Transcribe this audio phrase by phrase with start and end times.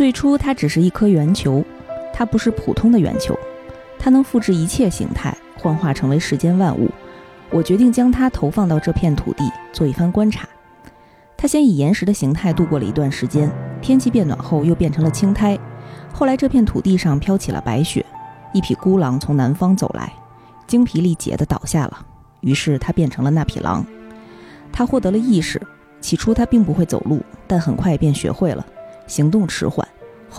[0.00, 1.62] 最初它只是一颗圆球，
[2.10, 3.38] 它不是普通的圆球，
[3.98, 6.88] 它能复制一切形态，幻化成为世间万物。
[7.50, 9.44] 我决定将它投放到这片土地，
[9.74, 10.48] 做一番观察。
[11.36, 15.58] 它先以岩石的形态度过了一段时间，天气变暖后又变成了青苔。
[16.14, 18.02] 后来这片土地上飘起了白雪，
[18.54, 20.10] 一匹孤狼从南方走来，
[20.66, 22.06] 精疲力竭地倒下了。
[22.40, 23.84] 于是它变成了那匹狼。
[24.72, 25.60] 它获得了意识，
[26.00, 28.64] 起初它并不会走路，但很快便学会了。
[29.06, 29.84] 行动迟缓，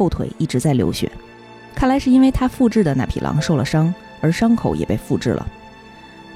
[0.02, 1.12] 后腿一直在流血，
[1.76, 5.46] 看来是因为他复制的那匹狼受了伤，而伤口也被复制了。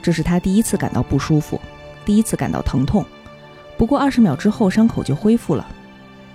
[0.03, 1.59] 这是他第一次感到不舒服，
[2.05, 3.03] 第一次感到疼痛。
[3.75, 5.65] 不过二十秒之后，伤口就恢复了。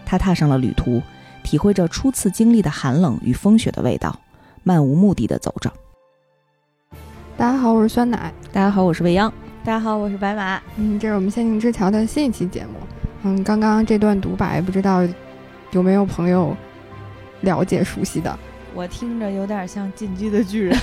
[0.04, 1.00] 他踏上了旅途，
[1.44, 4.18] 体会着初次经历的寒冷与风雪的味道，
[4.64, 5.72] 漫无目的的走着。
[7.36, 8.34] 大家好，我是酸奶。
[8.52, 9.32] 大家好，我是未央。
[9.62, 10.60] 大家好，我是白马。
[10.74, 12.72] 嗯，这是我们仙境之桥的新一期节目。
[13.22, 15.06] 嗯，刚刚这段独白，不知道
[15.70, 16.56] 有没有朋友
[17.40, 18.38] 了解熟悉的？
[18.72, 20.78] 我听着有点像《进击的巨人》。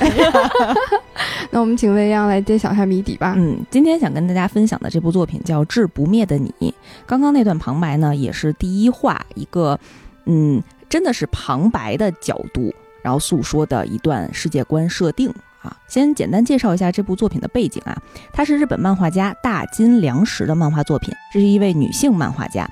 [1.52, 3.34] 那我们请未央来揭晓一下谜底吧。
[3.38, 6.54] 嗯，今天想跟大家分享的这部作品叫《志不灭的你》。
[7.06, 9.80] 刚刚那段旁白呢，也是第一话一个，
[10.26, 15.74] 嗯，真的是旁白的角度，然后诉说的一段世界观设定啊。
[15.88, 17.98] 先简单介绍一下这部作品的背景啊，
[18.34, 22.70] 它是日本漫画家大金良实的漫画作品，这是一位女性漫画家，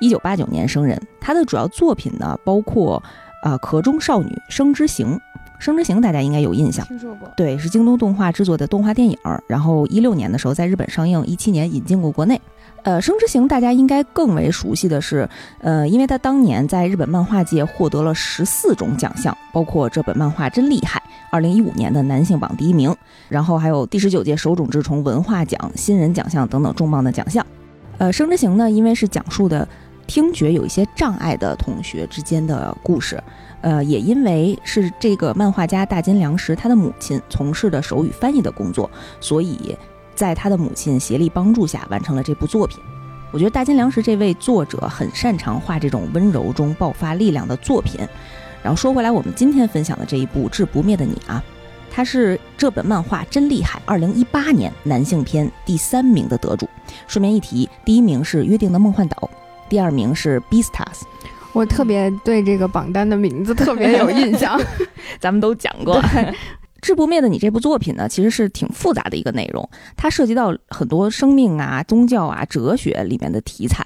[0.00, 1.00] 一九八九年生人。
[1.20, 3.02] 她的主要作品呢，包括
[3.42, 5.08] 啊《壳中少女》《生之行》。
[5.64, 7.28] 《生之行》大家应该有印象，听说过。
[7.36, 12.40] 对，是京东动画制作的动画电影，然后一六年的时候在日本上映，一七年引进过国内。
[12.82, 15.28] 呃，《生之行》大家应该更为熟悉的是，
[15.60, 22.92] 呃，因为他当年在日本漫画界获得了十四种奖项，包括这本漫画真厉害，二零一五年的男性榜第一名，
[23.28, 27.46] 然后还有第十九届手冢治虫文化奖新人奖项等等重磅的奖项。
[27.98, 29.68] 呃，《生之行》呢，因为是讲述的
[30.06, 33.22] 听觉有一些障碍的同学之间的故事。
[33.60, 38.90] 呃，也因为是这个漫画家大金良实，他的母亲从事的手语翻译的工作，
[39.20, 39.76] 所以
[40.14, 42.78] 在他的母亲协力帮助下完成了这部作品。
[43.30, 48.00] 我觉得大金良实这位作者很擅长画这种温柔中爆发力量的作品。
[48.62, 51.42] 然后说回来，我们今天分享的这一部《志不灭的你》啊，
[51.90, 56.68] 它是这本漫画真厉害，二零一八年男性篇第三名的得主。
[57.06, 59.16] 顺便一提，第一名是《约定的梦幻岛》，
[59.72, 60.74] 第二名是《Beastars》。
[61.54, 64.60] 我特别对这个榜单的名字 特别有印象，
[65.18, 65.98] 咱们都讲过。
[66.82, 69.66] 《志不灭的你》这部作品呢，其实是挺复杂的一个内容，
[69.96, 73.82] 它涉及到很多生命啊、宗教啊、哲学里面的题材。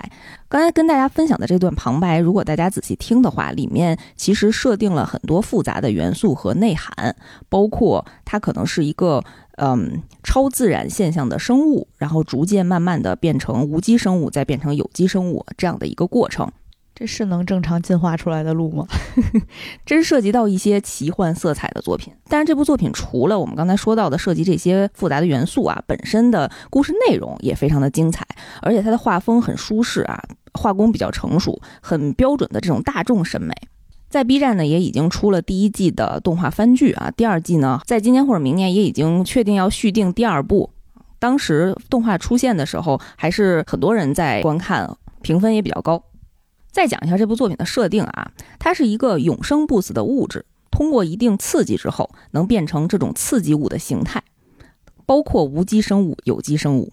[0.48, 7.14] 刚才跟大家分享的这段旁白，如果大家仔细听的话，里面其实设定了很多复杂的元素和内涵，
[7.48, 9.22] 包括它可能是一个
[9.56, 16.50] 嗯超自然现象的生物，然后逐渐慢慢的变成无机生物，再变成有机生物这样的一个过程。
[16.98, 18.86] 这是能正常进化出来的路吗？
[19.84, 22.10] 这是涉及到一些奇幻色彩的作品。
[22.26, 28.26] 但是这部作品除了我们刚才说到的涉及这些复杂的元素啊，本身的故事内容也非常的精彩，
[28.62, 30.22] 而且它的画风很舒适啊，
[30.54, 33.54] 画工比较成熟，很标准的这种大众审美。
[34.16, 40.70] 在 B 站呢也已经出了第一季的动画番剧啊，第二季呢在今年或者明年也已经确定要续订第二部。
[41.18, 46.02] 当时动画出现的时候，还是很多人在观看，评分也比较高。
[46.72, 54.22] 再讲一下这部作品的设定啊，它是一个永生不死的物质，通过一定刺激之后，能变成这种刺激物的形态，
[55.04, 56.90] 包括无机生物、有机生物。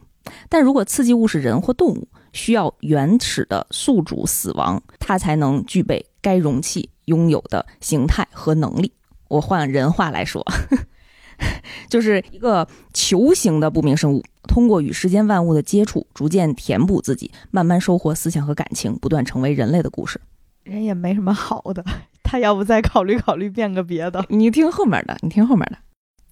[0.49, 8.91] 但如果刺激物是人或动物，需要原始的宿主死亡，它才能具备该容器拥有的形态和能力。
[9.27, 10.45] 我换人话来说。
[11.89, 20.21] 就是一个球形的不明生物，通过与世间万物的接触，逐渐填补自己，慢慢收获思想和感情，不断成为人类的故事。
[20.63, 21.83] 人也没什么好的，
[22.23, 24.23] 他要不再考虑考虑变个别的？
[24.29, 25.77] 你听后面的，你听后面的。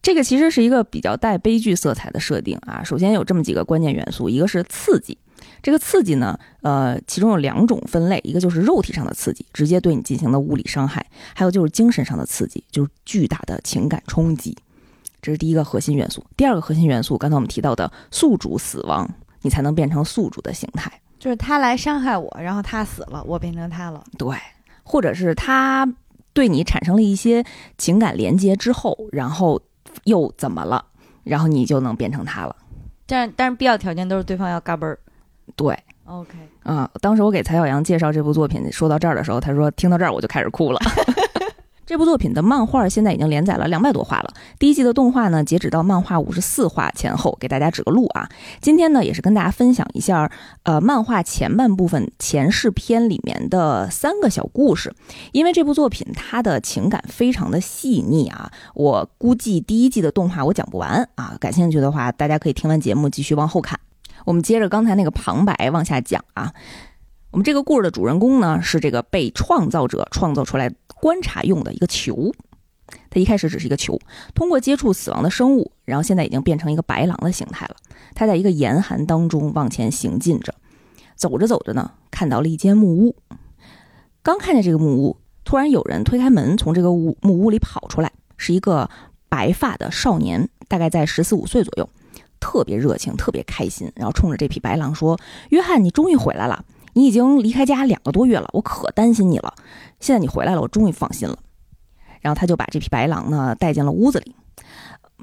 [0.01, 2.83] 这个其实是一个比较带悲剧色彩的设定啊。
[2.83, 5.17] 首先有这么几个关键元素，一个是刺激。
[5.61, 11.01] 这个刺激呢，呃，其中有两种分类，一个就是肉体上的刺激，直接对你进行的物理伤害；
[11.35, 14.57] 还有就是精神上的刺激，就是巨大的情感冲击。
[15.21, 16.25] 这是第一个核心元素。
[16.35, 19.07] 第二个核心元素，刚才我们提到的宿主死亡，
[19.43, 20.91] 你才能变成宿主的形态。
[21.19, 24.03] 就是他来伤害我，然后他死了，我变成他了。
[24.17, 24.35] 对，
[24.81, 25.87] 或者是他
[26.33, 27.45] 对你产生了一些
[27.77, 29.61] 情感连接之后，然后
[30.05, 30.83] 又怎么了？
[31.23, 32.55] 然后你就能变成他了。
[33.05, 34.97] 但但是必要条件都是对方要嘎嘣儿。
[35.55, 36.29] 对，OK。
[36.63, 40.79] 啊，当时我给蔡小阳介绍这部作品，说到这儿的时候，他说听到这儿我就开始哭了。
[41.83, 44.33] 这部作品的漫画现在已经连载了两百多话了。
[44.57, 48.29] 第一季的动画呢，截止到漫画五十四话前后，给大家指个路啊。
[48.61, 50.31] 今天呢，也是跟大家分享一下，
[50.63, 54.93] 呃，漫画前半部分前世篇里面的三个小故事。
[55.33, 61.35] 因为这部作品它的情感非常的细腻啊，我估计第一季的动画我讲不完啊。
[61.41, 63.77] 感兴趣的话，大家可以听完节目继续往后看。
[64.25, 66.53] 我们接着刚才那个旁白往下讲啊。
[67.31, 70.73] 我们这个故事的主人公呢，是这个被创造者创造出来。
[71.01, 72.31] 观察用的一个球，
[73.09, 73.99] 它一开始只是一个球，
[74.35, 77.75] 通过接触死亡的生物，然后现在已经变成一个白狼的形态了。
[78.13, 80.53] 它在一个严寒当中往前行进着，
[81.15, 83.15] 走着走着呢，看到了一间木屋。
[84.21, 88.87] 刚看见这个木屋，突然有人推开门，从这个屋木屋里跑出来，是一个
[89.27, 91.89] 白发的少年，大概在十四五岁左右，
[92.41, 95.17] 特别热情，特别开心，然后冲着这匹白狼说
[95.49, 99.53] ：“约翰，你终于回来了。”你已经离开家两个多月了，我可担心你了。
[100.01, 101.37] 现在你回来了，我终于放心了。
[102.19, 104.35] 然后他就把这匹白狼呢带进了屋子里。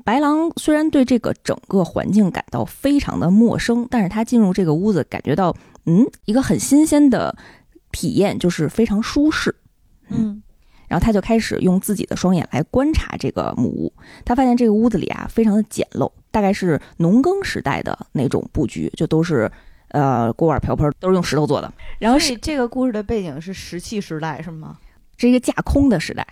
[0.02, 5.54] 白狼虽然对这个整个环境感到非常的陌生，但是他进入这个屋子，感觉到
[5.84, 7.36] 嗯一个很新鲜的
[7.92, 9.54] 体验，就是非常舒适。
[10.08, 10.42] 嗯，
[10.86, 13.92] 然后他就开始用自己的双眼来观察这个木屋。
[14.24, 19.50] 他发现这个屋子里啊非常的简陋，大概是农耕时代的那种布局，就都是。
[19.90, 21.72] 呃，锅碗瓢盆都是用石头做的。
[21.98, 24.76] 然后是这个故事的背景是石器时代，是吗？
[25.16, 26.26] 是一个架空的时代。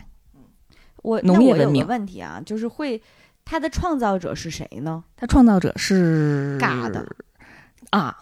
[0.99, 3.03] 我农业文明问题啊，就是会
[3.47, 5.03] 它的创造者是谁呢？
[5.17, 7.03] 它创造者是尬的
[7.89, 8.15] 啊，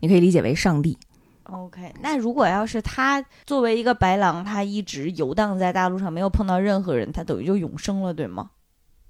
[0.00, 0.96] 你可以理解为上帝。
[1.42, 8.50] OK，那如果要是他作为一个白狼，他一直游荡在大陆上，没有碰到任何人，他等于就永生了，对吗？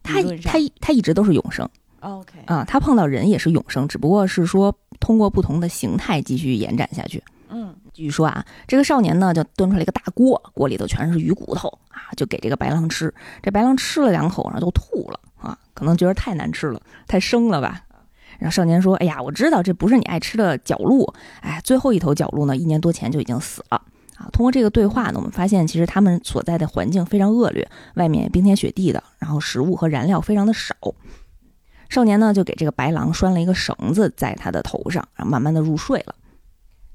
[0.02, 1.70] 他他他一直都是永生。
[2.04, 4.74] OK，啊，他碰到人也是永生，只不过是说。
[5.00, 7.22] 通过不同的形态继续延展下去。
[7.50, 13.12] 嗯，继续说啊，这个少年呢就端出来一个大锅，锅里头全是鱼骨头啊，就给这个白狼吃。
[13.42, 17.82] 这白狼吃了两口，然后都吐了啊，可能觉得太难吃了，太生了吧。
[18.38, 21.12] 然后少年说：“哎呀，我知道这不是你爱吃的角鹿，
[21.42, 23.82] 哎，最后一头角鹿呢，一年多前就已经死了
[24.16, 30.74] 啊。”通过这个对话呢，我们发现其实他们所在的环境非常恶劣，外面冰天雪地的，然后食物和燃料非常的少。
[31.88, 36.14] 少年呢，就给这个白狼拴了一个绳子在他的头上，然后慢慢的入睡了。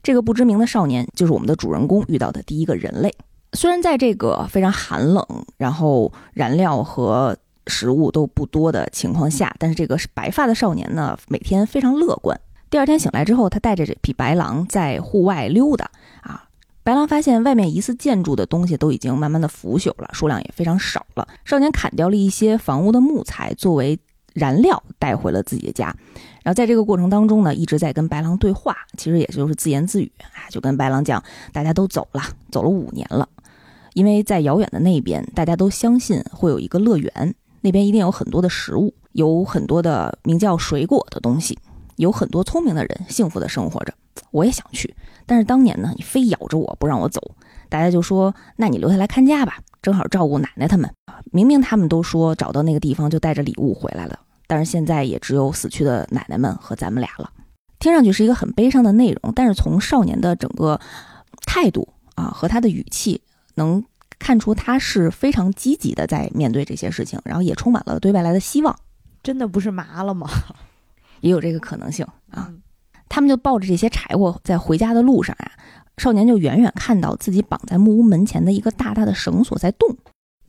[0.02, 3.14] 这个不知名的少年就是我们的主人公遇到的第一个人类。
[3.54, 5.26] 虽然在这个非常寒冷，
[5.58, 7.36] 然后燃料和
[7.68, 12.40] 食物都不多的情况下，但是这个白发的少年呢，每天非常乐观。
[12.70, 15.90] 第二天醒来之后，他带着这匹白狼在户外溜达
[16.22, 16.46] 啊。
[16.84, 21.28] 白狼发现外面疑似建筑的东西都已经慢慢的腐朽了，数量也非常少了。
[21.44, 24.00] 少年砍掉了一些房屋的木材作为。
[24.40, 25.96] 燃料带回了自己的家，
[26.44, 33.30] 然后在这个过程当中呢，一直在跟白狼对话，其实也就是自言自语啊，就跟白狼讲，大家都走了，走了五年了，
[33.94, 41.60] 因为在遥远的那边，大家都相信会有一个乐园，那边一定有很多的食物，有很多的名叫水果的东西，
[41.98, 43.94] 有很多聪明的人幸福的生活着。
[44.32, 44.96] 我也想去，
[45.26, 47.20] 但是当年呢，你非咬着我不让我走，
[47.68, 50.90] 大家就说，那你留下来看家吧，正好照顾奶奶他们。
[51.32, 54.20] 明明他们都说找到那个地方就带着礼物回来了。
[54.50, 57.32] 但是现在也只有死去的奶奶们和咱们俩了，
[57.78, 59.32] 听上去是一个很悲伤的内容。
[59.36, 60.82] 但是从少年的整个
[61.46, 63.22] 态度啊和他的语气，
[63.54, 63.84] 能
[64.18, 68.76] 看出他是非常积极的在面对这些事情，然后也充满了对未来的希望。
[69.22, 70.28] 真的不是麻了吗？
[71.22, 72.52] 也有这个可能性啊。
[73.08, 75.52] 他们就抱着这些柴火在回家的路上啊，
[75.98, 79.96] 少年就远远看到自己绑在木屋门前的一个大大的绳索在动。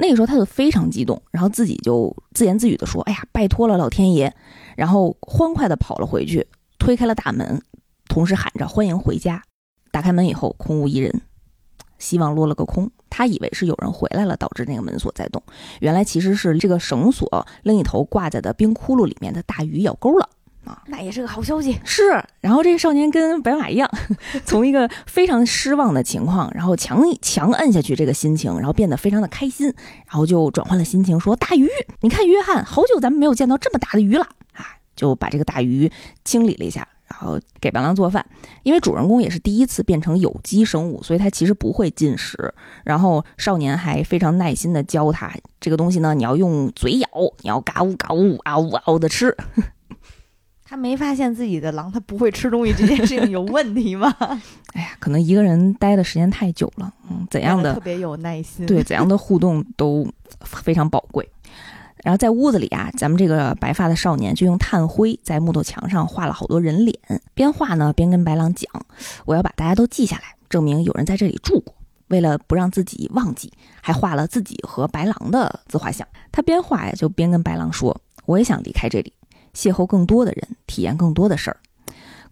[0.01, 4.35] 那个时候他就非常激动，然后自己就自言自语地说：“哎呀，拜托了老天爷！”
[4.75, 6.47] 然后欢快地跑了回去，
[6.79, 7.61] 推开了大门，
[8.09, 9.43] 同时喊着“欢迎回家”。
[9.93, 11.21] 打开门以后，空无一人，
[11.99, 12.91] 希望落了个空。
[13.11, 15.43] 他以为是有人回来了，导致那个门锁在动，
[15.81, 20.31] 原来其实是这个绳索另一头挂在的冰窟窿里面的大鱼咬钩了。
[20.71, 21.77] 啊，那也是个好消息。
[21.85, 23.91] 是，然后这个少年跟白马一样，
[24.47, 29.67] 从一个非常失望的情况，然后强强摁下去这个心情，然后变得非常的开心，
[30.07, 31.69] 然后就转换了心情，说：“大鱼，
[32.03, 35.91] 你看约翰，好久咱们没有见到这么大的鱼了啊！”就把这个大鱼
[36.25, 38.25] 清理了一下，然后给白狼做饭。
[38.63, 42.53] 因为主人公也是第一次变成有机生物，所以他其实不会进食。
[42.85, 47.09] 然后少年还非常耐心的教他，这个东西呢，你要用嘴咬，
[47.41, 49.35] 你要嘎呜嘎呜啊呜啊呜的吃。
[50.71, 54.15] 他没发现自己的狼，他不会吃东西这件事情有问题吗？
[54.73, 60.09] 哎呀，可能一个人待的时间太久了，嗯，怎样的特别有耐心，对怎样的互动都
[60.43, 61.29] 非常宝贵。
[62.05, 66.97] 然后在屋子里啊，咱们这个白发的少年就用炭灰在木头墙上画了好多人脸，
[67.35, 68.71] 边画呢边跟白狼讲
[69.27, 71.75] ：“我要把大家都记下来，证明有人在这里住过。”
[72.11, 76.07] 为了不让自己忘记，还画了自己和白狼的自画像。
[76.31, 79.13] 他边画呀，就边跟白狼说：“我也想离开这里，
[79.55, 81.57] 邂逅更多的人，体验更多的事儿。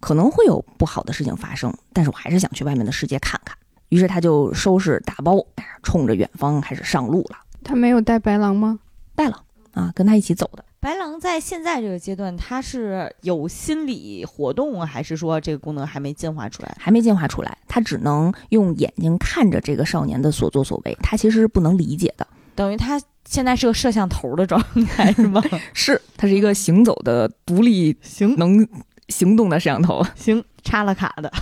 [0.00, 3.56] 可能会有不好的事情发生，但是我还是想去外面的世界看看。”
[3.90, 5.44] 于是他就收拾打包，
[5.82, 7.38] 冲着远方开始上路了。
[7.64, 8.78] 他没有带白狼吗？
[9.14, 10.64] 带了啊，跟他一起走的。
[10.78, 16.76] 白狼在现在这个阶段，他是有心理活动，还是说这个功能还没进化出来？
[16.78, 22.26] 还没进化出来，他只能用眼睛看着这个少年的所作所为，他其实是不能理解的。
[22.58, 25.40] 等于它现在是个摄像头的状态，是吗？
[25.72, 28.66] 是，它是一个行走的、独立行能
[29.10, 30.04] 行动的摄像头。
[30.16, 31.32] 行，插了卡的。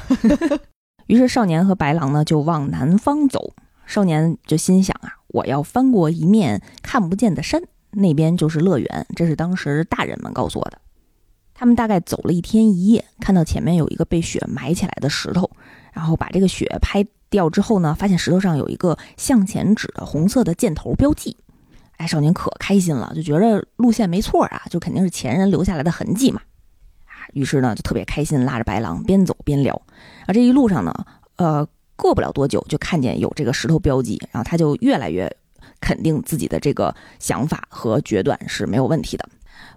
[1.08, 3.54] 于是少年和白狼呢就往南方走。
[3.86, 7.62] 少年就心想啊，我要翻过一面看不见的山。
[7.92, 10.78] 那边就是乐园，这是当时大人们告诉我的。
[11.54, 15.50] 他们大概走了一天一夜，看到前面有一个被雪埋起来的石头，
[15.96, 21.34] 然后把这个雪拍掉之后呢，发现石头上有一个向前指的红色的箭头标记。
[21.96, 26.42] 哎，少年可开心了，就觉着路线没错啊，就肯定是前人留下来的痕迹嘛。
[27.06, 29.74] 啊，于是呢就特别开心，拉着白狼边走边聊。
[30.26, 30.92] 啊，这一路上呢，
[31.36, 35.34] 呃，过不了多久就看见有这个石头标记，然后他就越来越。
[35.78, 39.28] 肯定自己的这个想法和决断是没有问题的。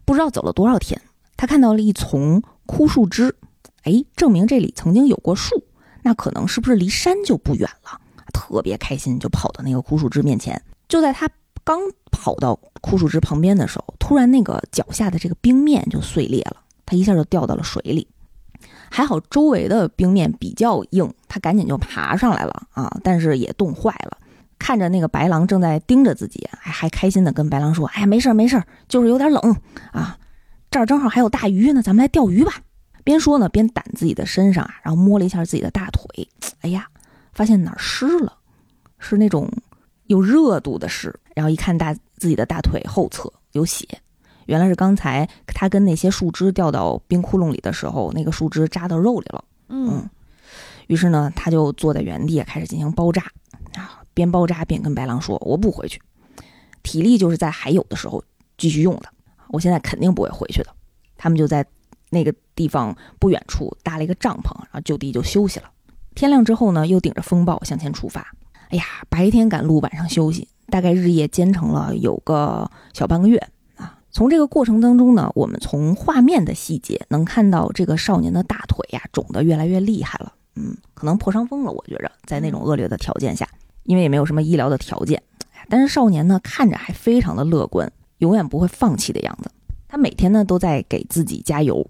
[0.05, 0.99] 不知道走了多少天，
[1.35, 3.35] 他看到了一丛枯树枝，
[3.83, 5.61] 哎，证明这里曾经有过树，
[6.01, 7.99] 那可能是不是离山就不远了？
[8.33, 10.61] 特别开心，就跑到那个枯树枝面前。
[10.87, 11.29] 就在他
[11.63, 11.79] 刚
[12.11, 18.07] 跑到枯树枝旁边的时候，突然那个脚下的这个冰面就碎裂了，他一下就掉到了水里。
[18.91, 24.17] 还好周围的冰面比较硬，他赶紧就爬上来了啊，但是也冻坏了。
[24.57, 29.55] 看着那个白狼正在盯着自己，还还开心的跟白狼说：“哎呀，没事儿没事儿，就是有点冷
[29.91, 30.17] 啊。
[30.69, 32.53] 这儿正好还有大鱼呢，咱们来钓鱼吧。”
[33.03, 36.27] 边说呢边掸自己的身上啊，然后摸了一下自己的大腿，
[36.61, 36.87] 哎呀，
[37.33, 38.37] 发现哪儿湿了，
[38.97, 39.49] 是那种
[40.07, 41.13] 有热度的湿。
[41.35, 43.87] 然后一看大自己的大腿后侧有血，
[44.47, 49.43] 原来是刚才他跟那些树枝掉到冰窟窿里的时候，那个树枝扎到肉里了。
[49.69, 50.09] 嗯，
[50.87, 53.23] 于是呢，他就坐在原地开始进行包扎
[53.73, 54.01] 啊。
[54.13, 56.01] 边包扎边跟白狼说：“我不回去，
[56.83, 58.21] 体力就是在还有的时候
[58.57, 59.09] 继续用的。
[59.47, 60.75] 我现在肯定不会回去的。”
[61.15, 61.65] 他们就在
[62.09, 65.71] 那个地方不远处搭了一个帐篷，然后就地就休息了。
[66.13, 68.19] 天亮之后呢，又顶着风暴向前出发。
[68.71, 73.37] 哎呀，白天赶路，晚上休息，大概日夜兼程了有个小半个月
[73.77, 73.97] 啊。
[74.11, 80.33] 从这个过程当中呢，我们从画面的细节能看到这个少年的大腿呀肿得越来越厉害了。
[80.55, 81.71] 嗯，可能破伤风了。
[81.71, 83.47] 我觉着在那种恶劣的条件下。
[83.83, 85.23] 因为也没有什么医疗的条件，
[85.67, 89.49] 但是少年呢看着还非常的乐观，永远不会放弃的样子。
[89.87, 91.87] 他每天呢都在给自己加油，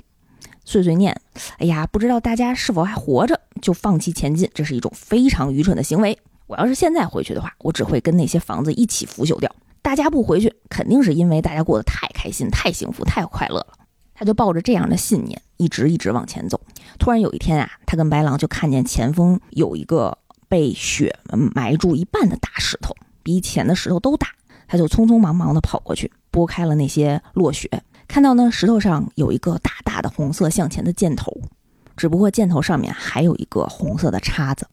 [0.69, 1.19] 碎碎念
[1.57, 6.15] ：“哎呀，不知道大家是否还活着，就放弃前进，这是一种非常愚蠢的行为。
[6.45, 9.51] 我要是现在回去的话，我只会跟那些房子一起腐朽掉。
[9.81, 13.67] 大家不回去，肯定是因为大家过得太开心、太幸福、太快乐了。”
[14.13, 16.61] 他就抱着这样的信念，一直一直往前走。
[16.99, 20.17] 突然有一天啊，他跟白狼就看见前方有一个。
[20.47, 24.29] 被雪埋住一半的大石头，比以前的石头都大。
[24.67, 27.69] 他就匆匆忙忙地跑过去，拨开了那些落雪，
[28.09, 31.31] 看到呢石头上有一个大大的红色向前的箭头，
[31.95, 34.67] 只不过箭头上面还有一个红色的叉子。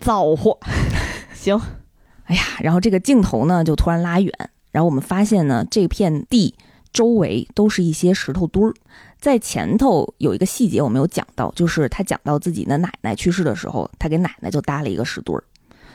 [0.00, 0.58] 造货，
[1.34, 1.60] 行。
[2.26, 4.32] 哎呀，然后这个镜头呢就突然拉远，
[4.70, 6.54] 然后我们发现呢这片地
[6.92, 8.72] 周围都是一些石头堆儿。
[9.18, 15.42] 在前头有一个细节我没有讲到，就是他讲到自己的奶奶去世的时候，他给奶奶就搭了一个石墩儿，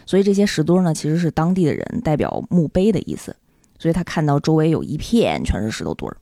[0.06, 3.34] 所以这些石墩儿呢其实是当地的人代表墓碑的意思，
[3.80, 6.18] 所以他看到周围有一片全是石头堆儿，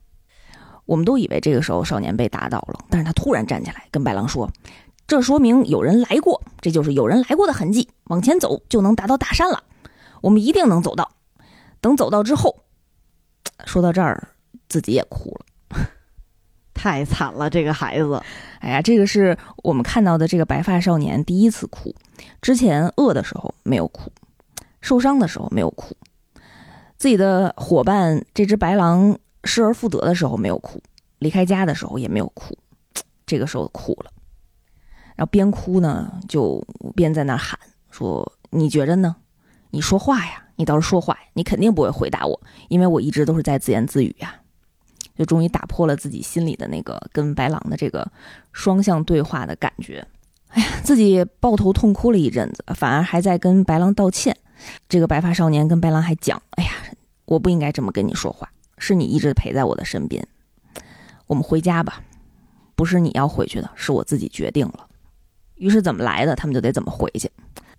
[0.85, 4.49] 我们都以为这个时候少年被打倒了，但是他突然站起来跟白狼说
[5.05, 9.63] ：“这说明有人来过，这就是有人来过的痕迹，往前走就能达到大山了，
[10.21, 11.11] 我们一定能走到。
[11.81, 12.63] 等走到之后，
[13.65, 14.29] 说到这儿
[14.69, 15.45] 自己也哭了。”
[16.73, 18.21] 太惨了，这个孩子。
[18.59, 21.95] 哎呀，这个是我们看到的这个白发少年第一次哭。
[22.39, 24.11] 之前饿的时候没有哭，
[24.79, 25.97] 受伤的时候没有哭，
[26.97, 30.81] 自己的伙伴这只白狼失而复得的时候没有哭，
[31.19, 32.57] 离开家的时候也没有哭，
[33.25, 34.11] 这个时候哭了。
[35.15, 39.15] 然后边哭呢，就边在那喊说：“你觉着呢？
[39.71, 44.41] 你说话呀，你倒是说话呀，你肯定不会回答我，因为我一直都是在自言自语呀。”
[45.17, 48.07] 就终于打破了自己心里的那个跟白狼的这个
[48.51, 50.07] 双向对话的感觉，
[50.49, 54.37] 哎呀，自己抱头痛哭了一阵子，反而还在跟白狼道歉。
[54.89, 56.71] 这个白发少年跟白狼还讲：“哎呀，
[57.25, 60.25] 我不应该这么跟你说话，是你一直陪在我的身边。
[61.27, 62.01] 我们回家吧，
[62.75, 64.87] 不是你要回去的，是我自己决定了。
[65.55, 67.29] 于是怎么来的，他们就得怎么回去。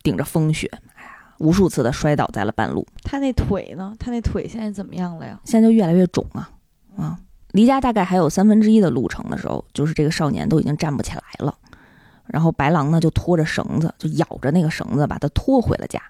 [0.03, 2.87] 顶着风雪，哎呀，无数次的摔倒在了半路。
[3.03, 3.95] 他那腿呢？
[3.99, 5.41] 他那腿现在怎么样了呀？
[5.45, 6.51] 现在就越来越肿啊
[6.97, 7.19] 啊！
[7.53, 11.57] 离家大概还有三分之一的路程的时候，就是这个少年都已经站不起来了。
[12.27, 16.03] 然后白狼呢就拖着绳子，就咬着那个绳子，把他拖回了家。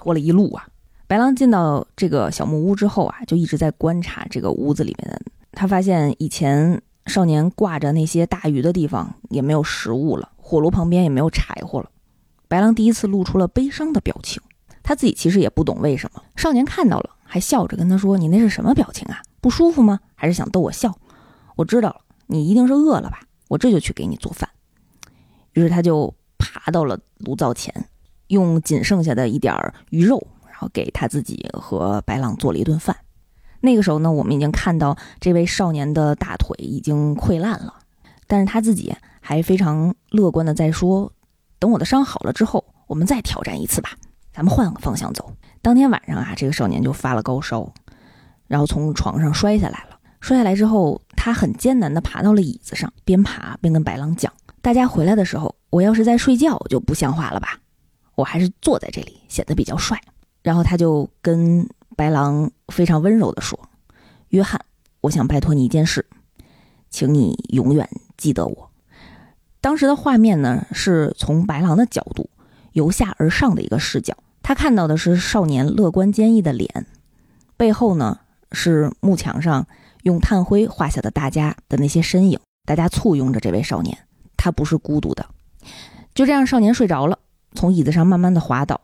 [0.00, 0.66] 拖了一路啊。
[1.06, 5.20] 白狼进到这个小木屋之后啊，就一直在观察这个屋子里面的。
[5.52, 11.90] 他发现以前少年挂着那些大鱼的地方也没有食物了，火炉旁边也没有柴火了。
[12.48, 14.42] 白狼第一次露出了悲伤的表情。
[14.82, 16.22] 他自己其实也不懂为什么。
[16.36, 19.20] 少年看到了，还笑着跟他说：“你那是什么表情啊？
[19.40, 20.00] 不舒服吗？
[20.14, 20.96] 还是想逗我笑？
[21.54, 23.20] 我知道了，你一定是饿了吧？
[23.48, 24.48] 我这就去给你做饭。”
[25.52, 27.72] 于是他就爬到了炉灶前，
[28.30, 29.54] 用仅剩下的一点
[29.90, 32.96] 鱼肉，然后给他自己和白狼做了一顿饭。
[33.60, 37.74] 那个时候呢，我们已经看到这位少年的大腿已经溃烂了，
[38.26, 41.12] 但是他自己还非常乐观的在说
[41.60, 43.90] ：“等我的伤好了之后，我们再挑战一次吧，
[44.32, 47.70] 咱们换个方向走。”当天晚上啊，这个少年就发了高烧，
[48.46, 49.98] 然后从床上摔下来了。
[50.22, 54.32] 摔下来之后，他很艰难的爬到了椅子上，边爬边跟白狼讲。
[54.62, 57.58] 大家回来的时候，我要是在睡觉就不像话了吧？
[58.20, 60.00] 我还是坐在这里显得比较帅。
[60.42, 63.58] 然后他就跟白狼非常温柔地说
[64.30, 64.60] ：“约翰，
[65.02, 66.06] 我想拜托你一件事，
[66.90, 68.70] 请你永远记得我。”
[69.60, 72.30] 当时的画面呢，是从白狼的角度
[72.72, 76.86] 由下而上的一个视角，他看到的是少年乐观坚毅的脸，
[77.58, 78.20] 背后呢
[78.52, 79.66] 是幕墙上
[80.04, 83.98] 用炭灰画下的大家的那些身影，大家簇拥着这位少年。
[84.38, 85.26] 他不是孤独的，
[86.14, 87.18] 就这样，少年睡着了，
[87.54, 88.80] 从椅子上慢慢的滑倒。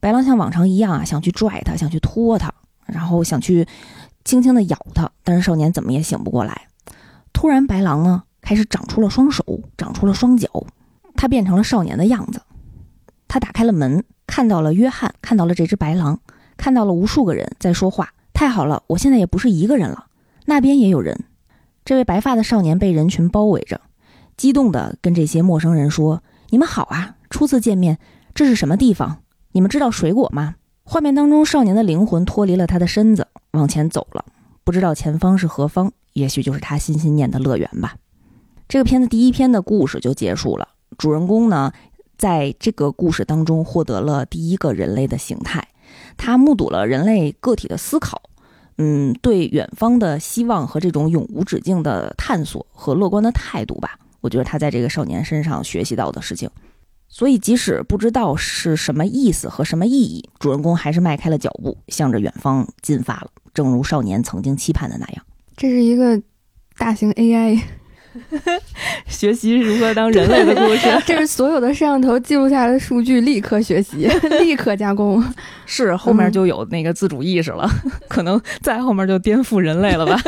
[0.00, 2.52] 白狼像往常一样啊，想去拽他，想去拖他，
[2.86, 3.66] 然后想去
[4.24, 6.68] 轻轻的咬他，但是少年怎么也醒不过来。
[7.32, 9.44] 突然，白狼呢开始长出了双手，
[9.76, 10.48] 长出了双脚，
[11.14, 12.42] 他变成了少年的样子。
[13.28, 16.20] 他打开了门，看到了约翰，看到了这只白狼，
[16.56, 18.12] 看到了无数个人在说话。
[18.32, 20.06] 太好了，我现在也不是一个人了，
[20.46, 21.24] 那边也有人。
[21.84, 23.80] 这位白发的少年被人群包围着。
[24.36, 27.98] 激动地跟这些陌生人说：“你们好啊，初次见面，
[28.34, 29.22] 这是什么地方？
[29.52, 34.22] 你们知道水果吗？”画面当中，少年的灵魂脱离了他的身子，往前走了，
[34.62, 37.96] 不知道前方是何方，也许就是他心心念的乐园吧。
[38.68, 41.72] 这个片子第一篇的故事就结束了，主人公呢，
[42.18, 45.66] 在这个故事当中获得了第一个人类的形态，
[46.18, 48.20] 他目睹了人类个体的思考，
[48.76, 53.98] 嗯，对远方的希望和这种永无止境的探索和乐观的态度吧。
[54.22, 56.48] 我觉得他在这个少年身上学习到的事情，
[57.08, 63.26] 所以即使不知道是什么意思和什么意义，主人公还是迈开了脚步，向着远方进发了。
[63.52, 66.18] 正如少年曾经期盼的那样，这是一个
[66.78, 67.60] 大型 AI
[69.08, 70.86] 学习如何当人类的故事。
[71.06, 74.06] 这是所有的摄像头记录下来的数据，立刻学习，
[74.40, 75.22] 立刻加工。
[75.66, 77.68] 是后面就有那个自主意识了，
[78.08, 80.20] 可能再后面就颠覆人类了吧。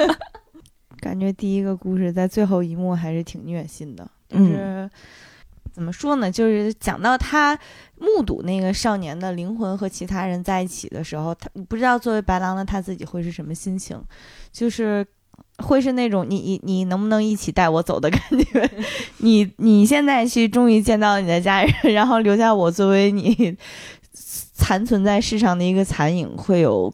[1.05, 4.91] 感觉第一个故事在最后一幕还是挺虐心的，就是
[5.71, 6.33] 怎么说呢？
[6.33, 7.59] 就是讲到他
[7.99, 14.03] 目睹那个少年的灵魂和其他人在一起的时候，他不知道作为白狼的他自己会是什么心情，
[14.51, 15.07] 就是
[15.59, 18.71] 会是那种你你你能不能一起带我走的感觉？
[19.19, 23.55] 你你现在去终于见到你的家人， 然后留下我作为你
[24.55, 26.91] 残存在世上的一个残影，会有。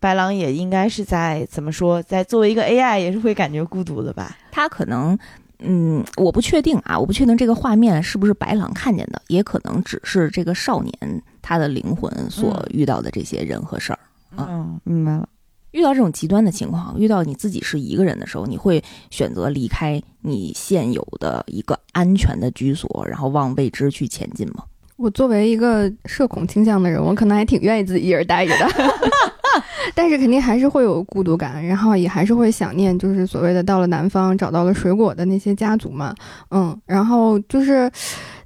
[0.00, 4.36] 白狼也应该是在怎么说，在作为一个 AI 也是会感觉孤独的吧？
[4.50, 5.18] 他可能，
[5.60, 13.98] 嗯，我不确定啊，我不确定这个画面是不是白狼看见的，也可能只是这个少年他的灵魂所遇到的这些人和事儿。
[14.36, 15.28] 嗯，明白了。
[15.72, 24.64] 遇到这种极端的情况，遇到你自己是一个人的时候，你会选择离开你现有的一个安全的居所，然后往未知去前进吗？
[24.96, 28.66] 我作为一个社恐倾向的人，我可能还挺愿意自己一人待着的。
[29.94, 36.14] 但是肯定还是会有孤独感，然后也还是会想念，就是所谓的到了南方找到了水果的那些家族嘛，
[36.50, 37.90] 嗯，然后就是，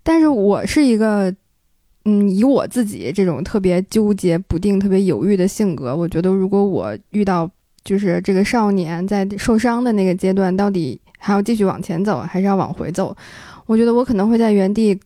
[0.02, 1.34] 但是我是一个，
[2.04, 7.50] 嗯，以我自己这种特别纠结不定、特别犹豫的性格，我觉得如果我遇到
[7.84, 13.16] 就是这个少年在受伤的那个阶段，到底还要继续往前走，还是要往回走？
[13.66, 14.98] 我觉得我可能会在原地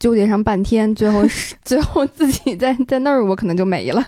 [0.00, 4.02] 纠结上半天，最后是 最后自己在在那儿，我可能就没了。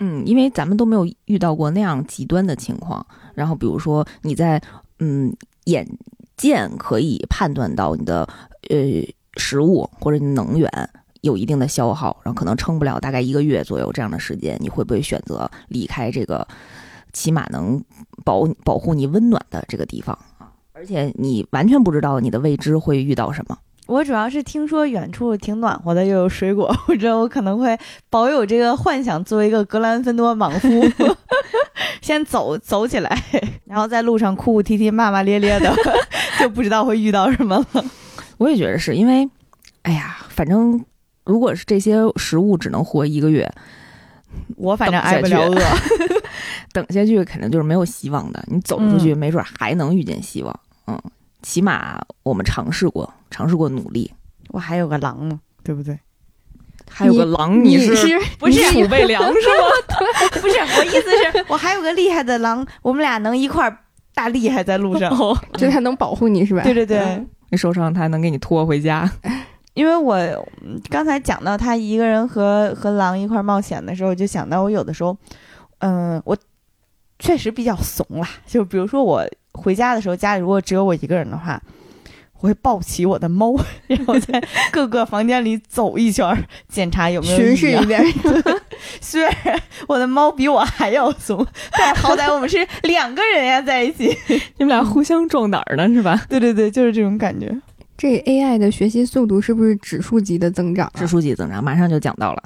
[0.00, 3.06] 嗯，因为咱们都没有遇到过那样极端的情况。
[3.34, 4.60] 然后，比如说你在
[4.98, 5.32] 嗯
[5.64, 5.86] 眼
[6.36, 8.28] 见可以判断到你的
[8.68, 8.76] 呃
[9.36, 10.68] 食物或者能源
[11.20, 16.46] 有一定的消耗，然后可能撑不了大概一个月左右这样的时间，你会不会选择离开这个
[17.12, 17.80] 起码能
[18.24, 20.50] 保保护你温暖的这个地方啊？
[20.72, 23.56] 而且你完全不知道你的未知会遇到什么。
[23.92, 27.78] 我主要是听说远处挺暖和的，又有水果， 我觉得我可能会
[28.08, 30.68] 保有这个幻想，作为一个格兰芬多莽夫，
[32.00, 33.22] 先走走起来，
[33.66, 35.70] 然后在路上哭哭啼啼、骂骂咧咧的，
[36.40, 37.84] 就不知道会遇到什么了。
[38.38, 39.28] 我也觉得是因为，
[39.82, 40.82] 哎呀，反正
[41.24, 43.46] 如果是这些食物只能活一个月，
[44.56, 45.60] 我反正挨不了饿，
[46.72, 48.42] 等下去肯定就是没有希望的。
[48.48, 50.60] 你走出去，没准还能遇见希望。
[50.86, 50.98] 嗯，
[51.42, 54.12] 起码我们尝试过，尝试过努力。
[54.48, 55.98] 我还有个狼呢，对不对？
[56.90, 57.90] 还有个狼，你是
[58.38, 60.26] 不是储备粮食吗？
[60.40, 63.78] 不是，我意思是 我还有个厉害的狼，我们俩能一块儿
[64.14, 65.10] 大厉害在路上，
[65.54, 66.62] 就它能保护你是吧？
[66.62, 69.10] 对对对，你受伤，它能给你拖回家。
[69.74, 70.18] 因为我
[70.90, 75.16] 刚才讲到他一个人和和狼一块冒险的时候，我就想到我有的时候，
[75.78, 76.36] 嗯，我
[77.18, 78.28] 确实比较怂啦。
[78.46, 81.60] 就比如说我回家的时候，家里如果只有我一个人的话，
[82.40, 83.54] 我会抱起我的猫，
[83.86, 86.36] 然后在各个房间里走一圈，
[86.68, 88.02] 检查有没有巡视一遍。
[89.00, 89.32] 虽然
[89.86, 94.16] 我的猫比我还要怂，但好歹我们是两个人呀，在一起，
[94.58, 96.20] 你们俩互相壮胆呢，是吧？
[96.28, 97.56] 对对对，就是这种感觉。
[97.96, 100.90] 这 AI 的学习速度是不是指数级的增长？
[100.94, 102.42] 指数级增长，马上就讲到了。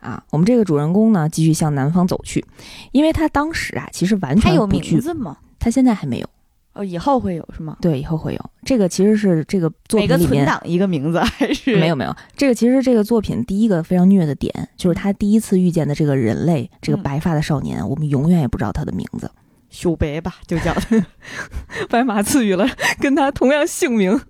[0.00, 2.44] 啊，我们这个主人公呢，继续向南方走去，
[2.92, 5.38] 因为他当时啊，其实完全他有名字吗？
[5.60, 6.28] 他现在还没有。
[6.72, 7.76] 哦，以后会有是吗？
[7.80, 8.50] 对，以后会有。
[8.64, 12.16] 这个其实是这个作品里面每个存档一个名字还是没有没有。
[12.36, 19.28] 这个其实这个作品第一个非常虐的点，就是他第一次遇见的这个人类，这个白发的少年，我们永远也不知道他的名字。
[19.68, 20.72] 小白吧，就叫
[21.90, 22.66] 白马赐予了
[23.00, 24.20] 跟他同样姓名。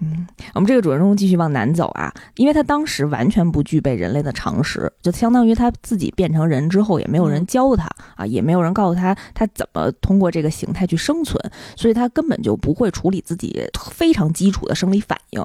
[0.00, 11.38] 嗯，我们这个主人公继续往南走啊，因为他当时完全不具备人类的常识，就相当于他自己变成人之后，也没有人教他啊，也没有人告诉他他怎么通过这个形态去生存，
[11.76, 15.44] 所以他根本就不会处理自己非常基础的生理反应，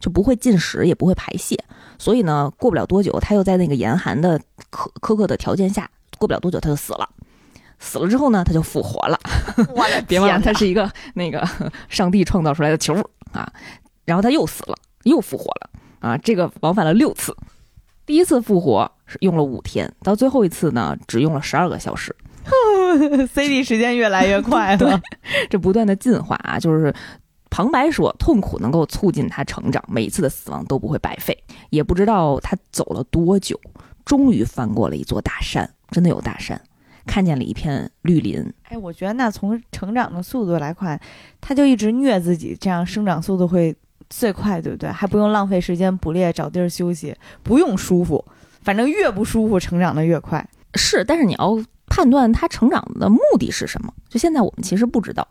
[0.00, 1.58] 就不会进食，也不会排泄，
[1.98, 4.38] 所以呢，过不了多久，他又在那个严寒的
[4.70, 7.08] 苛苛刻的条件下，过不了多久他就死了。
[7.80, 9.18] 死了之后呢，他就复活了。
[9.74, 11.46] 我的 别忘了，他是一个那个
[11.88, 12.94] 上帝创造出来的球
[13.34, 13.52] 啊。
[14.04, 15.70] 然后他又死了，又复活了
[16.00, 16.16] 啊。
[16.18, 17.36] 这个往返了六次，
[18.06, 22.14] 第一次复活是用了五天，到最后一次呢，只用了十二个小时。
[23.32, 25.00] CD 时间越来越快了，
[25.48, 26.94] 这不断的进化啊，就是
[27.48, 31.36] 旁白说，痛苦能够促进他成长，每一次的死亡都不会白费。
[31.70, 33.58] 也不知道他走了多久，
[34.04, 36.60] 终于翻过了一座大山，真的有大山。
[37.06, 40.98] 看见了一片绿林，哎，我觉得那从成长的速度来看，
[41.40, 43.74] 他就一直虐自己，这样生长速度会
[44.08, 44.88] 最快，对不对？
[44.90, 48.24] 还不用浪费时间捕猎、找地儿休息，不用舒服，
[48.62, 50.46] 反正越不舒服，成长的越快。
[50.74, 55.26] 是，但是你要判断他成长的目的是什么，就现在我们其实不知道。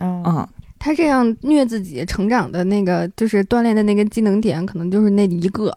[0.00, 0.46] 嗯，
[0.78, 5.76] 他这样虐自己成长的那个，就是锻炼的那个技能点，可能就是那一个。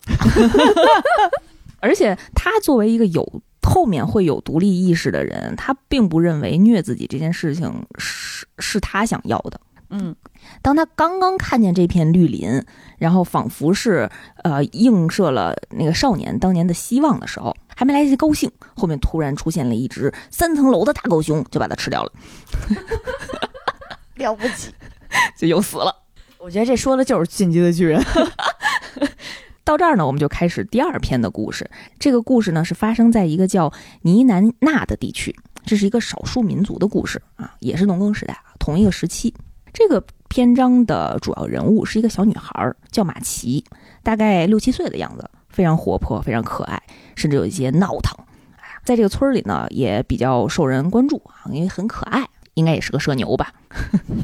[1.80, 3.42] 而且他作为一个有。
[3.62, 9.60] 后面会有独立意识的人，他并不认为虐自己这件事情是是他想要的。
[9.94, 10.16] 嗯，
[10.62, 12.64] 当他刚刚看见这片绿林，
[12.98, 14.10] 然后仿佛是
[14.44, 22.12] 呃映射了那个少年当年的希望的时候，还没来得及高兴，后面突然出现了一只三层楼的大狗熊，就把它吃掉了。
[24.16, 24.74] 了不起，
[25.36, 25.94] 就又死了。
[26.38, 28.02] 我觉得这说的就是进击的巨人。
[29.64, 31.70] 到这儿呢，我们就开始第二篇的故事。
[32.00, 33.72] 这个故事呢，是发生在一个叫
[34.02, 39.34] 尼南纳的地区，这是一个少数民族的故事啊，也是农耕时代啊同一个时期。
[39.72, 43.64] 这个篇章的主要人物是一个小女孩，叫马奇，
[44.04, 46.82] 大概六七岁的样子，非常活泼，非常可爱，
[47.16, 48.18] 甚至有一些闹腾。
[48.84, 53.54] 在这个村里呢，也比较受人关注啊，因为很可爱，应该也是个社牛吧。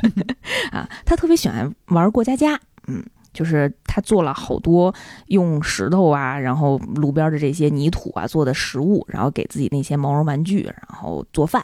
[0.74, 3.06] 啊，她特别喜欢玩过家家，嗯。
[3.38, 4.92] 就是他做了好多
[5.28, 11.64] 用石头啊，然后路边的这些泥土啊做的食物，然后给自己那些毛绒玩具，然后做饭。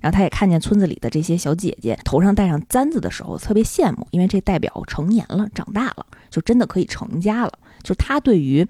[0.00, 7.52] 然后他也看见村子里的这些小姐姐头上戴上簪子的时候，特别羡慕，因为这代表成年了，长大了，就真的可以成家了。
[7.82, 8.66] 就他对于，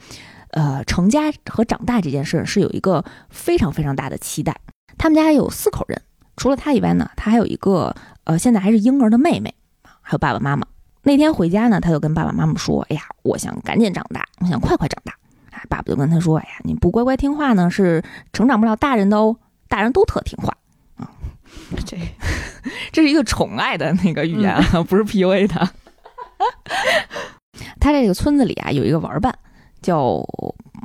[0.51, 4.61] 呃，成家和长大这件事是有一个非常非常大的期待。
[4.99, 6.03] 他们家有四口人，
[6.37, 9.55] 除了他以外呢，他还有一个呃现在还是婴儿的妹妹，
[10.03, 10.67] 还有爸爸妈妈。
[11.07, 15.15] 那天回家呢，他就跟爸爸妈妈说：“哎呀，我想赶紧长大，我想快快长大。”
[15.53, 19.37] 哎，爸爸就跟他说：“哎呀，你不乖乖听话呢，是成长不了大人的哦。
[19.69, 20.53] 大人都特听话
[20.97, 21.09] 啊。”
[21.87, 21.97] 这
[22.91, 25.71] 这是一个宠爱的那个语言啊，不是 PUA 的。
[27.79, 29.33] 他这个村子里啊，有一个玩伴
[29.81, 30.21] 叫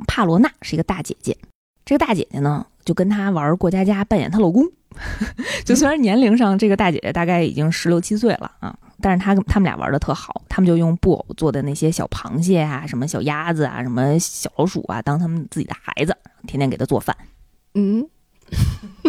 [0.06, 1.36] 帕罗娜，是一个大姐姐。
[1.84, 4.64] 这个大姐姐呢，就跟他玩过家家，扮演她老公。
[5.66, 8.78] 就虽然年龄上这个大姐姐大概已经十六七岁了啊。
[9.02, 17.16] 但是他他们俩玩的特好，他们就用布偶做的那些小螃蟹啊、什么小鸭子啊、什么小老鼠啊，当他们自己的孩子，天天给他做饭。
[17.74, 18.06] 嗯，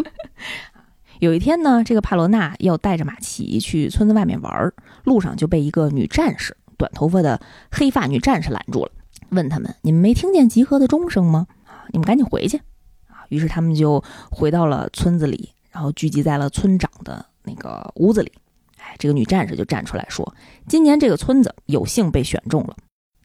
[1.19, 7.39] 有一天呢，这个帕罗娜要带着马奇去村子外面玩，路上就被一个女战士，短头发的
[7.71, 8.91] 黑发女战士拦住了，
[9.29, 11.47] 问他们：“你们没听见集合的钟声吗？
[11.65, 12.57] 啊，你们赶紧回去。”
[13.07, 18.31] 啊，于是他们就回到了村子里，然后聚集在了村长的那个屋子里。
[18.93, 20.35] 哎，这个女战士就站出来说
[20.69, 22.75] ：“今年这个村子有幸被选中了。”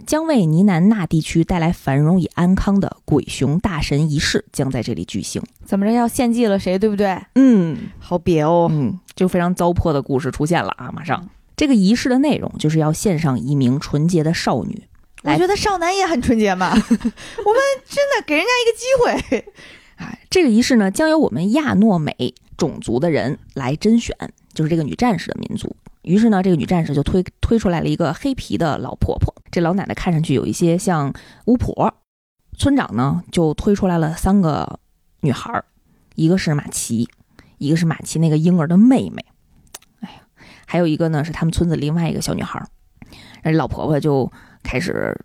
[0.07, 5.42] 将为尼南纳地区带来繁荣与安康的鬼熊大神仪式将在这里举行。
[5.64, 7.18] 怎么着要献祭了谁，对不对？
[7.35, 8.68] 嗯，好别哦。
[8.70, 10.90] 嗯，就非常糟粕的故事出现了啊！
[10.94, 14.85] 马上，这个仪式的内容就是要献上一名纯洁的少女。
[15.24, 16.70] 我觉得少男也很纯洁嘛。
[16.70, 16.85] 我们
[17.85, 19.52] 真的给人家一个机会。
[19.96, 24.16] 哎，这个仪式呢，将由我们亚诺美种族的人来甄选，
[24.59, 25.77] 就是这个女战士的民族。
[26.03, 29.33] 于是呢，这个女战士就推推出来了一个黑皮的老婆婆。
[29.53, 31.94] 这老奶奶看上去有一些像巫婆。
[32.59, 34.81] 村长呢就推出来了三个
[35.21, 35.62] 女孩
[36.16, 37.09] 一个是马奇，
[37.59, 39.25] 一个是马奇那个婴儿的妹妹。
[40.01, 40.23] 哎呀，
[40.66, 43.53] 还有一个呢是他们村子另外一个小女孩儿。
[43.53, 44.29] 老婆婆就
[44.64, 45.16] 开始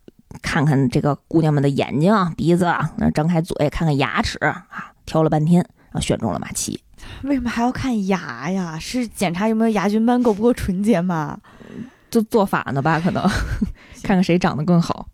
[0.43, 2.65] 看看这个姑娘们的眼睛、鼻子，
[2.97, 6.82] 那张开嘴看看牙齿啊，挑了半天，然后选中了马奇。
[7.21, 8.77] 为什么还要看牙呀？
[8.79, 11.39] 是检查有没有牙菌斑够不够纯洁吗？
[12.09, 13.23] 就做法呢吧，可能
[14.03, 15.07] 看看谁长得更好。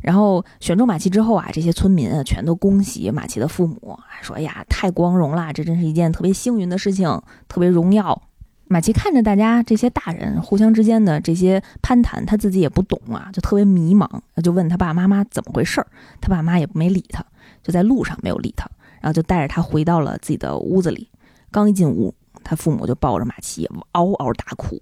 [0.00, 8.22] 然后选中马奇之后啊，这些村民啊全都恭喜马奇的父母，说：“哎呀，太光荣了，这真是一件特别幸运的事情，特别荣耀。”
[8.66, 14.08] 马奇看着大家这些大人互相之间的这些攀谈，他自己也不懂啊，就特别迷茫，
[14.42, 15.86] 就问他爸爸妈妈怎么回事儿。
[16.20, 17.22] 他爸妈也没理他，
[17.62, 18.66] 就在路上没有理他。
[19.00, 21.08] 然后就带着他回到了自己的屋子里，
[21.50, 24.80] 刚一进屋，他父母就抱着马奇嗷嗷大哭。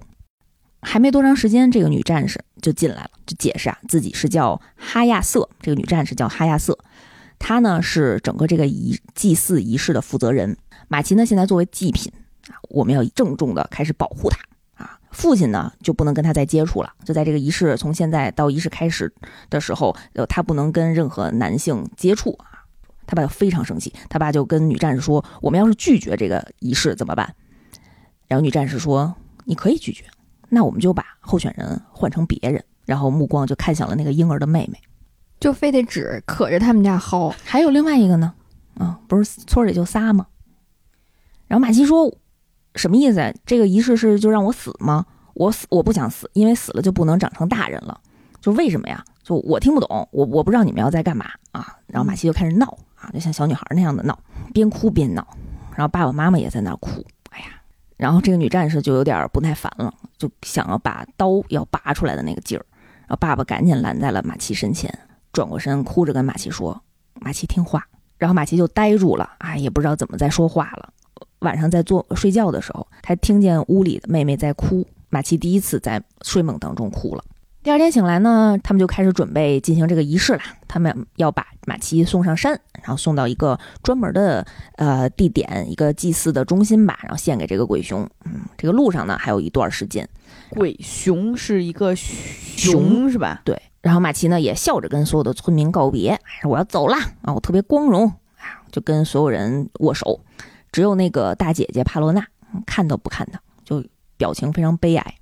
[0.81, 6.79] 还没多长时间，这个女战士就进来了，就解释啊，自己是叫哈亚瑟，这个女战士叫哈亚瑟，
[7.39, 10.57] 她呢是整个这个仪祭祀仪式的负责人。
[10.87, 12.13] 马奇呢现在作为祭品
[12.49, 14.39] 啊，我们要郑重的开始保护她
[14.85, 15.01] 啊。
[15.11, 19.13] 父亲呢就不能跟她再接触了，就在这个仪式从现在到仪式开始
[19.51, 22.58] 的时候，呃，他不能跟任何男性接触啊。
[23.09, 27.35] 他爸就非常生气，他爸就跟女战士说：“我们要是拒绝这个仪式怎么办？”
[28.29, 29.17] 然后女战士说
[29.47, 30.05] ：“你可以拒绝，
[30.51, 34.79] 那我们就把候选人换成别人。”然后目光就看向了那个婴儿的妹妹，
[35.41, 37.35] 就非得指可着他们家薅。
[37.45, 38.35] 还有另外一个呢？
[38.79, 40.27] 啊，不是村里就仨吗？
[41.47, 42.15] 然后马奇说
[42.77, 43.35] ：“什么意思？
[43.45, 45.05] 这个仪式是就让我死吗？
[45.35, 48.01] 我死我不想死，因为死了就不能长成大人了。
[48.41, 49.05] 就为什么呀？
[49.23, 52.79] 就我听不懂，我我不知道你们要在干嘛啊？”然后马奇就开始闹。
[53.01, 54.19] 啊，就像小女孩那样的闹，
[54.53, 55.27] 边哭边闹，
[55.77, 57.05] 然后爸爸妈妈也在那儿哭。
[57.31, 57.47] 哎呀，
[57.97, 62.65] 然后这个女战士就有点不耐烦了，就想要把刀要拔出来的那个劲儿，
[63.03, 64.93] 然后爸爸赶紧拦在了马奇身前，
[65.33, 66.81] 转过身哭着跟马奇说
[67.21, 67.87] ：“马奇听话。”
[68.19, 70.93] 然后马奇就呆住了，啊，也不知道怎么再说话了。
[71.41, 77.23] 晚上在做睡觉的时候，他听见屋里的妹妹在哭，马奇第一次在睡梦当中哭了。
[77.69, 80.41] 第二天醒来呢，他们就开始准备进行这个仪式了。
[80.67, 84.43] 他们要把马奇送上山，然后送到一个专门的
[84.77, 88.09] 呃地点，一个祭祀的中心吧，然后献给这个鬼熊。
[88.25, 90.09] 嗯，这个路上呢还有一段时间。
[90.49, 93.43] 鬼熊是一个熊是吧？
[93.45, 93.61] 对。
[93.83, 98.07] 然后马奇呢也笑着跟所有的村民告别，我要走了啊，我特别光荣
[98.39, 100.19] 啊，就跟所有人握手。
[100.73, 102.27] 只有那个大姐姐帕罗娜
[102.65, 103.85] 看都不看他，就
[104.17, 105.15] 表情非常悲哀。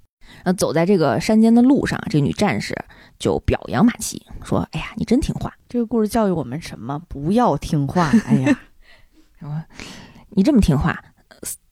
[0.44, 2.76] 然后走在这个山间的路上，这女战士
[3.18, 7.00] 就表扬马奇说：“哎呀，你真听话。”这个故事教育我们什么？
[7.08, 8.10] 不要听话。
[8.26, 8.60] 哎呀，
[9.38, 9.64] 什么
[10.30, 11.02] 你这么听话，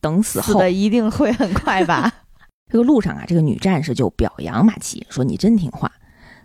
[0.00, 2.12] 等死后的一定会很快吧？
[2.70, 5.92] 这个路上啊，这个女战士就表扬马奇说：“你真听话，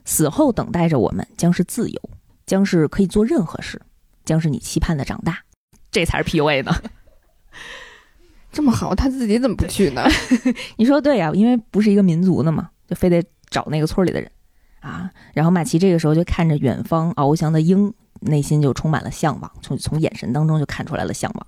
[0.05, 2.09] 死后等待着我们将是自由，
[2.45, 3.81] 将是可以做任何事，
[4.25, 5.39] 将是你期盼的长大。”
[5.91, 6.71] 这才是 PUA 呢。
[8.51, 10.03] 这么好，他自己怎么不去呢？
[10.77, 14.29] 你说对呀，因为不是一个民族的嘛，就非得找那个村里的人
[14.79, 15.09] 啊。
[15.33, 21.47] 然后马奇这个时候就看着远方翱翔的鹰，内心就充满了向往，从从眼神当中就看出来了向往。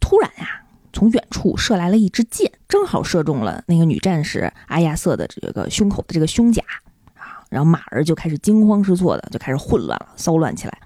[0.00, 6.62] 突然呀，从远处射来了一支箭，正好射中了那个女战士阿亚瑟的这个胸口的这个胸甲
[7.14, 7.44] 啊。
[7.50, 10.78] 然后马儿就开始惊慌失措的就开始混乱了，骚乱起来。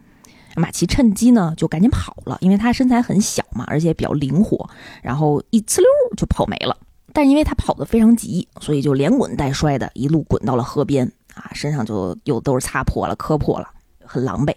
[0.56, 4.68] 马奇趁机呢，就赶紧跑了，因为他身材很小嘛，而且比较灵活，
[5.02, 5.86] 然后一呲溜
[6.16, 6.76] 就跑没了。
[7.14, 13.68] 但因为他跑得非常急，所以就连滚带摔的一路滚到了河边啊，身上就又都是擦破了、磕破了，
[14.04, 14.54] 很狼狈。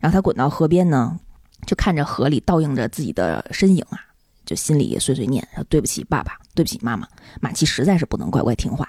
[0.00, 1.16] 然后他滚到河边呢，
[1.64, 4.00] 就看着河里倒映着自己的身影啊，
[4.44, 7.06] 就心里碎碎念，对不起爸爸，对不起妈妈，
[7.40, 8.88] 马奇实在是不能乖乖听话。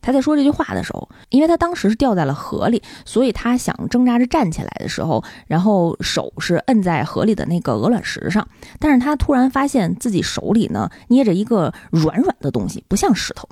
[0.00, 8.46] 他在说这句话的时候，因为他当时是掉在了河里，所以他想挣扎着站起来的时候，然后手是摁在河里的那个鹅卵石上，
[8.78, 13.48] 但是他突然发现自己手里呢捏着一个软软的东西，不像石头，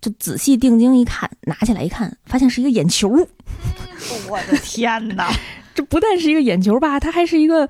[0.00, 3.08] 就仔细定睛一看，拿起来一看，发现是一个眼球。
[4.28, 5.30] 我的天哪！
[5.74, 7.68] 这不但是一个眼球吧，它还是一个。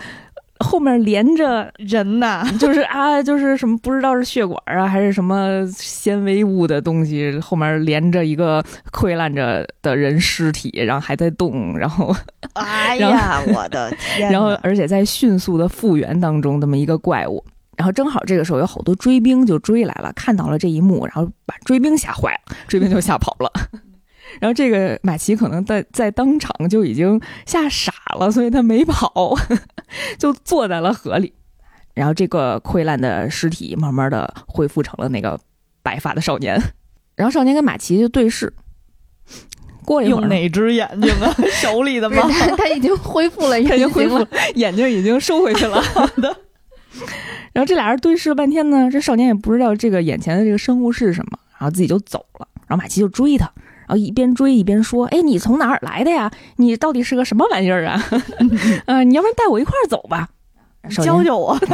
[0.61, 12.15] 后面连着人呐， 就是啊，就是什么不知道是血管啊，还是什么纤维物的东西，后面连着一个溃烂着的人尸体，然后还在动，然后，
[12.55, 14.31] 哎呀，我的天！
[14.33, 17.45] 然后而且在迅速的复原当中，这么一个怪物，
[17.77, 23.51] 然后正好这个时候有好多追兵就追来了，看到了这一幕，然后把追兵吓坏了，追兵就吓跑了。
[24.41, 29.35] 然后这个马奇可能在在当场就已经吓傻了，所以他没跑，
[30.19, 31.33] 就坐在了河里。
[31.95, 35.39] 然后这个溃烂的尸体慢慢的恢复成了那个
[35.83, 36.61] 白发的少年。
[37.17, 38.53] 然后少年跟马奇就对视，
[39.85, 41.35] 过一会儿，用哪只眼睛啊？
[41.61, 42.23] 手里的吗？
[42.57, 44.25] 他已经恢复了， 已经恢复，
[44.55, 45.83] 眼睛已经收回去了。
[45.83, 46.37] 好的。
[47.53, 52.47] 然后这俩人对视了半天呢，这少年也不知道这个眼前的这个生物是什么，然后自己就走了。
[52.69, 53.51] 然后马奇就追他。
[53.89, 56.31] 然后一边追一边说：“哎，你从哪儿来的呀？
[56.57, 58.03] 你到底是个什么玩意儿啊？
[58.87, 60.29] 嗯， 你要不然带我一块儿走吧，
[60.91, 61.59] 教教我。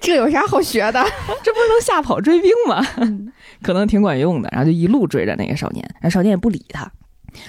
[0.00, 1.02] 这有啥好学的？
[1.42, 2.84] 这不是能吓跑追兵吗？
[3.62, 4.48] 可能挺管用的。
[4.50, 6.90] 然后就一路追着那个少年，然后少年也不理他。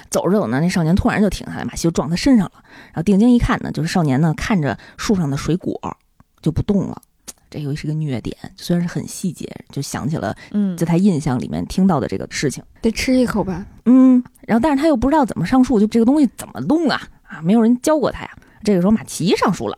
[0.10, 2.52] 走着走呢，那少年突然就停下来，马西就撞他身上了。
[2.88, 5.98] 然后定睛一看呢，就是少年呢看着树上的水果
[6.41, 7.02] 就不动了。”
[7.49, 17.01] 这又是个虐点，虽然是很细节，就想起了，嗯，在他印象里面听到的这个事情，得吃一口吧，嗯，然后但是他又不知道怎么上树，就这个东西怎么弄啊？
[17.23, 18.29] 啊，没有人教过他呀。
[18.62, 19.77] 这个时候马奇上树了，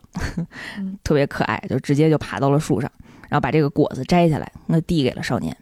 [1.04, 2.90] 特别可爱，就直接就爬到了树上，
[3.28, 5.56] 然后把这个果子摘下来，那递给了少年。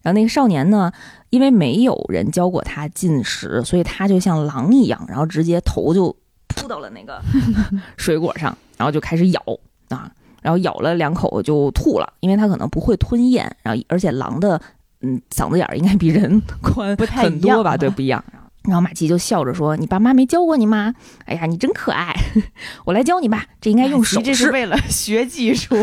[0.00, 0.90] 然后那个少年呢，
[1.28, 6.16] 因为没有人教过他进食，所以他就像狼一样，然后直接头就
[6.48, 7.22] 扑到了那个
[7.98, 9.42] 水果上，然后就开始咬
[9.88, 10.10] 啊。
[10.44, 13.50] 然后咬了两口就吐了，因为它可能不会吞咽。
[13.62, 14.60] 然后而且狼的
[15.00, 17.78] 嗯嗓子眼儿应该比人宽很多吧？
[17.78, 18.22] 对，不一样。
[18.64, 20.94] 然后马奇就笑着说：“你爸妈没教过你吗？
[21.24, 22.14] 哎呀，你真可爱，
[22.84, 23.46] 我来教你吧。
[23.58, 25.74] 这应该用手吃，为了 学技术。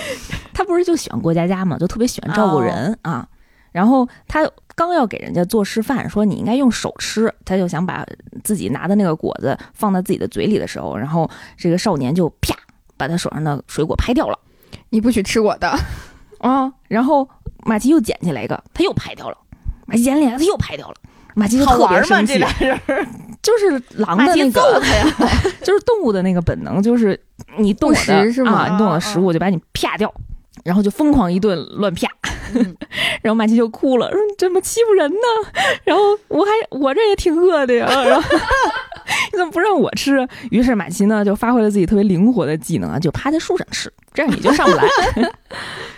[0.52, 3.26] 他不是就喜欢过家家嘛，就特别喜欢照顾人啊。
[3.72, 8.06] 然后他刚要给人家做示范，说你应该用手吃，他就想把
[8.44, 12.54] 自己拿的那个果子放在自己的嘴里的时候，然后这个少年就啪。”
[13.00, 14.38] 把他手上的水果拍掉了，
[14.90, 15.74] 你不许吃我的
[16.38, 16.70] 啊！
[16.86, 17.26] 然后
[17.64, 19.38] 马奇又捡起来一个，他又拍掉了。
[19.86, 20.94] 马奇捡起来，他又拍掉了。
[21.34, 22.38] 马奇就特别生气。
[23.42, 24.82] 就是狼的那个，
[25.64, 27.18] 就是动物的那个本能，就是
[27.56, 30.12] 你动我的啊，你动我的食物就把你啪掉，
[30.62, 32.06] 然后就疯狂一顿乱啪。
[33.22, 35.16] 然后马奇就哭了，说你怎么欺负人呢？
[35.84, 37.86] 然后我还我这也挺饿的呀。
[38.04, 38.28] 然后。
[39.32, 40.26] 你 怎么不让我吃？
[40.50, 44.84] 于是马奇呢就发挥了自己特别灵活的技能啊，就趴在树上吃，这样你就上不来。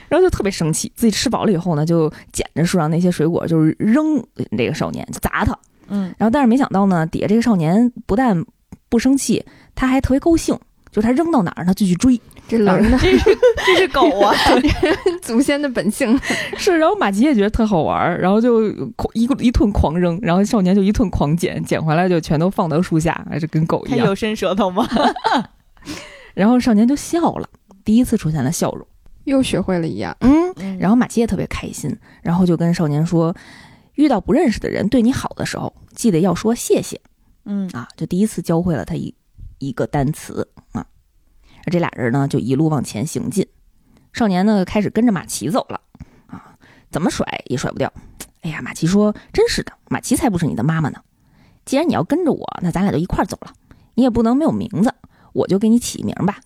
[0.08, 4.22] 然后就特别生气，自己吃饱了以后呢，就捡着树上那些水果，就是扔
[4.56, 5.58] 这个少年，就砸他。
[5.88, 8.44] 嗯，然后但是没想到呢，底下这个少年不但
[8.88, 9.44] 不生气，
[9.74, 10.58] 他还特别高兴，
[10.92, 12.20] 就他扔到哪儿他就去追。
[12.46, 12.98] 这狼呢？
[13.00, 14.34] 这是这是狗啊！
[15.22, 16.16] 祖先的本性
[16.58, 16.76] 是。
[16.76, 18.68] 然后马吉也觉得特好玩，然后就
[19.14, 24.06] 一一顿狂扔，然后少年就一顿狂捡，捡回来就全都放到树下，还是跟狗一样。
[24.06, 24.86] 有伸舌头吗？
[26.34, 27.48] 然后少年就笑了，
[27.84, 28.86] 第一次出现了笑容，
[29.24, 30.14] 又学会了一样。
[30.20, 30.78] 嗯。
[30.78, 33.34] 然后马吉也特别开心，然后就跟少年说
[33.94, 37.00] ：“遇到不认识的人对你好的时候，记得要说谢谢。”
[37.46, 39.14] 嗯啊，就第一次教会了他一
[39.58, 40.51] 一个单词啊。
[41.70, 43.46] 这俩人呢，就一路往前行进。
[44.12, 45.80] 少年呢，开始跟着马奇走了。
[46.26, 46.56] 啊，
[46.90, 47.92] 怎么甩也甩不掉。
[48.42, 51.00] 哎呀，马奇说：“真是的，马奇才不是你的妈妈呢。
[51.64, 53.52] 既然你要跟着我，那咱俩就一块儿走了。
[53.94, 54.92] 你也不能没有名字，
[55.32, 56.40] 我就给你起名吧。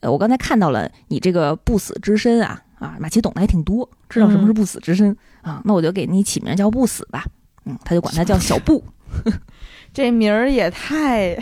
[0.00, 5.62] 呃，我刚才看到了你这个不死之身啊啊，马奇懂得还挺多，知道什么是不死之身啊。
[5.64, 7.24] 那我就给你起名叫不死吧。
[7.64, 8.84] 嗯，他就管他叫小布。
[9.92, 11.36] 这名儿也太……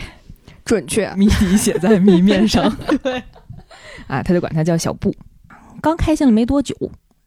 [0.69, 2.71] 准确，谜底写在谜面上。
[3.01, 3.23] 对，
[4.05, 5.11] 啊，他就管他叫小布。
[5.81, 6.75] 刚开心了没多久，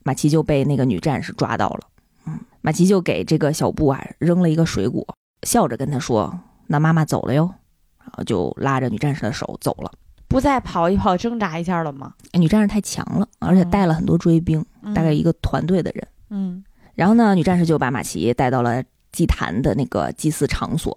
[0.04, 1.80] 马奇就被那个女战士抓到了。
[2.26, 5.04] 嗯，马奇就给这个小布啊扔了一个水果，
[5.42, 6.38] 笑着跟他说
[6.68, 7.52] ：“那妈妈走了哟。”
[7.98, 9.90] 然后就拉着女战士的手走了。
[10.28, 12.14] 不再跑一跑，挣扎一下了吗？
[12.34, 14.64] 女战士太强了，而且带了很多追兵，
[14.94, 16.08] 大概一个团队的人。
[16.30, 16.62] 嗯，
[16.94, 20.96] 然后呢，女战士就把马奇带到了祭坛的那个祭祀场所。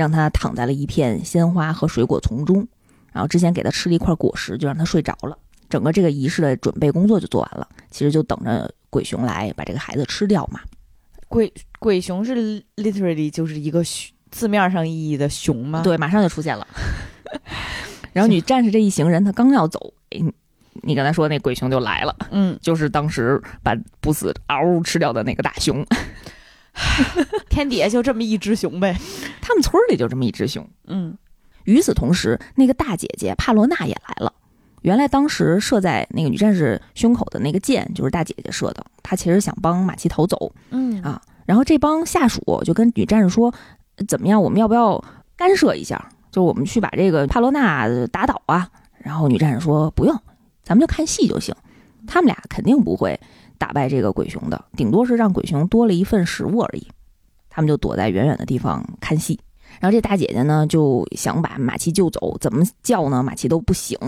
[0.00, 2.66] 让他躺在了一片鲜花和水果丛中，
[3.12, 5.36] 然后之前给他吃了一块果实，就让他睡着了。
[5.68, 10.58] 整个这个仪式的准备工作就做完了，其实就等着鬼熊来把这个孩子吃掉嘛。
[11.28, 15.82] 鬼鬼熊是 literally 就是一个熊字面上意义的熊吗？
[15.82, 16.66] 对，马上就出现了。
[18.14, 20.18] 然后女战士这一行人，他刚要走，哎，
[20.82, 25.86] 你刚才说那鬼熊就来了，嗯，就是当时把不死嗷吃掉的那个大熊。
[27.48, 28.96] 天底下就这么一只熊呗，
[29.40, 30.66] 他们村里就这么一只熊。
[30.86, 31.16] 嗯，
[31.64, 34.32] 与此同时，那个大姐姐帕罗娜也来了。
[34.82, 40.52] 原来当时射在那个女战士胸口的那个箭就是大姐姐射的，她其实想帮马奇逃走。
[40.70, 43.52] 嗯啊，然后这帮下属就跟女战士说
[44.08, 45.02] ：“怎么样，我们要不要
[45.36, 46.10] 干涉一下？
[46.30, 50.18] 就我们去把这个帕罗娜打倒啊？”然后女战士说：“不用，
[50.62, 51.54] 咱们就看戏就行。
[52.06, 53.20] 他们俩肯定不会
[53.60, 56.88] 打败这个鬼熊的，顶多是让鬼熊多了一份食物而已。
[57.50, 59.38] 他们就躲在远远的地方看戏。”
[59.78, 63.22] 然后这大姐姐呢就想把马奇救走，怎么叫呢？
[63.22, 63.98] 马奇都不醒。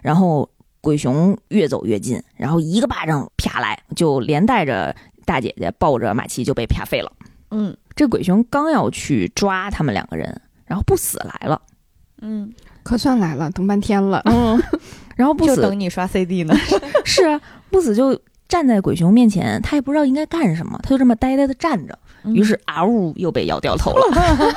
[0.00, 0.48] 然后
[0.80, 7.12] 鬼熊越走越近，然后一个巴掌啪来，就连带着大姐姐抱着马奇就被啪飞了。
[7.50, 11.60] 嗯，这鬼熊刚要去抓他们两个人，然后不死来了。
[12.20, 12.52] 嗯，
[12.82, 14.22] 可算来了，等半天了。
[14.24, 14.60] 嗯，
[15.16, 16.54] 然后不就死等你刷 CD 呢。
[17.04, 17.40] 是啊，
[17.70, 18.18] 不死就
[18.52, 21.98] 站在鬼熊面前，他也不知道应该干什么，他就这么呆呆的站着。
[22.22, 24.54] 嗯于是啊呜又被咬掉头了。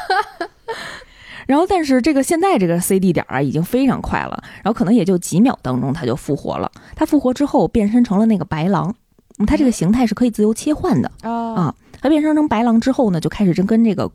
[1.47, 6.69] 然后，但是这个现在这个 CD 点儿啊，已经非常快了，然后可能也就几秒当中他就复活了。
[6.93, 8.93] 他复活之后变身成了那个白狼，
[9.39, 11.09] 嗯他这个形态是可以自由切换的。
[11.21, 14.11] 啊啊他变身成白狼之后呢，就开始真跟这个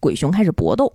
[0.00, 0.92] 鬼熊开始搏斗。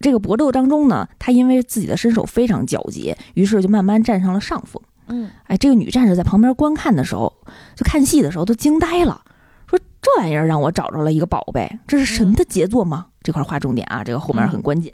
[0.00, 4.82] 这个搏斗当中呢，他因为自己的身手非常矫捷，于是就慢慢占上了上风。
[5.08, 7.32] 嗯，哎，这个女战士在旁边观看的时候，
[7.74, 9.22] 就看戏的时候都惊呆了，
[9.66, 13.06] 说这玩意儿让我找着了一个宝贝，这是神的杰作吗？
[13.22, 14.92] 这块划重点啊，这个后面很关键。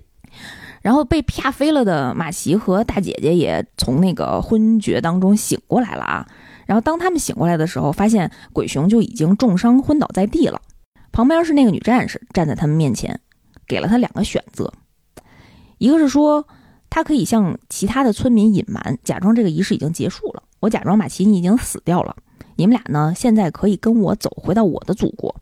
[0.83, 6.27] 然后被啪飞了的马奇和大姐姐也从那个昏厥当中醒过来了啊。
[6.67, 10.61] 然后当他们醒过来的时候，发现鬼熊就已经重伤昏倒在地了。
[11.11, 13.19] 旁边是那个女战士站在他们面前，
[13.67, 14.73] 给了他两个选择，
[15.79, 16.47] 一个是说
[16.95, 22.15] 他可以向其他的村民隐瞒，假装这个仪式已经结束了，我假装马奇尼已经死掉了，
[22.55, 25.35] 你们俩呢现在可以跟我走回到我的祖国，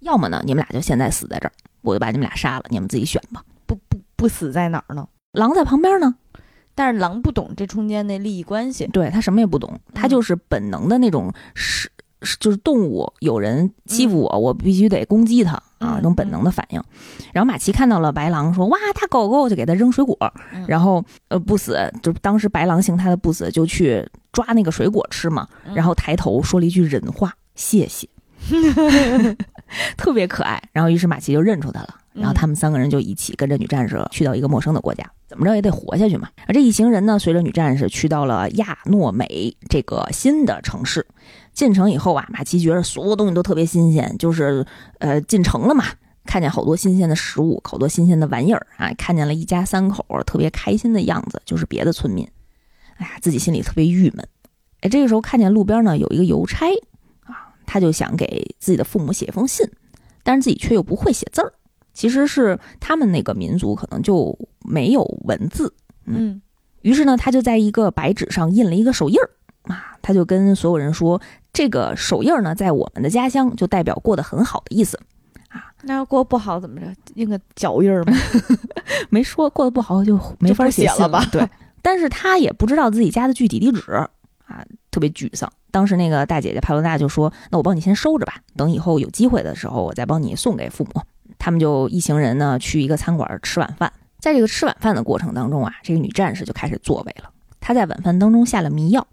[0.00, 1.52] 要么呢你们俩就现在死在这儿，
[1.82, 3.40] 我就把你们俩杀了，你们自己选吧。
[3.66, 5.06] 不不不死在哪儿呢？
[5.30, 6.16] 狼在旁边呢，
[6.74, 8.88] 但是狼不懂这中间的利益关系。
[8.88, 11.88] 对他什么也不懂，他就是本能的那种是。
[12.22, 16.82] 是就是动物有人欺负我，我必须得攻击他啊，这种本能的反应。
[17.32, 20.16] 然后马奇看到了白狼，说：“哇，大狗狗！”就给他扔水果。
[20.66, 25.46] 然后呃，不死，就当时白狼形态的不死就去抓那个水果吃嘛。
[25.74, 28.08] 然后抬头说了一句人话：“谢谢。
[29.96, 30.62] ”特别可爱。
[30.72, 31.96] 然后于是马奇就认出他了。
[32.12, 36.28] 然后他们三个人就一起跟着女战士去到一个陌生的国家，怎么着也得活下去嘛。
[36.46, 41.06] 而这一行人呢，随着女战士去到了亚诺美这个新的城市。
[41.56, 44.64] 进城以后啊，马奇觉得所有东西都特别新鲜，就是
[44.98, 45.86] 呃进城了嘛，
[46.26, 52.28] 看见好多新鲜的食物，好多新鲜的玩意儿啊，看见了一家三口特别开心的样子，就是别的村民。
[52.98, 54.28] 哎呀，自己心里特别郁闷。
[54.82, 56.66] 哎，这个时候看见路边呢有一个邮差
[57.24, 59.66] 啊，他就想给自己的父母写一封信，
[60.22, 61.52] 但是自己却又不会写字儿。
[61.94, 65.72] 其实是他们那个民族可能就没有文字，
[66.04, 66.42] 嗯，
[66.82, 69.30] 于是呢，他就在一个白纸上印了一个手印儿
[69.66, 71.20] 啊，他就跟所有人说，
[71.52, 74.98] 这个手印儿呢，在我们的家乡就代表过得很好的意思
[75.48, 75.72] 啊。
[75.82, 76.86] 那要过不好怎么着？
[77.14, 78.12] 印个脚印儿吗？
[79.10, 81.24] 没说过得不好就没法写了吧？
[81.30, 81.48] 对，
[81.82, 83.92] 但是他也不知道自己家的具体地址
[84.46, 85.50] 啊，特别沮丧。
[85.70, 91.02] 当时那个大姐姐帕罗娜就说：“那我帮你先收着吧，等以后有机会的时候，我再帮你送给父母。”
[91.38, 97.30] 他们就一行人呢去一个餐馆吃晚饭，在这个吃晚饭的过程当中啊，这个女战士就开始作为了。
[97.60, 99.06] 她在晚饭当中下了迷药，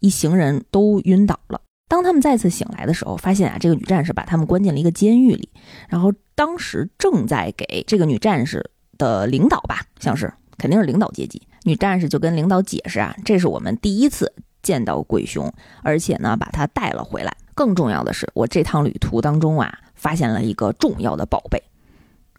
[0.00, 1.60] 一行人都晕倒了。
[1.88, 5.48] 当他们再次醒来的时候，发现啊，这个女战士把他们关进了一个监狱里，
[5.88, 14.32] 然后当时正在给这个女战士的领导吧，像是肯定是领导阶级，女战士就跟领导解释啊，这是我们第一次
[14.62, 17.36] 见到鬼熊，而且呢把它带了回来。
[17.54, 19.78] 更重要的是，我这趟旅途当中啊。
[20.00, 21.62] 发现了一个重要的宝贝，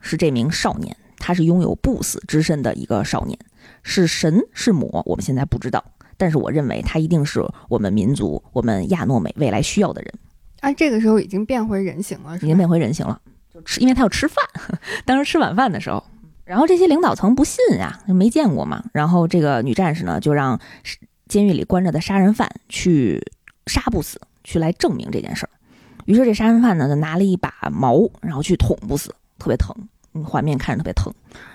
[0.01, 3.37] 是这名少年，他是拥有不死之身的一个少年，
[3.83, 5.85] 是神是魔，我们现在不知道，
[6.21, 10.13] 但是我认为他一定是我们民族、我们亚诺美未来需要的人。
[10.59, 13.19] 啊，这个时候已经变回人形了，已经变回人形了，
[13.51, 14.45] 就吃，因为他要吃饭，
[15.03, 16.03] 当时吃晚饭的时候，
[16.45, 20.59] 然后这些领导层不信呀，没见过嘛，然后这个女战士呢，就让
[21.27, 23.19] 监狱里关着的杀人犯去
[23.65, 25.49] 杀不死，去来证明这件事儿。
[26.05, 29.09] 于是这杀人犯呢，就拿了一把矛，然后去捅不死，
[29.39, 29.75] 特别疼，
[30.13, 31.11] 嗯，画面看着特别疼。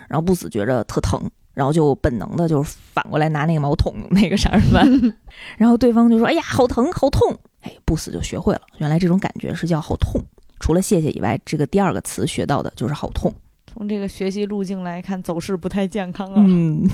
[0.09, 4.87] 然后不死觉着特疼，然后就本能的就是反过来拿那个毛捅那个杀人犯，
[5.57, 7.35] 然后对方就说：“哎呀，好疼，好痛！”
[7.65, 10.23] 哎，不死就学会了，原来这种感觉是叫好痛。
[10.61, 13.33] 除了谢谢以外，这个第二个词学到的就是好痛。
[13.67, 16.35] 从这个学习路径来看，走势不太健康啊。
[16.37, 16.87] 嗯，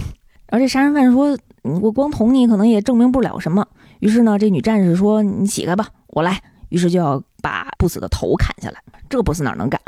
[0.47, 1.37] 而这杀人犯说
[1.83, 3.67] ：“我光捅你，可能也证明不了什么。”
[3.99, 6.41] 于是呢，这女战士说：“你起开吧，我来。”
[6.71, 8.81] 于是就要把不死的头砍下来。
[9.11, 9.81] 这个不死哪能干？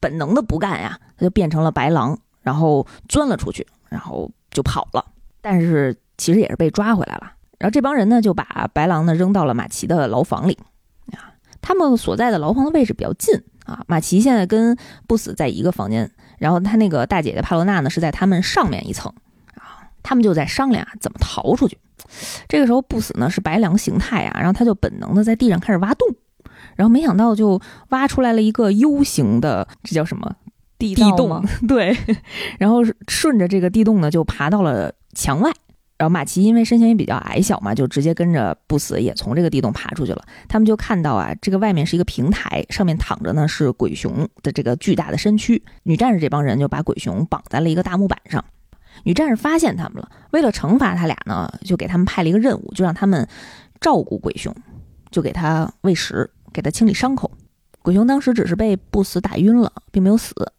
[0.00, 5.04] 本能的不干呀，他就变成了白狼，然后钻了出去，然后就跑了。
[5.40, 7.32] 但是其实也是被抓回来了。
[7.58, 10.58] 然后这帮人呢，就把白狼呢扔到了马奇的牢房里。
[11.12, 13.34] 啊，他们所在的牢房的位置比较近
[13.64, 13.82] 啊。
[13.86, 14.76] 马奇现在跟
[15.06, 16.10] 不死在一个房间。
[16.38, 19.12] 然后他那个大姐姐帕罗娜呢，是在他们上面一层，
[19.56, 21.76] 啊，他们就在商量怎么逃出去。
[22.46, 26.08] 这个时候不死呢是白狼形态啊，然后他就本能的在地上开始挖洞，
[26.76, 30.32] 然后没想到就挖出来了一个 U 型的，这叫什么
[30.78, 31.44] 地洞？
[31.66, 31.96] 对，
[32.58, 35.50] 然后顺着这个地洞呢就爬到了墙外。
[35.98, 40.22] 然后马奇因为身形也比较矮小嘛，就直接跟着不死也从这个地洞爬出去了。
[40.46, 45.60] 他们就看到啊，这个外面是一个平台，上面躺着呢是鬼熊的这个巨大的身躯。
[45.82, 48.44] 女战士这帮人就把鬼熊绑在了一个大木板上。
[49.02, 53.26] 女战士发现他们了，为了惩罚他俩呢，就给他们派了一个任务，就让他们
[53.80, 54.54] 照顾鬼熊，
[55.10, 57.28] 就给他喂食，给他清理伤口。
[57.82, 60.52] 鬼熊当时只是被不死打晕了，并没有死啊，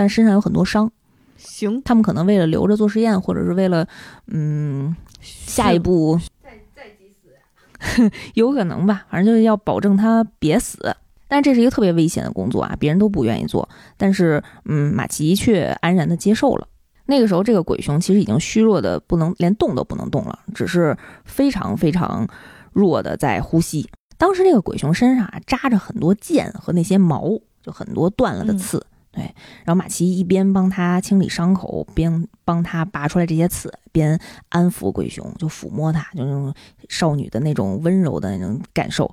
[0.00, 0.90] 但身上有很多伤。
[1.36, 3.86] 行，他们可能为了留着做实验，或者是为了，
[4.28, 9.04] 嗯，下一步再再急死， 有可能吧。
[9.10, 10.96] 反正就是要保证他别死。
[11.28, 13.68] 但这是一个特别危险的工作啊，别人都不愿意做。
[13.98, 16.66] 但是，嗯，马奇却安然的接受了。
[17.04, 20.96] 那个时候，这个鬼熊其实已经虚弱的不能连动都不能动了，只是
[21.26, 22.26] 非常非常
[22.72, 23.86] 弱的在呼吸。
[24.16, 28.82] 当时这个鬼熊身上啊扎着很多剑和那些毛，就很多断了的刺。
[29.12, 29.22] 对，
[29.64, 34.16] 然后马奇一边帮他清理伤口，边帮他拔出来这些刺，边
[34.50, 36.54] 安抚鬼熊，就抚摸他，就那种
[36.88, 39.12] 少女的那种温柔的那种感受。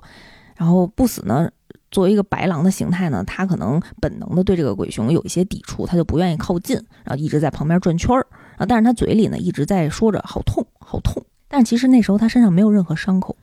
[0.56, 1.50] 然后不死呢，
[1.90, 8.26] 作为一个白狼的形态呢，他可能本能的对这个鬼熊有一些抵触，他就不愿意靠近，然后一直在旁边转圈儿。
[8.56, 11.24] 啊，但是他嘴里呢一直在说着好痛，好痛。
[11.48, 13.36] 但其实那时候他身上没有任何伤口。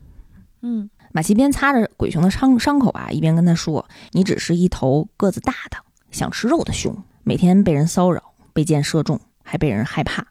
[0.62, 5.78] 嗯，马奇边擦着鬼熊的伤伤口啊，一边跟他说：“你只是一头个子大的。”
[6.16, 8.22] 想吃肉的熊，每天被人骚扰，
[8.54, 10.26] 被箭射中，还被人害怕。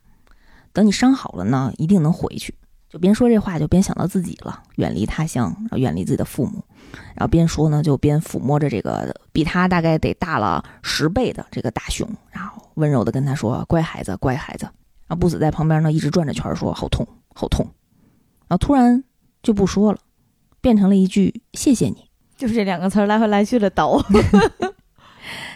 [0.74, 2.56] 等你伤好了呢，一定能回去。
[2.90, 6.64] 就边说这话，就边想到自己了，远离他乡，远离自己的父母。
[7.14, 14.66] 然后边说呢，就边抚摸着这个比他大概得大了十倍的这个大熊，然后温柔的跟他说：“乖孩子，乖孩子。”
[15.08, 17.64] 然后不死在旁边呢，一直转着圈说：“好痛，好痛。”
[18.50, 19.04] 然后突然
[19.44, 20.00] 就不说了，
[20.62, 22.10] 变成了一句：“谢谢你。
[22.36, 24.04] ”就是这两个词来回来去的倒。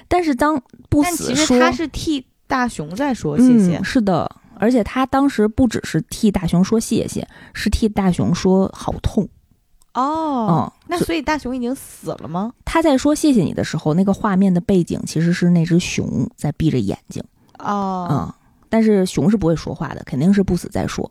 [0.10, 9.30] 但是当不死说，他是替大熊在说谢谢，是的，而且他当时不只是替大熊说谢谢，是替大熊说好痛。
[9.94, 12.52] 哦，那所以大熊已经死了吗？
[12.66, 17.24] 他在说谢谢你的时候，那个画面的背景其实是那只熊在闭着眼睛。
[17.58, 18.34] 哦，嗯，
[18.70, 21.10] 但是熊是不会说话的，肯定是不死在说。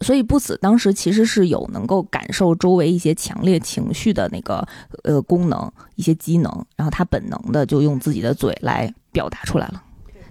[0.00, 4.66] 所以不死当时其实是有能够感受周围一些强烈情绪的那个
[5.04, 9.82] 呃功能，一些机能，然后他本能的就用自己的嘴来表达出来了，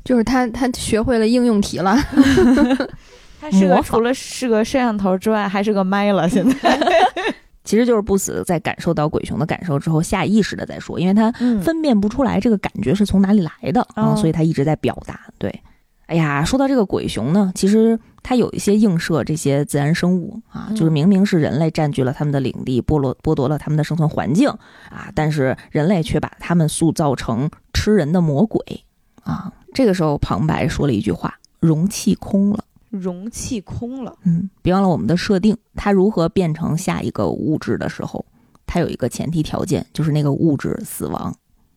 [0.03, 1.95] 就是他他学会了应用题了，
[3.39, 6.80] 他是个除了是个摄像头之外还是个麦了，现在。
[7.65, 15.20] 其实就是不死在感受到鬼熊的感受之后下意识的在说，因为他分辨不出来这个感觉是从哪里来的啊，所以他一直在表达。
[15.38, 15.53] 对，
[16.10, 17.99] 哎呀，说到这个鬼熊呢，其实。
[18.22, 24.49] 它有一些映射这些自然生物啊，就是明明是人类占据了他们的领地，剥夺剥夺了他们的生存环境
[24.89, 28.84] 啊，但是人类却把他们塑造成吃人的魔鬼
[29.24, 29.51] 啊。
[29.74, 38.24] 这个时候，旁白说了一句话：“容器空了，容器空了。”嗯，别忘了我们的设定，它如何变成下一个物质的时候，
[38.68, 41.34] 它有一个前提条件，就是那个物质死亡。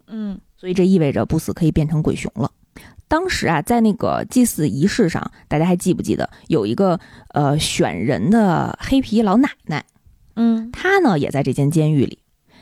[0.09, 2.51] 嗯，所以这意味着不死可以变成鬼熊了。
[3.13, 6.99] 当时啊，在那个祭祀仪式上，大家还记不记得有一个
[7.35, 9.85] 呃选人的黑皮老奶奶？
[10.35, 12.21] 嗯，她呢也在这间监狱里。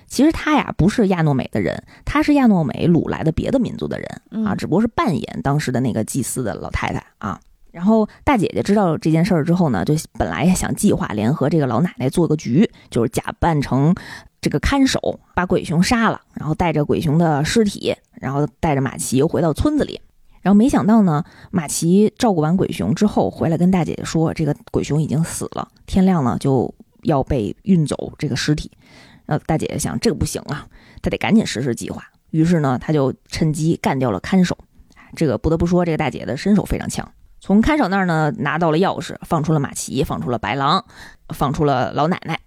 [0.08, 7.38] 其实她呀不是亚诺美的人，她是亚诺美掳来的别的民族的人啊，只不过是扮演当时的那个祭祀的老太太啊。
[7.70, 13.94] 然后大姐姐知道这件事儿之后呢，就本来想计划联合这个老奶奶做个局，就是假扮成
[14.40, 20.00] 这个看守，把鬼熊杀了，然后带着鬼熊的尸体，然后带着马奇回到村子里。
[20.42, 28.70] 然后没想到呢，马奇照顾完鬼熊之后回来跟大姐姐说，这个鬼熊已经死了，天亮呢就要被运走这个尸体。
[29.26, 30.66] 然后大姐姐想，这个不行啊，
[31.02, 32.02] 她得赶紧实施计划。
[32.30, 34.56] 于是呢，她就趁机干掉了看守。
[35.14, 37.08] 这个不得不说，这个大姐的身手非常强。
[37.40, 40.84] 从看守那儿呢拿到了钥匙，放出了马奇，放出了白狼，
[41.34, 42.38] 放出了老奶奶。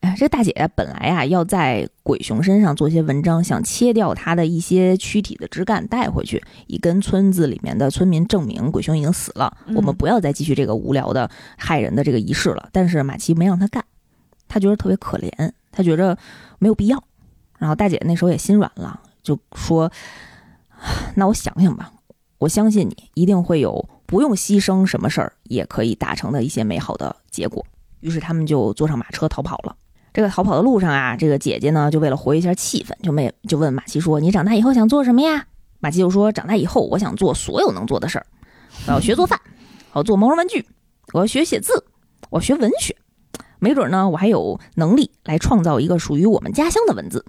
[0.00, 12.70] 哎，这大姐姐本来啊要在鬼熊身上做些文章，想切掉它的一些躯体的枝干带回去，以跟村子里面的村民证明鬼熊已经死了，我们不要再继续这个无聊的害人的这个仪式了。
[12.72, 13.84] 但是马奇没让他干，
[14.48, 15.30] 他觉得特别可怜，
[15.70, 16.16] 他觉着
[16.58, 17.04] 没有必要。
[17.58, 19.92] 然后大姐那时候也心软了，就说
[21.14, 21.92] ：“那我想想吧，
[22.38, 27.62] 我相信你一定会有不用牺牲什么事儿也可以达成的一些美好的结果。”
[28.00, 29.76] 于是他们就坐上马车逃跑了。
[30.12, 35.46] 这个逃跑的路上啊，这个姐姐呢，就为了活跃一下气氛，就没就问马奇说：“你长大以后想做什么呀？”
[35.80, 38.26] 马奇就说：“长大以后，我想做所有能做的事儿。
[38.86, 39.40] 我要学做饭，
[39.92, 40.66] 我要做毛绒玩具，
[41.12, 41.84] 我要学写字，
[42.30, 42.96] 我要学文学。
[43.58, 47.24] 没准呢，我还有能力来创造一个属于我们家乡的文字。”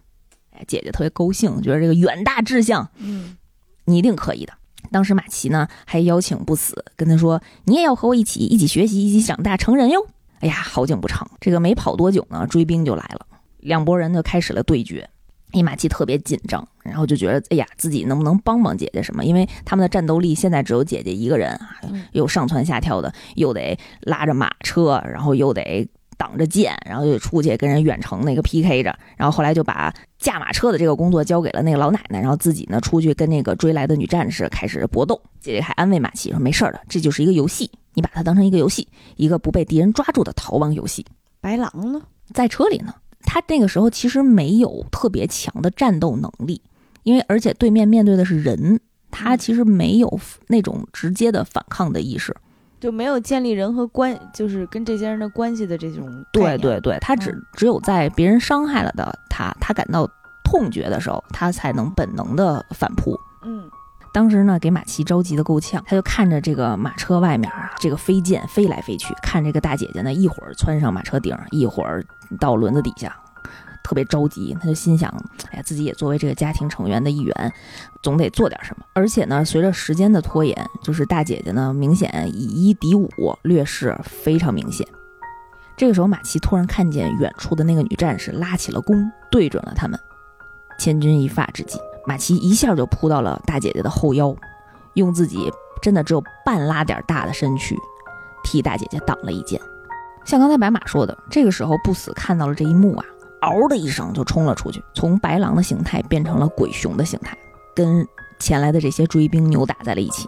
[0.51, 3.37] 哎，姐姐特别高兴，觉得这个远大志向，嗯，
[3.85, 4.53] 你一定可以的。
[4.91, 10.07] 当时马奇呢，还邀请不死，跟他说：“你也要和我一起，一起学习，一起长大成人哟。”
[10.41, 13.25] 哎呀，好景不长，这个没跑多久呢，追兵就来了，
[13.59, 15.09] 两拨人就开始了对决。
[15.53, 19.25] 伊玛奇特别紧张，然后就觉得，哎呀，自己能不能帮帮姐姐什么？
[19.25, 21.75] 因为他们的战斗力现在只有姐姐一个人啊，
[22.13, 25.87] 又上蹿下跳的，又得拉着马车，然后又得
[26.21, 28.95] 挡着剑，然后就出去跟人远程那个 PK 着。
[29.17, 35.19] 然后后来就把驾马车的这个工作交给了那个老奶奶，然后自己呢出去跟那个追来的女战士开始搏斗。
[35.39, 41.03] 姐姐还安慰马奇说：“没事儿的，这就是一个游戏。”你把它当成一个游戏，一个不被敌人抓住的逃亡游戏。
[41.41, 41.99] 白狼呢，
[42.31, 42.93] 在车里呢。
[43.23, 46.59] 他那个时候其实没有特别强的战斗能力，
[47.03, 48.79] 因为而且对面面对的是人，
[49.11, 52.35] 他其实没有那种直接的反抗的意识，
[52.81, 56.25] 就没有建立人和关，就是跟这些人的关系的这种。
[56.33, 60.09] 对对对，他只只有在别人伤害了的他，他感到
[60.43, 63.17] 痛觉的时候，他才能本能的反扑。
[63.43, 63.69] 嗯。
[64.13, 72.03] 当时呢，给马奇着急的够呛，他就看着这个马车外面啊，这个飞剑飞来飞去，看这个大姐姐呢，一会儿窜上马车顶，一会儿
[72.37, 73.15] 到轮子底下，
[73.83, 74.55] 特别着急。
[74.59, 75.09] 他就心想，
[75.51, 77.53] 哎呀，自己也作为这个家庭成员的一员，
[78.01, 78.85] 总得做点什么。
[78.93, 83.09] 而且呢，随着时间的拖延，就是大姐姐呢，明显以一敌五，
[83.43, 84.87] 劣势非常明显。
[85.77, 89.99] 这个时候，马奇突然看见远处的那个女战士拉起了弓，对准了他们，
[90.77, 91.79] 千钧一发之际。
[92.05, 94.35] 马奇一下就扑到了大姐姐的后腰，
[94.93, 95.51] 用自己
[95.81, 97.75] 真的只有半拉点大的身躯，
[98.43, 99.59] 替大姐姐挡了一箭。
[100.25, 103.05] 像刚才白马说的，这个时候不死看到了这一幕啊，
[103.41, 107.37] 嗷的一声就冲了出去，从白狼的形态变成了鬼熊的形态，
[107.75, 108.07] 跟
[108.39, 110.27] 前来的这些追兵扭打在了一起。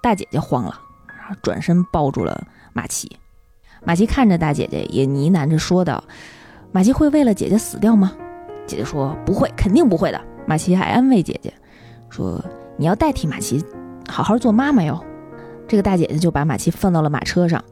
[0.00, 3.10] 大姐姐慌了，然后转身抱住了马奇。
[3.84, 6.02] 马奇看着大姐姐，也呢喃着说道
[6.72, 8.12] ：“马奇会为了姐姐死掉吗？”
[8.66, 11.52] 姐姐说：“不会，肯定不会的。”马奇还安慰姐姐
[12.10, 12.42] 说
[12.78, 13.64] ：“你要代替马奇
[14.08, 15.04] 好好做妈妈哟。”
[15.66, 17.62] 这个大姐姐就把马奇放到了马车上，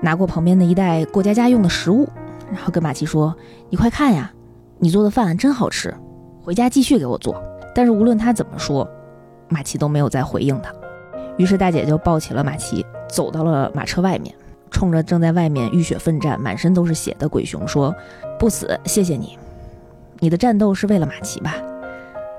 [0.00, 2.08] 拿过旁边的一袋过家家用的食物，
[2.52, 3.34] 然后跟马奇说
[3.70, 4.32] ：“你快看呀，
[4.78, 5.94] 你做的饭真好吃，
[6.42, 7.42] 回家继续给我做。”
[7.74, 8.88] 但是无论他怎么说，
[9.48, 10.72] 马奇都没有再回应他。
[11.36, 14.34] 于是大姐就抱起了马奇，走到了马车外面，
[14.70, 17.94] 冲着正在外面浴血奋战、满身都是血的鬼熊说
[18.38, 19.38] ：“不死，谢谢你，
[20.18, 21.54] 你的战斗是为了马奇吧？”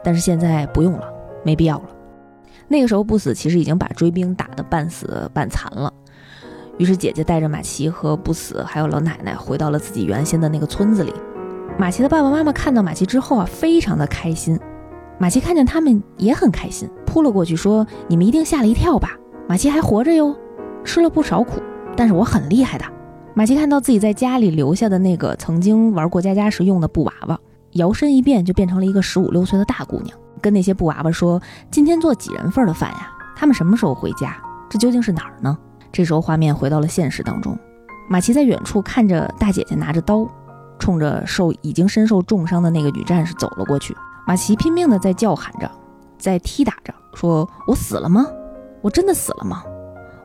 [0.03, 1.07] 但是现在不用了，
[1.43, 1.86] 没必要了。
[2.68, 5.91] 那个时候，不死其实已经把追兵打得半死半残了。
[6.80, 11.14] 于是姐姐带着马奇和不死还有老奶奶回到了自己原先的那个村子里。
[11.78, 14.58] 马奇的爸爸妈妈看到马奇之后啊，非常的开心。
[15.18, 19.10] 马奇看见他们也很开心，扑了过去说：“你们一定吓了一跳吧？
[19.48, 20.34] 马奇还活着哟，
[20.86, 21.62] 吃了不少苦，
[21.98, 22.86] 但是我很厉害的。”
[23.36, 27.38] 马奇看到自己在家里留下的那个曾经玩过家家时用的布娃娃。
[27.74, 33.12] 摇身一变就变成了一个十五六岁的大姑娘，跟那些布娃娃说：“今天做几人份的饭呀？
[33.36, 34.36] 他们什么时候回家？
[34.70, 35.58] 这究竟是哪儿呢？”
[35.92, 37.58] 这时候画面回到了现实当中，
[38.10, 40.28] 马奇在远处看着大姐姐拿着刀，
[40.78, 43.96] 冲着受已经身受重伤的那个女战士走了过去。
[44.28, 45.70] 马奇拼命的在叫喊着，
[46.18, 48.26] 在踢打着，说：“我死了吗？
[48.82, 49.64] 我真的死了吗？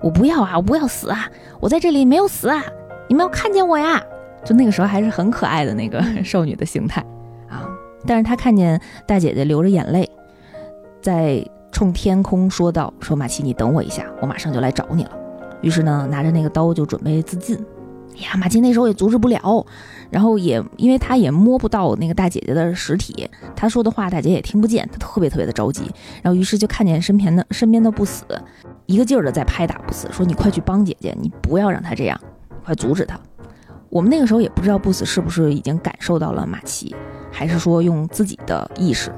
[0.02, 0.56] 我不要啊！
[0.56, 1.26] 我不要死啊！
[1.60, 2.62] 我在这里没有死啊！
[3.08, 4.02] 你们要看见我呀！”
[4.44, 7.00] 就那个时候还是很可爱的那个 少女的形态
[7.48, 7.66] 啊。
[8.06, 10.06] 但是她看见大姐姐流着眼泪，
[11.00, 11.42] 在
[11.72, 15.10] 冲天空说道：“说马奇，你等我一下，我马上就来找你了。”
[15.64, 17.56] 于是呢，拿着那个刀就准备自尽。
[18.16, 19.66] 哎呀，马奇那时候也阻止不了，
[20.10, 25.90] 然后也因为他也摸不到那个大姐姐的实体，他说的话大姐也听不见，他特别特别的着急。
[26.22, 28.24] 然后于是就看见身边的身边的不死，
[28.84, 32.20] 一个劲儿的在拍打不死，说：“你快去帮姐姐，你不要让她这样，
[32.62, 33.18] 快阻止她。”
[33.88, 36.94] 我们那个时候也不知道不死是不是已经感受到了马奇。
[37.32, 39.10] 还是说用自己的意识，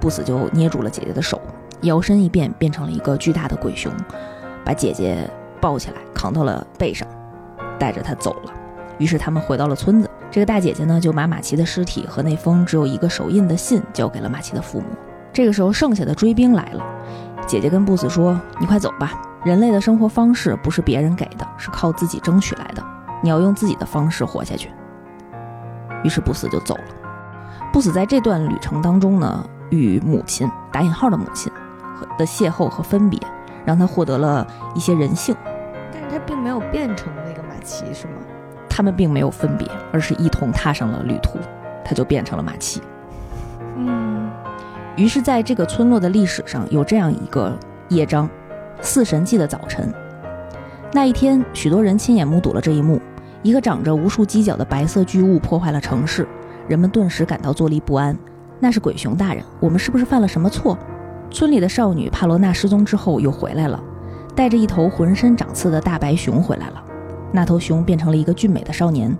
[0.00, 1.40] 不死就捏住了姐姐的手，
[1.82, 3.92] 摇身一变变成了一个巨大的鬼熊，
[4.64, 5.30] 把姐姐
[5.64, 7.08] 抱起来扛到了背上，
[7.78, 8.52] 带着他走了。
[8.98, 14.86] 于是他们回到了村子，这个大姐姐呢就把马奇的尸体和那封只有一个手印的信交给了马奇的父母。
[15.32, 16.84] 这个时候，剩下的追兵来了，
[17.46, 19.12] 姐姐跟布死说：“你快走吧，
[19.42, 22.84] 人类的生活方式不是别人给的，是靠自己争取来的，
[23.22, 24.70] 你要用自己的方式活下去。”
[26.04, 26.84] 于是布死就走了。
[27.72, 31.50] 布死在这段旅程当中呢，与母亲（打引号的母亲）
[32.18, 33.18] 的邂逅和分别，
[33.64, 35.34] 让他获得了一些人性。
[36.14, 38.12] 他并没有变成那个马奇，是吗？
[38.68, 41.40] 他们并没有分别，而是一同踏上了旅途，
[41.84, 42.80] 他就变成了马奇。
[43.76, 44.30] 嗯，
[44.96, 47.52] 于是，在这个村落的历史上有这样一个
[47.88, 48.30] 页章：
[48.80, 49.92] 四神祭的早晨。
[50.92, 53.00] 那一天，许多人亲眼目睹了这一幕：
[53.42, 56.28] 一个长着无数犄角的白色巨物破坏了城市，
[56.68, 58.16] 人们顿时感到坐立不安。
[58.60, 60.78] 那是鬼熊大人，我们是不是犯了什么错？
[61.28, 63.82] 村里的少女帕罗娜失踪之后又回来了，
[64.34, 66.82] 带着一头浑身长刺的大白熊回来了。
[67.32, 69.16] 那头熊变成了一个俊美的少年，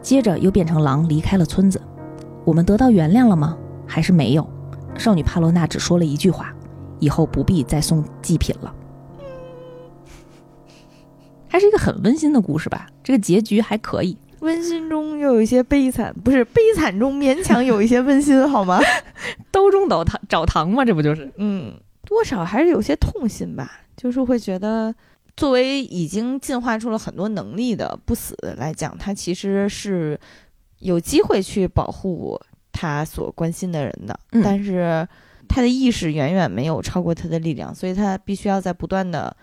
[0.00, 1.80] 接着又变成狼离开了村子。
[2.44, 3.56] 我们得到原谅了吗？
[3.86, 4.48] 还是没有？
[4.96, 6.54] 少女帕罗娜只说了一句话
[7.00, 8.74] ：“以后不必再送祭品了。”
[11.48, 12.86] 还是一个很温馨的故事吧。
[13.02, 18.80] 这个结局还可以，温馨中又有一些悲惨，不是悲惨中勉强有一些温馨，好吗？
[19.50, 21.30] 刀中找糖找糖嘛，这不就是？
[21.36, 21.74] 嗯，
[22.06, 23.70] 多少还是有些痛心吧，
[24.02, 24.94] 就是会觉得。
[25.34, 30.20] 作为已经进化出了很多能力的不死来讲，他其实是
[30.80, 32.38] 有机会去保护
[32.70, 35.08] 他所关心的人的，但是
[35.48, 39.34] 他的意识远远没有超过他的力量，所以他必须要在不断的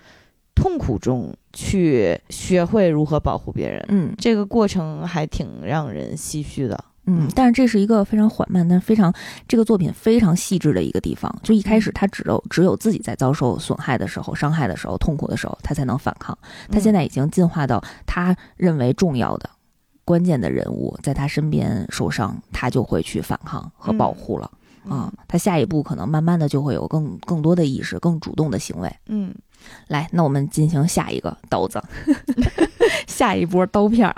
[0.54, 3.84] 痛苦中去学会如何保护别人。
[3.88, 6.86] 嗯，这个过程还挺让人唏嘘的。
[7.10, 9.12] 嗯，但是这是一个非常缓慢，但非常
[9.48, 11.34] 这个作品非常细致的一个地方。
[11.42, 16.38] 就一开始他只有只有自己在遭受损害的时候、伤害的时候、痛苦的时候，他才能反抗。
[16.72, 19.50] 他现在已经进化到他认为重要的、
[20.06, 24.52] 关键的人物在他身边受伤，他就会去反抗和保护了。
[24.88, 28.90] 啊，他下一步可能慢慢的就会有更更多的意识、更主动的行为。
[29.08, 29.34] 嗯，
[29.88, 31.82] 来，那我们进行下一个刀子，
[33.08, 34.14] 下一波刀片。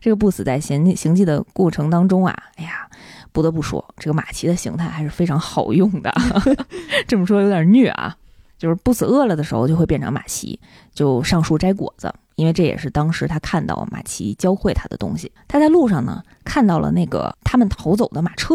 [0.00, 2.88] 这个不死在行行迹的过程当中啊，哎呀，
[3.32, 6.12] 不得不说，这个马奇的形态还是非常好用的。
[7.06, 8.16] 这么说有点虐啊，
[8.58, 10.58] 就是不死饿了的时候就会变成马奇，
[10.94, 15.30] 就上树摘果子，因为这也是当时他看到马奇教会他的东西。
[15.46, 18.54] 他在路上呢看到了那个他们逃走的马车，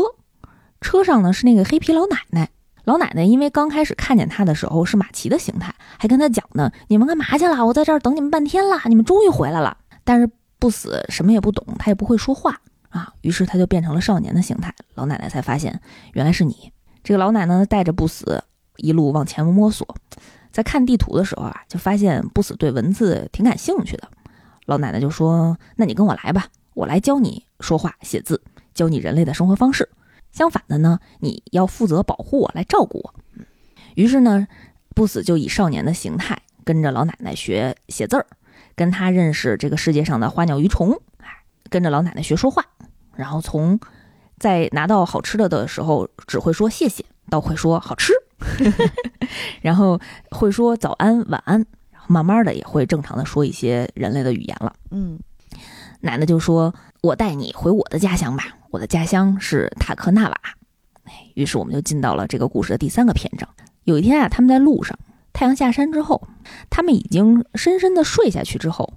[0.81, 2.49] 车上呢是那个黑皮老奶奶。
[2.85, 7.65] 老奶奶因为刚开始看见他的时候是马奇的形态，还跟他讲呢：“你们干嘛去了？
[7.65, 10.29] 我在这儿等你们半天了，你们终于回来了。”但是。
[10.64, 12.57] 不死，什么也不懂，他也不会说话
[12.88, 13.14] 啊。
[13.20, 14.74] 于是他就变成了少年的形态。
[14.95, 15.78] 老奶奶才发现，
[16.14, 16.72] 原来是你。
[17.03, 18.41] 这个老奶奶带着不死
[18.78, 19.86] 一路往前摸索，
[20.53, 24.09] 在看地图的时候啊，就发现不死对文字挺感兴趣的。
[24.66, 28.41] 老奶奶就说：“那你跟我来吧，我来教你说话写字，
[28.74, 29.89] 教你人类的生活方式。
[30.32, 33.14] 相反的呢，你要负责保护我，来照顾我。”
[33.95, 34.47] 于是呢，
[34.95, 38.26] 不死就以少年的形态跟着老奶奶学写字儿。
[38.76, 41.28] 跟他认识这个世界上的花鸟鱼虫，哎，
[41.69, 42.65] 跟着老奶奶学说话，
[43.15, 43.80] 然后从
[44.39, 48.13] 在拿到好吃的的时候只会说谢谢，到会说好吃，
[49.61, 49.99] 然后
[50.32, 54.74] 会说早安晚安，然后慢慢的也会正常的说一些人类的语言了。
[54.91, 55.19] 嗯，
[56.01, 60.38] 奶奶就说：“我带你回我的家乡吧，我的家乡是塔克纳瓦。”
[61.05, 63.47] 哎，于是我们就进到了这个故事的第三个篇章。
[63.84, 64.97] 有一天啊，他们在路上。
[65.34, 66.27] 太阳下山之后，
[66.69, 68.93] 他们已经深深的睡下去之后，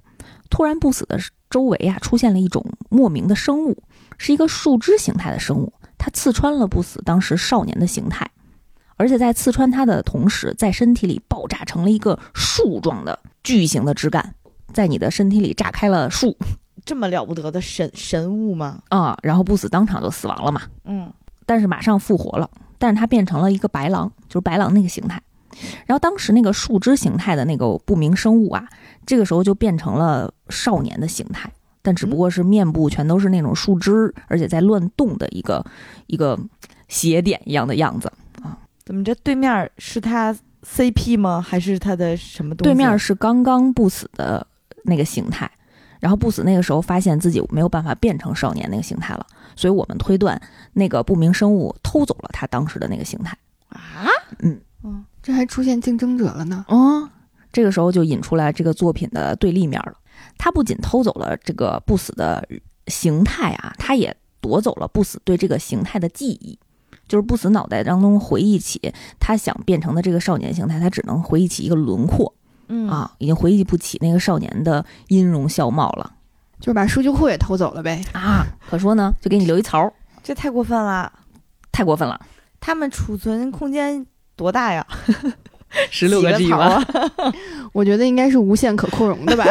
[0.49, 1.19] 突然不死的
[1.49, 3.83] 周围啊出现了一种莫名的生物，
[4.17, 8.29] 是一个树枝形态的生物，它刺穿了不死当时少年的形态，
[8.95, 14.35] 而且在刺穿他的同时，在身体里爆炸成了一个树状的巨型的枝干，
[14.71, 16.37] 在你的身体里炸开了树，
[16.85, 18.83] 这么了不得的神神物吗？
[18.89, 21.11] 啊，然后不死当场就死亡了嘛，嗯，
[21.47, 25.19] 但是马上复活了，但是他变成了一个白狼，就是白狼那个形态。
[25.85, 28.67] 然后当时那个树枝形态的那个不明生物啊，
[29.05, 31.51] 这个时候就变成了少年的形态，
[31.81, 35.65] 但只不过是面部全都是那种树枝，而且在乱动的一个
[36.07, 36.37] 一个
[36.87, 38.57] 斜点一样的样子啊。
[38.85, 39.15] 怎么着？
[39.15, 41.41] 对面是他 CP 吗？
[41.41, 42.73] 还是他的什么东西？
[42.73, 44.45] 对面是刚刚不死的
[44.83, 45.49] 那个形态，
[45.99, 50.39] 然后不死那个时候发现自己没有办法变成少年那个形态了，所以我们推断
[50.73, 53.37] 那个不明生物偷走了他当时的那个形态
[53.69, 54.07] 啊。
[54.39, 54.59] 嗯。
[54.83, 56.63] 嗯，这还出现竞争者了呢。
[56.69, 57.09] 哦，
[57.51, 59.91] 这个时候就引出来这个作品的对立面了。
[60.37, 62.47] 他不仅偷走了这个不死的
[62.87, 66.57] 形态啊，他也夺走了不死对这个形态的记忆。
[67.09, 72.33] 就是不死脑袋当中回忆起他想变成的这个少年形态，他只能回忆起一个轮廓，
[72.69, 76.13] 嗯啊，已经回忆不起那个少年的音容笑貌了
[76.61, 78.01] 就是把数据库也偷走了呗。
[78.13, 78.47] 啊。
[78.69, 81.11] 可说呢，就给你留一槽，这太过分了。
[81.73, 82.17] 太过分了，
[82.61, 84.05] 他们储存空间
[84.37, 84.85] 多大呀？
[85.91, 86.81] 十六个槽啊！
[87.73, 89.45] 我觉得应该是无限可扩容的吧。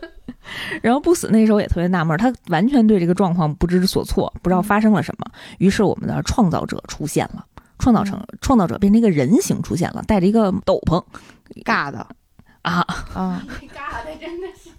[0.80, 5.26] 然后不死那时候也特别纳闷，他完全对这个状况不知所措，不知道发生了什么。
[5.58, 7.44] 于是我们的创造者出现了，
[7.78, 11.02] 创造成创造者变成一个人形出现了，戴着一个斗篷
[11.64, 12.06] 尬的
[12.62, 13.42] 啊，啊！
[13.74, 14.70] 尬的真的是。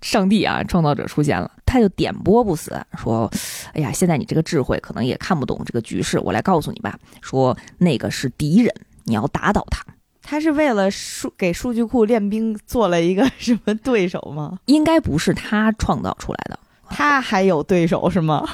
[0.00, 3.30] 上帝啊，创造者出现了，他就点拨不死，说
[3.74, 6.98] ：“哎呀，现在你这个智慧可能也看不懂这个局势，我来告诉你吧。
[7.20, 8.72] 说那个是敌人，
[9.04, 9.84] 你要打倒他。
[10.22, 14.58] 他是为了数给数据库练兵做了一个什么对手吗？
[14.66, 16.58] 应该不是他创造出来的，
[16.90, 18.46] 他还有对手是吗？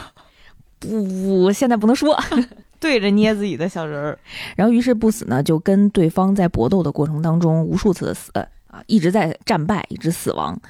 [0.78, 2.18] 不，现在不能说。
[2.80, 4.18] 对着捏自己的小人儿，
[4.56, 8.30] 然后于是不死呢，就跟对方在搏斗的过程当中无数次的死
[8.66, 10.60] 啊，一直在战败，一直死亡。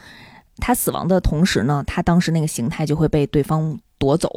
[0.58, 4.30] 他死亡的同时呢，他当时那个形态就会被对方夺走。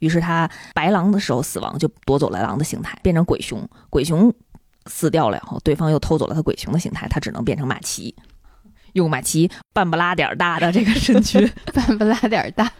[0.00, 3.66] 于是他白狼的时候死亡，就夺走了狼的形态，变成鬼熊。
[3.88, 4.32] 鬼熊
[4.86, 8.14] 死掉了以后，对方又偷走了他鬼熊的形态，他只能变成马奇，
[8.92, 12.70] 用马奇半不拉点儿大的这个身躯，半不拉点儿大。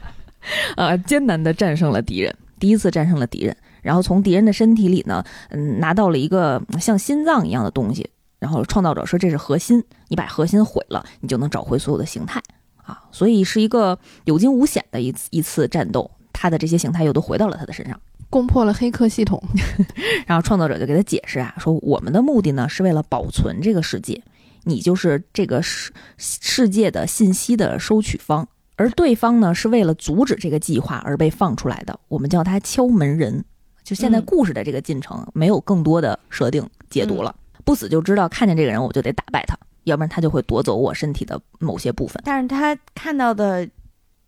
[0.77, 3.57] 呃，艰难的战胜了敌人，第一次战胜了敌人。
[3.81, 8.11] 然后从敌人的身体里呢，嗯，拿到了一个像心脏一样的东西。
[8.39, 12.43] 然后创造者说这是核心，你把核心毁了，你就能找回所有的形态
[12.85, 13.03] 啊。
[13.11, 18.01] 所以是一个有惊无险的一次一次战斗，他的这些形态又都回到了他的身上。
[18.31, 19.41] 攻破了黑客系统，
[20.27, 24.21] 然后创造者就给他解释啊，说我们的目的呢是为了保存这个世界，
[24.65, 33.45] 你就是这个世世界的信息的收取方，而对方呢是为了阻止这个计划而被放出来的，我们叫他敲门人。
[33.85, 37.33] 就现在嗯故事的这个进程没有更多的设定解读了，
[37.65, 42.23] 不死就知道看见这个人我就得打败他，要不然他就会夺走我身体的某些部分。
[42.25, 43.69] 但是他看到的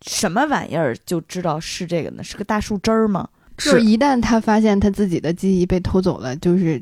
[0.01, 2.23] 什么玩意儿就知道是这个呢？
[2.23, 3.27] 是个大树枝儿吗？
[3.57, 6.81] 就 是一旦他发现他自己的记忆被偷走了，就是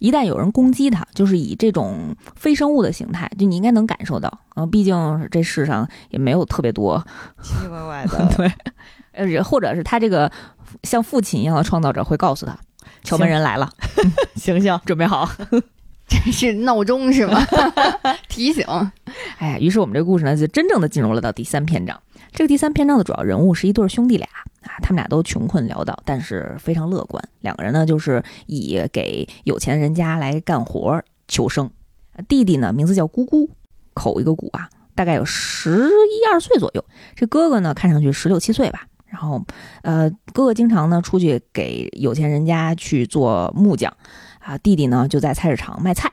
[0.00, 6.98] 一旦有人攻击他，就是以这种非生物的形态，就你应该能感受到，呃，毕竟这世上也没有特别多
[7.42, 8.52] 奇奇怪怪的， 对，
[9.12, 10.30] 呃，或者是他这个
[10.82, 12.58] 像父亲一样的创造者会告诉他，
[13.04, 13.70] 敲门人来了，
[14.34, 15.30] 醒醒，准备好。
[16.10, 17.40] 这是闹钟是吗？
[18.28, 18.64] 提醒。
[19.38, 21.98] 哎呀，于是我们这个故事呢，就真正的进入了到第三篇章。
[22.32, 24.26] 这个第三篇章的主要人物是一对兄弟俩
[24.62, 27.22] 啊，他们俩都穷困潦倒，但是非常乐观。
[27.40, 31.70] 两个人呢，就是以给有钱人家来干活求生。
[32.28, 33.48] 弟弟呢，名字叫姑姑，
[33.94, 36.84] 口一个鼓啊，大概有十一二岁左右。
[37.14, 38.86] 这哥哥呢，看上去十六七岁吧。
[39.06, 39.44] 然后，
[39.82, 43.92] 呃，哥哥经常呢出去给有钱人家去做木匠，
[44.40, 46.12] 啊，弟弟呢就在菜市场卖菜。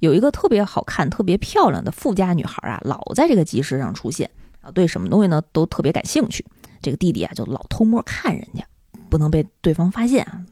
[0.00, 4.28] 有一个特别好看、特别漂亮的富家女孩啊，老在这个集市上出现
[4.60, 6.44] 啊，对什么东西呢都特别感兴趣。
[6.82, 8.64] 这个弟弟啊就老偷摸看人家，
[9.08, 10.44] 不能被对方发现啊。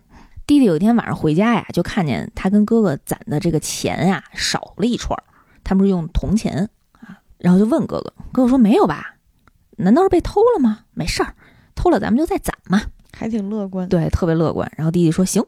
[0.46, 5.22] 弟弟有一天晚上回家呀，就看见他跟哥哥攒的这个钱呀少了一串儿，
[5.62, 9.16] 他们是用铜钱啊，然后就问哥哥，哥哥说没有吧？
[9.76, 10.80] 难道是被偷了吗？
[10.94, 11.34] 没事儿，
[11.74, 12.82] 偷了咱们就再攒嘛。
[13.14, 13.88] 还挺乐观。
[13.88, 14.70] 对，特别乐观。
[14.76, 15.44] 然后弟弟说：“行，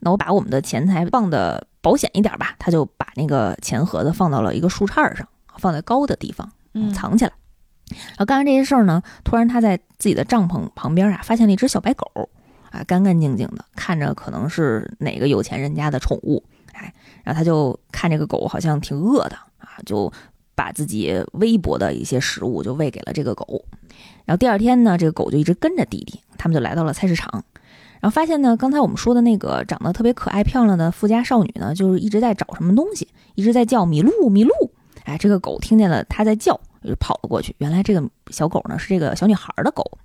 [0.00, 7.32] 那我把我们的钱财放的保险一点吧。”他就把那个钱盒子放到了一个树杈上，放在高的地方嗯，藏起来。
[7.90, 12.28] 然后干完这些事儿呢，突然他在自己的帐篷旁边啊，发现了一只小白狗，
[12.70, 16.44] 啊，干干净净的，看着可能是哪个有钱人家的宠物。
[16.74, 16.92] 哎，
[17.24, 20.12] 然后他就看这个狗好像挺饿的啊，就
[20.54, 23.64] 把自己微薄的一些食物就喂给了这个狗。
[24.26, 27.42] 然后第二天呢，这个狗就一直跟着弟弟，他们就来到了菜市场。
[28.00, 34.52] 然后发现呢，刚才我们说的那个长得特别可爱漂亮的富家少女呢，就是一直在找什么东西，一直在叫米露米露。
[35.04, 37.54] 哎，这个狗听见了它在叫，就跑了过去。
[37.58, 39.98] 原来这个小狗呢是这个小女孩的狗。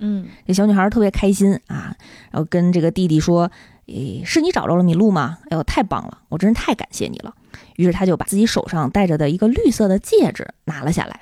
[0.00, 1.94] 嗯，这小女孩特别开心啊，
[2.30, 3.50] 然后跟这个弟弟说
[3.86, 5.38] ：“诶，是你找着了米露吗？
[5.50, 7.34] 哎呦，太棒了，我真是太感谢你了。”
[7.76, 11.20] 于是他就把自己手上戴着的一个绿色的戒指拿了下来，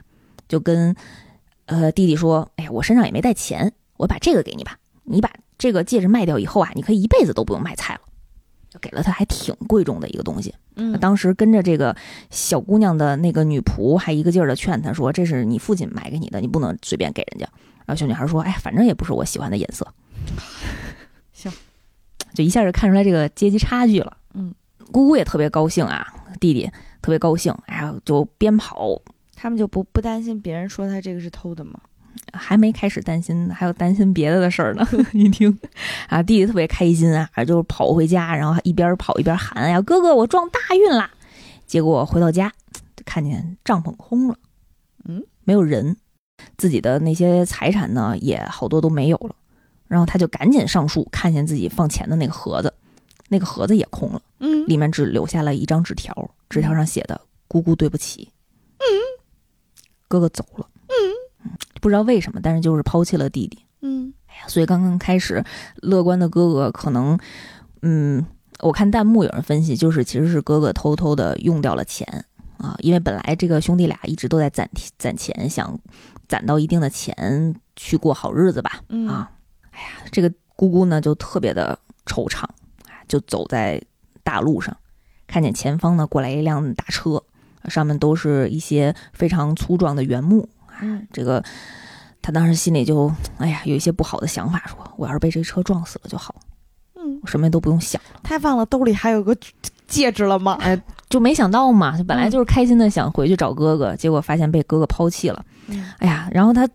[0.48, 0.94] 就跟
[1.66, 4.76] 呃弟弟说：“哎呀，我身上也没带钱，我把这个给你吧。
[5.04, 8.00] 你把这个戒指卖掉以后啊，你可以一辈子都不用卖菜了。”
[8.78, 10.54] 给了他还挺贵重的一个东西。
[10.74, 11.96] 嗯，当时跟着这个
[12.28, 17.48] 小姑娘的那个女仆还一个劲儿的劝她说：“这是你父亲买给你的，你不能随便给人家。”
[17.86, 19.86] 然后小女孩说：“哎，反正也不是我喜欢的颜色。
[21.32, 21.50] ”行，
[22.34, 24.14] 就一下就看出来这个阶级差距了。
[24.34, 24.54] 嗯，
[24.92, 26.06] 姑姑也特别高兴啊，
[26.38, 29.00] 弟弟特别高兴，哎呀，就边跑
[29.34, 31.80] 他们就不不担心别人说他这个是偷的吗？
[32.32, 34.86] 还没开始担心，还有担心别的的事儿呢。
[35.12, 35.58] 一听。
[36.08, 41.10] 啊，弟弟特别开心啊，就跑回家，然后一边跑一边喊：“哎呀，哥哥，我撞大运啦！”
[41.66, 42.52] 结果回到家，
[43.04, 44.36] 看见帐篷空了，
[45.04, 45.96] 嗯，没有人，
[46.56, 49.34] 自己的那些财产呢也好多都没有了。
[49.88, 52.72] 然后他就赶紧上树，看见自己放钱的那个盒子，
[53.28, 58.28] 那个盒子也空了，嗯，里面只留下了一张纸条，纸条上写的“姑姑对不起”，
[58.78, 58.84] 嗯，
[60.08, 60.75] 哥哥走了，嗯，
[61.80, 65.44] 不知道为什么，但是就是抛弃了弟弟，嗯，哎呀，所以刚刚开始，
[65.82, 67.18] 乐观的哥哥可能，
[67.82, 68.24] 嗯，
[68.60, 72.24] 我看弹幕有人分析，就是其实是哥哥偷偷的用掉了钱
[72.58, 74.68] 啊，因为本来这个兄弟俩一直都在攒
[74.98, 75.78] 攒钱，想
[76.28, 79.30] 攒到一定的钱去过好日子吧，嗯啊。
[79.70, 82.44] 哎呀，这个姑姑呢就特别的惆怅，
[83.06, 83.80] 就走在
[84.24, 84.74] 大路上，
[85.26, 87.22] 看见前方呢过来一辆大车，
[87.68, 90.48] 上面都是一些非常粗壮的原木。
[90.80, 91.42] 嗯，这个
[92.20, 96.34] 他当时心里就哎呀有一些不好的想法，说我要是被这车撞死了就好，
[96.94, 98.20] 嗯，我什么都不用想了。
[98.22, 99.36] 太棒了，兜里还有个
[99.86, 100.58] 戒指了吗？
[100.62, 105.44] 哎，就没想到嘛，就本来就是开心的想回去找哥哥，结果发现被哥哥抛弃了。
[105.68, 106.68] 嗯哎呀，然后他。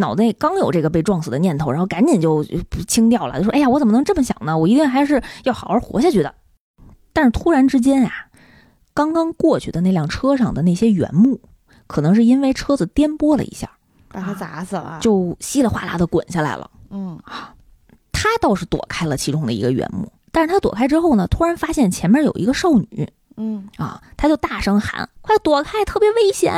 [0.00, 2.44] 脑袋刚有这个被撞死的念头，然后赶紧就
[2.86, 4.56] 清掉了，就说：“哎呀，我怎么能这么想呢？
[4.56, 6.32] 我一定还是要好好活下去的。”
[7.12, 8.12] 但是突然之间啊，
[8.94, 11.40] 刚刚过去的那辆车上的那些原木，
[11.88, 13.68] 可能是因为车子颠簸了一下，
[14.08, 16.70] 把他砸死了，就稀里哗啦的滚下来了。
[16.90, 17.52] 嗯啊，
[18.12, 26.54] 他倒是躲开了其中的一个原木，但是他躲开之后呢，突然发现前面有一个少女，嗯啊，他就大声喊：“快躲开，特别危险！”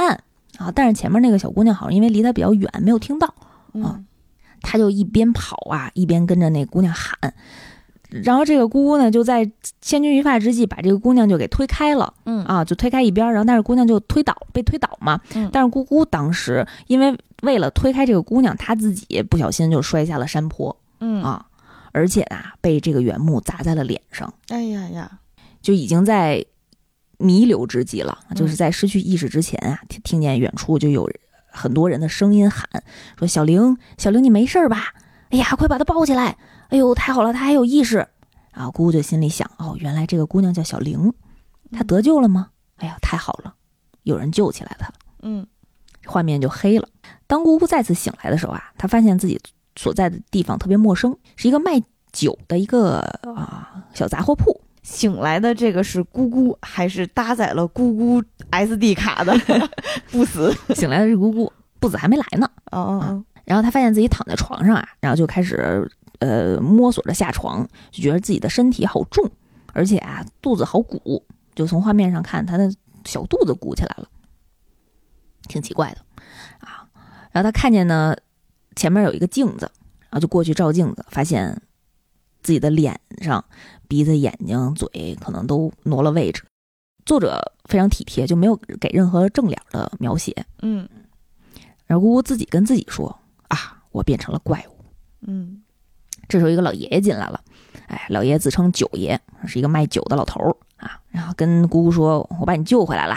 [0.58, 0.70] 啊！
[0.74, 3.32] 但是前面那个小姑娘好像因为离他比较远，没有听到
[3.82, 3.98] 啊。
[4.62, 7.32] 他就一边跑啊，一边跟着那姑娘喊。
[8.24, 9.50] 然后这个姑姑呢，就在
[9.80, 12.12] 千钧一发之际，把这个姑娘就给推开了。
[12.24, 13.26] 嗯啊，就推开一边。
[13.32, 15.20] 然后但是姑娘就推倒，被推倒嘛。
[15.34, 20.76] 嗯但是姑姑当时因为为了推开这个姑娘，她自己不小心就摔下了山坡。
[21.00, 21.46] 嗯啊，
[21.92, 24.32] 而且啊，被这个原木砸在了脸上。
[24.48, 25.18] 哎呀呀，
[25.62, 26.44] 就已经在。
[27.22, 31.06] 弥留之际了，嗯就是在失去意识之前啊，听听见远处就有
[31.50, 32.66] 很多人的声音喊
[33.18, 34.94] 说：“小玲，小玲，你没事吧？
[35.28, 36.38] 哎呀，快把她抱起来！
[36.70, 38.06] 哎呦，太好了，她还有意识。”
[38.52, 41.12] 啊，姑姑就心里想：“哦，原来这个姑娘叫小玲，
[41.70, 42.48] 她得救了吗？
[42.76, 43.54] 哎呀，太好了，
[44.02, 45.46] 有人救起来她了。”嗯，
[46.06, 46.88] 画面就黑了。
[47.26, 49.40] 当姑姑再次醒来的时候啊，她发现自己
[49.76, 51.80] 所在的地方特别陌生，是一个卖
[52.12, 54.60] 酒的一个啊小杂货铺。
[54.82, 59.32] 醒来的这个是姑姑，还是搭载了姑姑 SD 卡的
[60.10, 60.52] 不死？
[60.74, 62.50] 醒来的是姑姑，不死还没来呢。
[62.72, 65.88] 哦哦，然后她发现自己躺在床上啊，然后就开始
[66.20, 69.30] 呃摸索着下床，就觉得自己的身体好重，
[69.74, 71.22] 而且啊肚子好鼓，
[71.54, 72.72] 就从画面上看他的
[73.04, 74.08] 小肚子鼓起来了，
[75.48, 76.00] 挺奇怪的
[76.60, 76.88] 啊。
[77.32, 78.16] 然后他看见呢
[78.76, 79.70] 前面有一个镜子，
[80.02, 81.60] 然后就过去照镜子，发现
[82.42, 83.44] 自己的脸上。
[83.88, 86.44] 鼻子、眼睛、嘴可能都挪了位置，
[87.04, 90.46] 作者非常体贴，就没有给任何正脸的描写。
[90.62, 90.88] 嗯，
[91.86, 93.18] 然后姑姑自己跟自己说
[93.50, 94.84] ：“啊，我变成了怪物。”
[95.26, 95.59] 嗯，
[96.30, 97.40] 这时候一个老爷爷进来了，
[97.88, 100.98] 哎，老爷爷自称九爷，是一个卖酒的老头儿啊。
[101.10, 103.16] 然后跟姑姑说：“我把你救回来了。”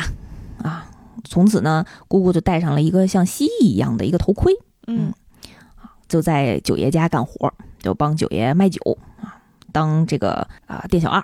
[0.63, 0.85] 啊，
[1.23, 4.51] 从此呢，姑姑就戴上了一个像蜥蜴一样的一个头盔，
[4.87, 5.13] 嗯，
[6.07, 9.37] 就在九爷家干活，就帮九爷卖酒啊。
[9.71, 11.23] 当这个啊店小二，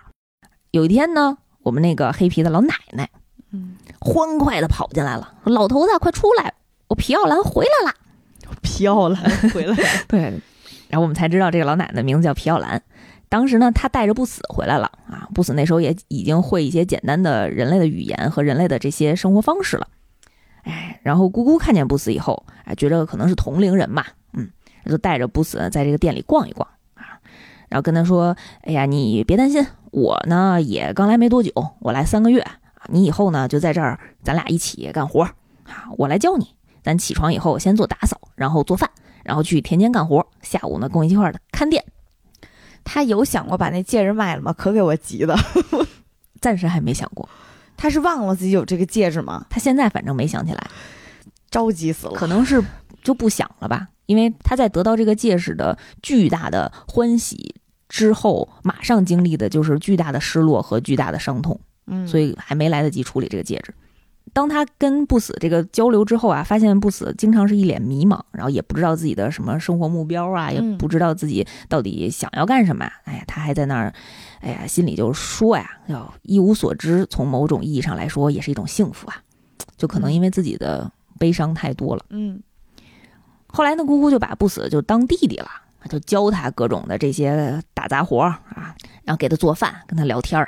[0.72, 3.10] 有一天呢，我们那个黑皮的老奶奶，
[3.52, 6.54] 嗯，欢快的跑进来了，老头子快出来，
[6.88, 7.96] 我皮奥兰回来了，
[8.62, 9.24] 皮奥兰
[9.54, 10.40] 回来了， 对，
[10.90, 12.82] 然后我们才知道这个老奶奶名字叫皮奥兰。
[13.30, 19.88] 当时呢，她带着不死回来了啊，不死那时候也已经会一些简单的人类的语言和人类的这些生活方式了，
[20.64, 24.50] 哎，然后姑姑看见不死以后，哎，觉得可能是同龄人嘛，嗯，
[24.86, 27.22] 就带着不死在这个店里逛一逛啊。
[27.70, 28.36] 然后跟他说
[28.66, 35.34] ：“哎呀，你别担心，我呢也刚来没多久，我来三个月啊你以后呢就在这儿，咱俩一起干活啊。
[35.98, 36.48] 我来教你，
[36.82, 38.90] 咱起床以后先做打扫，然后做饭，
[39.30, 40.26] 然后去田间干活。
[40.42, 41.86] 下午呢跟我一块儿的看店。
[42.84, 44.52] 他有想过把那戒指卖了吗？
[44.52, 45.38] 可给我急的，
[46.42, 47.30] 暂时还没想过。
[47.78, 49.46] 他是忘了自己有这个戒指吗？
[49.52, 50.68] 他现在反正没想起来，
[51.52, 52.14] 着急死了。
[52.14, 52.64] 可能是
[53.04, 57.54] 就不想了吧，因为他在得到这个戒指的巨大的欢喜。”
[57.88, 63.74] 之后马上经历的就是巨大的失落和巨大的伤痛，嗯，所以还没来得及处理这个戒指。
[64.34, 72.86] 当他跟不死这个交流之后啊，发现不死经常是一脸迷茫，然后也不知道自己的什么生活目标啊，也不知道自己到底想要干什么。
[73.06, 73.94] 哎呀，他还在那儿，
[74.42, 79.22] 哎呀，心里就说呀，要一无所知，从某种意义上来说也是一种幸福啊。
[79.78, 82.06] 就可能因为自己的悲伤太多了。
[82.10, 82.42] 嗯，
[83.48, 85.50] 后来呢，姑姑就把不死就当弟弟了。
[85.90, 88.76] 就教他各种的这些打杂活啊，
[89.06, 90.48] 然后给他做饭，跟他聊天啊，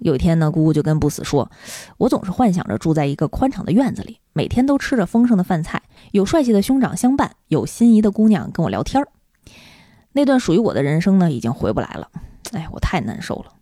[0.00, 1.50] 有一天呢，姑姑就跟不死说
[1.98, 5.82] ：“我总是幻想着住在一个宽敞的院子里，每天都吃着丰盛的饭菜，
[6.12, 9.08] 有帅气的兄长相伴，有心仪的姑娘跟我聊天儿。
[10.12, 12.08] 那段属于我的人生呢，已经回不来了。
[12.52, 13.52] 哎，我太难受了。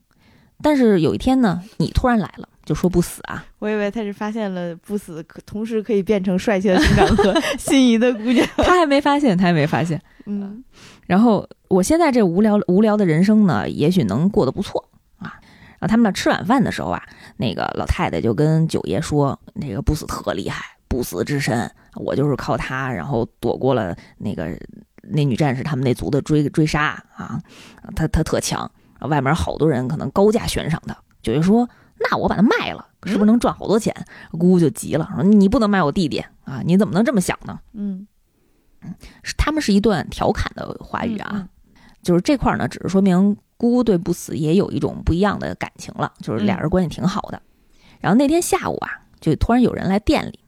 [0.63, 3.45] 但是有一天呢，你突然来了，就说不死啊。
[3.59, 8.45] 我以为他是发现了不死，可同时可以变成帅气的兄长和心仪的姑娘。
[8.59, 10.01] 他还没发现，他还没发现。
[10.27, 10.65] 嗯，
[11.07, 14.98] 然后我现在这无聊无聊的人生呢，也许能过得不错啊。
[15.79, 17.03] 然后他们那吃晚饭的时候啊，
[17.37, 24.59] 那个老太太就跟九爷说：“那个不死特厉害，不死之身，我就是靠他，然后躲过了那个
[25.03, 27.41] 那女战士他们那族的追追杀啊，
[27.95, 28.71] 他他特强。
[29.03, 31.69] 外面好多人可能高价悬赏他。”九爷说
[32.11, 33.95] ：“那我把他卖了，是不是能赚好多钱？”
[34.33, 36.61] 姑姑就急了，说：“你不能卖我弟弟啊！
[36.65, 38.07] 你怎么能这么想呢？”嗯
[38.83, 41.49] 嗯，是他们是一段调侃的话语啊，
[42.03, 43.37] 就是这块呢，只是说明。
[43.59, 47.43] 姑姑对不死也有一种不一样的感情了，就是俩人关系挺好的。
[48.01, 48.89] 然后那天下午啊，
[49.21, 50.39] 就突然有人来店里，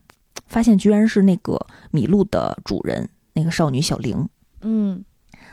[0.46, 4.28] 发现居然是那个米露的主人，那个少女小玲。
[4.62, 5.04] 嗯，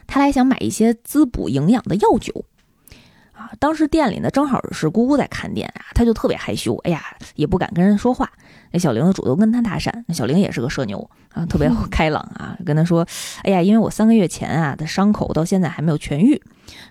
[0.05, 2.45] 她来想买一些滋补营养的药酒。
[3.33, 7.03] 啊，当时店里呢正好是姑姑在看店啊，她就特别害羞，哎呀，
[7.35, 8.31] 也不敢跟人说话。
[8.71, 13.07] 那小玲子主动跟她搭讪，那小玲也是个社牛啊，特别 开朗啊，跟她说，
[13.43, 16.39] 哎呀，因为我三个月前啊的伤口到现在还没有痊愈，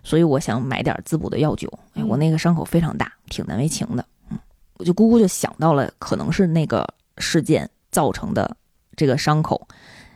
[0.03, 1.71] 所以我想买点滋补的药酒。
[1.95, 4.05] 哎，我那个伤口非常大，挺难为情的。
[4.31, 4.39] 嗯，
[4.79, 6.87] 我就姑姑就想到了可能是那个
[7.19, 8.57] 事件造成的
[8.97, 9.67] 这个伤口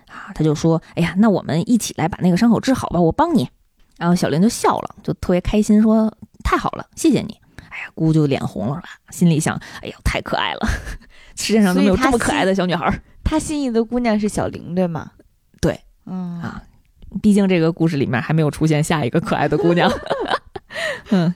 [0.07, 3.49] 啊，她就说，哎呀，那我们一起来把那个伤口治好吧，我帮你。
[3.97, 6.11] 然后小玲就笑了，就特别开心，说
[6.43, 7.39] ：“太好了，谢谢你。”
[7.69, 10.67] 哎呀，姑就脸红了，心里想：“哎呀，太可爱了，
[11.37, 12.91] 世界上都没有这么可爱的小女孩。”
[13.23, 15.13] 她心仪的姑娘是小玲，对吗？
[15.61, 16.63] 对，嗯啊，
[17.23, 19.91] 毕竟这个故事里面还没有出现下一个可爱的姑娘。
[21.11, 21.35] 嗯，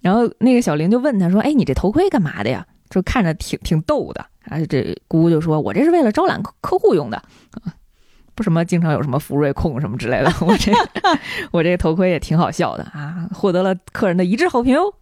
[0.00, 2.66] 然后那个小玲就问他说：“哎，你这头盔干嘛的呀？
[2.90, 7.22] 就看着挺挺逗的。”啊，这姑姑就说：“我这是为了招揽客客户用的。”
[8.36, 10.72] 不什么经常有什么福瑞控什么之类的，我这
[11.52, 14.92] 我这个头盔也挺好笑的啊，获得了客人的一致好评哦。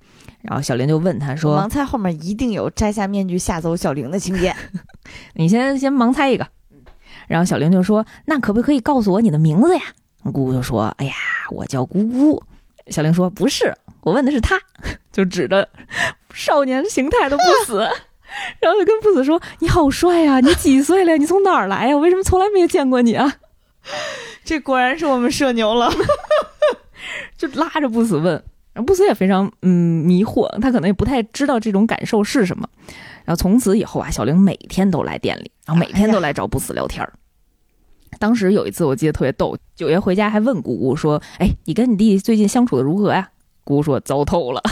[0.43, 4.55] 然后小玲就问他说：“盲猜后面一定有摘下面具吓走小玲的情节，
[5.35, 6.47] 你先先盲猜一个。”
[7.27, 9.83] 然后小玲就说：“那可不可以告诉我你的名字呀？”
[10.31, 11.14] 姑姑就说：“哎呀，
[11.51, 12.43] 我叫姑姑。”
[12.89, 14.61] 小玲说：“不是，我问的是他，
[15.12, 15.68] 就指着
[16.33, 17.79] 少年形态的不死。”
[18.61, 20.41] 然后就跟不死说：“你好帅呀！
[20.41, 21.16] 你几岁了？
[21.18, 21.95] 你从哪儿来呀？
[21.95, 23.31] 我为什么从来没有见过你啊？”
[24.45, 25.93] 这果然是我们社牛了，
[27.37, 28.33] 就拉着不死问，
[28.73, 32.66] 然后不死也非常嗯迷惑，他可能也不太知道这种感受是什么。
[33.25, 37.07] 然后从此以后啊，小玲每天都来店里，然后每天都来找不死聊天
[38.19, 43.31] 当时有一次我记得特别逗，九爷回家还问姑姑说：“哎，你跟你弟弟最近相处的如何呀？”
[43.65, 44.63] 姑姑说：“糟透了。”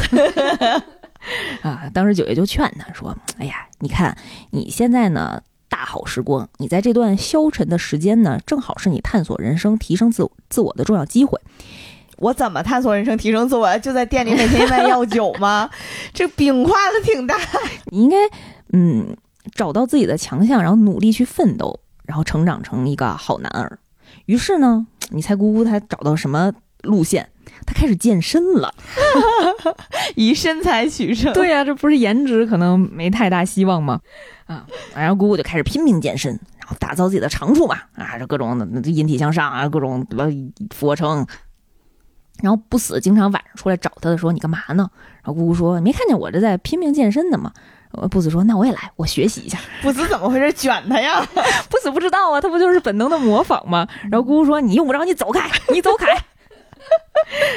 [1.63, 1.91] 啊！
[1.93, 4.17] 当时九爷就劝他说：“哎呀，你看
[4.51, 11.39] 你现在呢，大好时光，你在这段消沉的时间呢，正好是你探索人生、提升自自我的重要机会。
[12.17, 13.79] 我怎么探索人生、提升自我？
[13.79, 15.69] 就在店里每天卖药酒吗？
[16.15, 17.37] 这饼画的挺大。
[17.87, 18.17] 你应该
[18.73, 19.17] 嗯，
[19.55, 21.81] 找到自己的强项，然后努力去奋斗，
[22.11, 23.79] 然后成长成一个好男儿。
[24.27, 26.53] 于是呢，你猜姑姑她找到什么
[26.83, 27.31] 路线？”
[27.65, 28.75] 她开始健身了，
[30.17, 31.33] 以身材取胜。
[31.33, 34.01] 对呀，这不是颜值可能没太大希望吗？
[34.47, 37.77] 啊，然后姑姑就开始拼命健身，然后打造自己的长处嘛。
[37.95, 40.05] 啊，这各种的引体向上啊，各种
[40.75, 41.25] 俯卧撑。
[42.43, 44.91] 然后不死经常晚上出来找他的时候：“你干嘛呢？”
[45.23, 47.53] 然后姑姑说：“没看见我这在拼命健身的吗？”
[48.11, 50.53] 不死说：“那我也来，我学习一下。”不死怎么回事？
[50.53, 51.21] 卷他呀？
[51.69, 53.87] 不死不知道啊，他不就是本能的模仿吗？
[54.11, 56.07] 然后姑姑说：“你用不着，你走开，你走开。”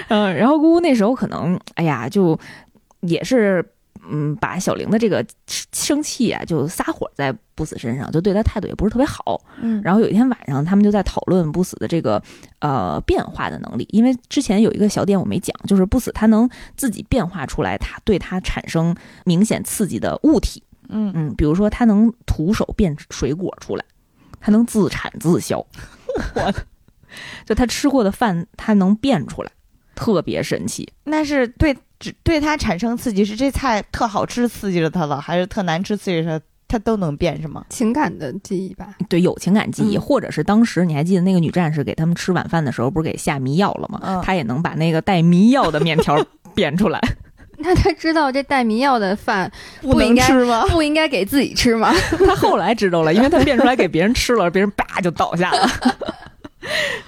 [0.10, 2.38] 嗯，然后姑姑那时候可能，哎呀，就
[3.02, 3.64] 也是，
[4.10, 9.40] 嗯，把小玲的这个生气啊，就撒火在不死身上，就对他态度也不是特别好。
[9.62, 12.22] 嗯，然后有一天晚上，他们就在讨论不死的这个
[12.60, 18.96] 呃变化的能力，因为之前有一个小点我没讲，就是不死他能自己变化出来，他对他产生
[19.26, 20.62] 明显刺激的物体。
[20.90, 23.86] 嗯嗯，比如说他能徒手变水果出来，
[24.42, 25.66] 他能自产自销。
[26.36, 26.54] 我。
[27.46, 29.52] 就他吃过的饭，他能变出来，
[29.94, 30.92] 特别神奇。
[31.04, 37.64] 那是对只对他产生刺激，是这菜特好吃刺激着他了，还是特难吃刺激他，他都能变是吗？
[37.70, 38.90] 情感的记忆吧。
[39.08, 44.02] 对，有情感记忆，或者是当时你还记得那个女战士给他们吃晚饭的时候，不是给下迷药了吗？
[44.04, 46.22] 嗯，他也能把那个带迷药的面条
[46.54, 47.00] 变出来。
[47.60, 49.50] 那他知道这带迷药的饭
[49.80, 50.66] 不应该吃吗？
[50.68, 51.94] 不应该给自己吃吗？
[52.26, 55.70] 他后来知道了，因为他变出来给别人吃了，别人叭就倒下了。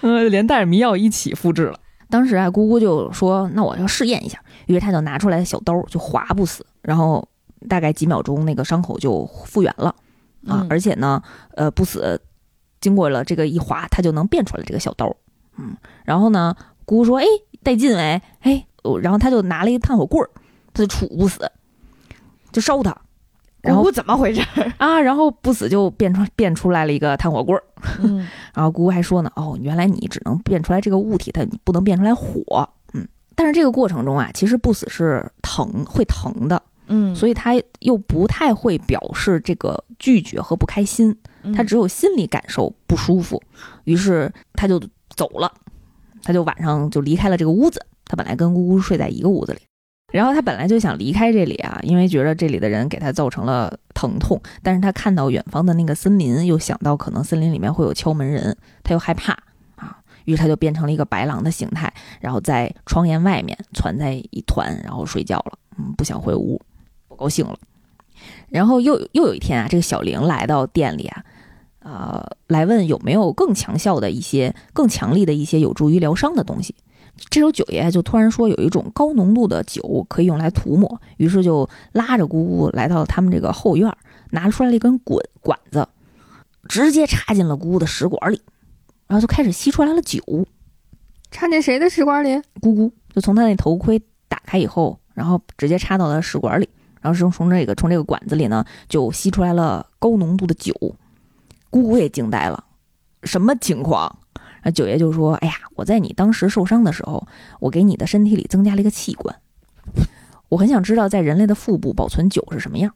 [0.01, 1.79] 嗯，连带着迷药一起复制了。
[2.09, 7.27] 当时啊，姑姑就说：“那我要试验一下。”于是他就拿出来小刀，就划不死，然后
[7.67, 9.93] 大概几秒钟，那个伤口就复原了
[10.47, 10.65] 啊！
[10.69, 11.21] 而且呢，
[11.55, 12.19] 呃，不死，
[12.81, 15.15] 经过了这个一划，他就能变出来这个小刀。
[15.57, 16.55] 嗯，然后呢，
[16.85, 17.25] 姑姑说：“哎，
[17.63, 18.65] 带劲哎，哎。”
[19.01, 20.29] 然后他就拿了一个炭火棍儿，
[20.71, 21.51] 他就杵不死，
[22.51, 22.95] 就烧他。
[23.61, 24.39] 然后怎么回事
[24.77, 25.01] 啊？
[25.01, 27.63] 然后不死就变出变出来了一个炭火棍儿。
[27.99, 32.69] 嗯， 然后姑姑还说呢：“哦，原来你只能变出来这个物体，它不能变出来火。”
[33.35, 36.61] 嗯，但是这个过程中啊，其实不死是疼，会疼的。
[36.87, 41.15] 嗯，所以他又不太会表示这个拒绝和不开心，
[41.55, 43.41] 他只有心理感受不舒服。
[43.85, 44.79] 于是他就
[45.15, 45.51] 走了，
[46.21, 47.83] 他就晚上就离开了这个屋子。
[48.05, 49.59] 他本来跟姑姑睡在一个屋子里。
[50.13, 54.39] 然后他本来就想离开这里啊，因为觉得这里的人给他造成了疼痛。
[54.61, 59.39] 但是他看到远方的那个森林，又想到可能森林里面会有敲门人，他又害怕啊，
[60.25, 65.57] 于是他就变成了一个白狼的形态，然后在窗沿外面攒在一团，然后睡觉了。
[65.77, 66.61] 嗯，不想回屋，
[67.07, 67.57] 不高兴了。
[68.49, 71.23] 然后又又有一天啊，这个小玲来到店里啊，
[71.79, 76.73] 呃，来问有没有更强效的一些、更强力的一些有助于疗伤的东西。
[77.29, 83.89] 这时候九爷就突然说有一种高浓度的酒可以用来涂抹，于是就拉着姑姑来到他们这个后院，
[84.31, 85.87] 拿出来了一根滚管子，
[86.67, 88.41] 直接插进了姑姑的食管里，
[89.07, 90.21] 然后就开始吸出来了酒。
[91.31, 92.29] 插进谁的食管里？
[92.61, 96.69] 咕咕就从他那头盔打开以后，然后直接插到了食管里，
[97.01, 100.73] 然后从从这个从这个管子里呢就吸出来了高浓度的酒。
[101.69, 102.63] 姑姑也惊呆了，
[103.23, 104.19] 什么情况？
[104.63, 107.27] 那九爷就说：“哎呀，我在你当时受伤的时候，
[107.59, 109.35] 我给你的身体里增加了一个器官。
[110.49, 112.91] 我很想知道，在人类的腹部保存酒是什么样。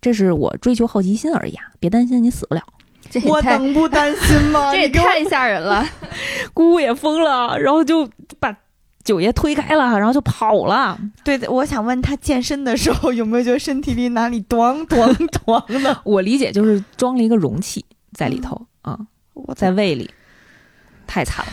[0.00, 1.72] 这是我追求好奇心而已啊！
[1.80, 2.62] 别担心，你死不了。
[3.24, 4.70] 我能不担心吗？
[4.74, 5.84] 这也太吓人了。
[6.54, 8.08] 姑 姑也疯了，然后就
[8.38, 8.54] 把
[9.04, 10.98] 九爷推开了，然后就跑了。
[11.24, 15.14] 对，我想问他健身的时候有没有觉得身体里哪里咣咣
[15.44, 16.00] 咣的？
[16.04, 18.98] 我理解就是装了一个容器在里头啊，
[19.56, 20.10] 在胃里。”
[21.10, 21.52] 太惨了，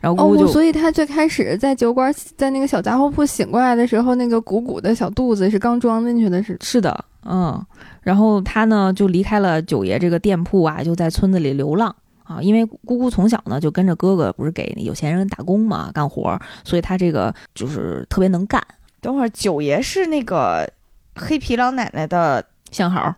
[0.00, 7.60] 然后姑姑就，所以他最开始在酒馆，在那个小杂货铺醒过来的时候，那个鼓鼓的小肚子是刚装进去的，是是的，嗯，
[8.02, 18.62] 然后他呢就离开了九爷这个店铺啊，就在村子里流浪啊，因为姑姑从小呢就跟着哥哥，不是给有钱人打工嘛，干活，所以他这个就是特别能干。
[19.00, 20.70] 等会儿九爷是那个
[21.16, 23.12] 黑皮老奶奶的相好，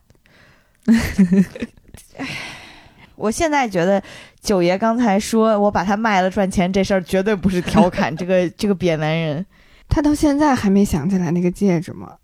[2.17, 2.27] 哎，
[3.17, 4.03] 我现在觉得。
[4.41, 9.45] 九爷刚才说我把他卖了赚钱这事儿绝对不是调侃， 这个这个瘪男人，
[9.89, 12.15] 他到现在还没想起来那个戒指吗？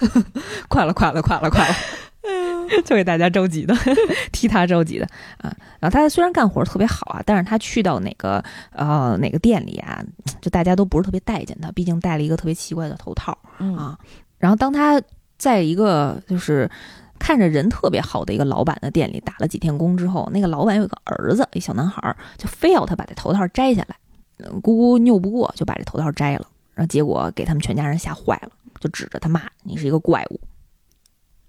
[0.68, 1.74] 快了，快了，快了，快了，
[2.84, 3.74] 就给大家着急的，
[4.32, 5.06] 替他着急的
[5.38, 5.54] 啊！
[5.80, 8.42] 然后他虽然干活特别好啊，但是他去到哪个
[8.72, 10.02] 呃哪个店里啊，
[10.40, 13.98] 就大家都不是特别待见他，毕竟戴了一个特别奇怪的头套啊。
[14.38, 15.02] 然后当他
[15.36, 16.70] 在一个就是。
[17.18, 23.96] 看着人特别好的一个老板的店里打了几天工之后，那个老板有个儿子，一小男孩，就非要他把这头套摘下来。
[24.62, 30.40] 姑姑拗不过，就把这头套摘了，然后结果给他们全家人吓坏了，就指着他骂：“你是一个怪物！”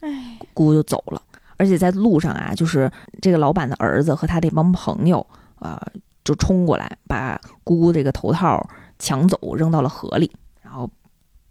[0.02, 1.22] 哎，姑姑就走了。
[1.58, 2.90] 而且在路上啊，就是
[3.22, 5.26] 这个老板的儿子和他那帮朋友
[5.56, 5.80] 啊，
[6.24, 8.68] 就冲过来把姑姑这个头套
[8.98, 10.32] 抢走，扔到了河里，
[10.64, 10.90] 然后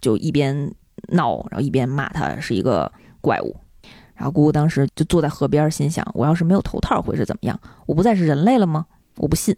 [0.01, 0.75] 就一边
[1.09, 2.91] 闹，然后一边骂他是一个
[3.21, 3.55] 怪物。
[4.19, 7.59] 然后姑姑当时就坐在河边，心想：我要是没有头套会是怎么样？
[7.87, 8.85] 我不再是人类了吗？
[9.17, 9.57] 我不信。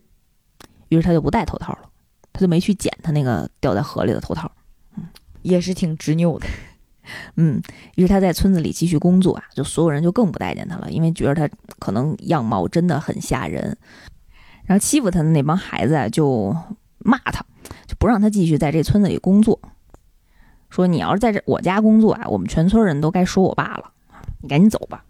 [0.91, 1.89] 于是他就不戴头套了，
[2.31, 4.53] 他就没去捡他那个掉在河里的头套。
[4.99, 5.09] 嗯，
[5.41, 6.47] 也是挺执拗的。
[7.37, 7.63] 嗯，
[7.97, 13.77] 于是他在村子里继续工作啊，就所有人就更不待见他了，因为觉得他可能样貌真的很吓人。
[14.67, 16.55] 然后欺负他的那帮孩子啊，就
[16.99, 17.43] 骂他，
[17.87, 19.59] 就不让他继续在这村子里工作，
[20.69, 23.91] 说你要是在这我家工作啊，我们全村人都该说我爸了。
[24.41, 25.05] 你赶紧走吧！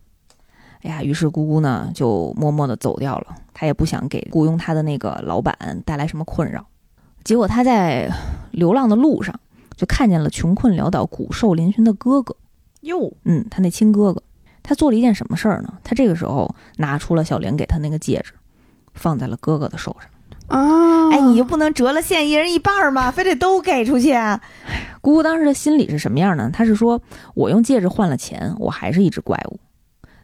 [0.83, 3.37] 哎呀，于是姑姑呢就默默地走掉了。
[3.53, 6.67] 她也不想给雇佣她的那个老板带来什么困扰。
[7.23, 8.11] 结果她在
[8.51, 9.39] 流浪的路上
[9.77, 12.35] 就看见了穷困潦倒、骨瘦嶙峋的哥哥。
[12.81, 14.23] 哟，嗯，他那亲哥哥，
[14.63, 15.75] 他做了一件什么事儿呢？
[15.85, 18.33] 他这个时候拿出了小玲给他那个戒指，
[18.95, 20.11] 放在了哥哥的手上。
[20.51, 23.11] 啊，哎，你就不能折了线，一人一半吗？
[23.11, 24.13] 非得都给出去？
[25.01, 26.51] 姑姑当时的心理是什么样呢？
[26.53, 27.01] 她是说，
[27.35, 29.61] 我用戒指换了钱，我还是一只怪物。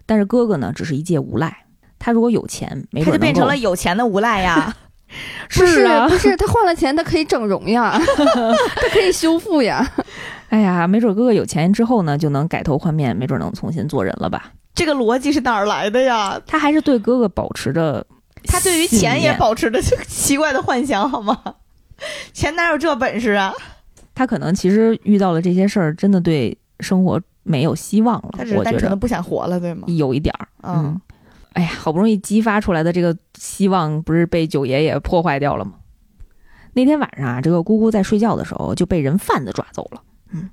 [0.05, 1.65] 但是哥哥呢，只是一介无赖。
[1.99, 4.75] 他如果有钱，没准他就变成了有钱的无赖呀。
[5.49, 9.89] 不是，不是，他换了钱，他可以整容呀， 他可以修复呀。
[10.49, 14.51] 哎呀，没准哥哥有钱之后呢，就能改头换面，没准能重新做人了吧？
[14.75, 16.39] 这个逻辑是哪儿来的呀？
[16.47, 18.05] 他还是对哥哥保持着。
[18.47, 21.39] 他对于钱也保持着奇怪的幻想，好吗？
[22.33, 23.53] 钱哪有这本事啊？
[24.15, 28.31] 他可能其实遇到了这些事儿，真的对生活没有希望了。
[28.33, 29.85] 他只是单纯的不想活了，对吗？
[29.89, 31.01] 有一点儿，嗯嗯，
[31.53, 35.75] 哎呀，好不容易激发出来的这个希望，不是被九爷爷破坏掉了吗？
[36.75, 40.03] 那天晚上啊，这个姑姑在睡觉的时候就被人贩子抓走了。
[40.33, 40.51] 嗯，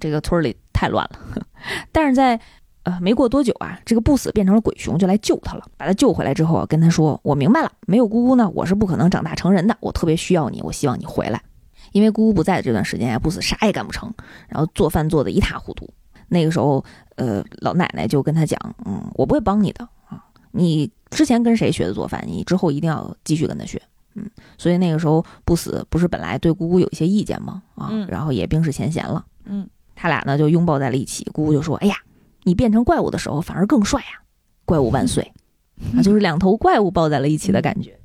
[0.00, 1.46] 这个村里太乱了。
[1.92, 2.40] 但是在
[2.86, 5.66] 呃没过多久啊，这个不死变成了鬼熊，就来救他了。
[5.76, 9.76] 把他救回来之后啊，跟他说：“我明白了，没有姑姑呢，我是不可能长大成人的。
[9.80, 11.42] 我特别需要你，我希望你回来。
[11.90, 14.12] 因为姑姑不在的这段时间啊，不死啥也干不成，
[14.48, 15.88] 然后做饭做的一塌糊涂。
[16.28, 16.84] 那个时候，
[17.16, 20.22] 呃，老奶奶就跟他讲：嗯，我不会帮你的啊，
[20.52, 23.82] 你之前跟谁学的做饭，你之后一定要继续跟他学。”
[24.14, 27.62] 嗯，所以那个时候不死不是本来对姑姑有一些意见吗？
[27.74, 29.24] 啊，嗯然后也冰释前嫌了。
[29.44, 31.24] 嗯，他俩呢就拥抱在了一起。
[31.32, 31.94] 姑姑就说：“哎呀，
[32.46, 34.22] 你变成怪物的时候反而更帅呀！
[34.64, 35.32] 怪物万岁！”
[35.94, 37.98] 啊，就是两头怪物抱在了一起的感觉。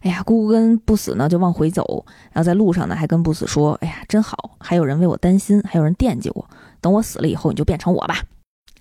[0.00, 6.48] 哎呀，姑姑跟不死呢就往回走，然后在路上呢还跟不死说：“哎呀，真好，还有人为我担心，还有人惦记我。
[6.80, 8.22] 等我死了以后，你就变成我吧。”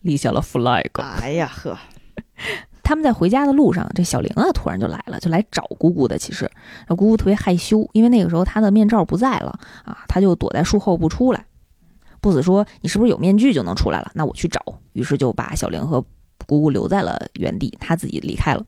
[0.01, 0.89] 立下了 flag。
[1.21, 1.77] 哎呀呵，
[2.81, 6.17] 他们在回家的路上，这小玲啊突然就来了，就来找姑姑的。
[6.17, 6.49] 其实，
[6.87, 11.45] 姑姑特别害羞，因为那个时候她的面罩不在了啊，她就躲在树后不出来。
[12.21, 14.11] 不死说：“你是不是有面具就能出来了？
[14.13, 14.61] 那我去找。”
[14.93, 16.01] 于是就把小玲和
[16.45, 18.65] 姑姑留在了原地，她自己离开了。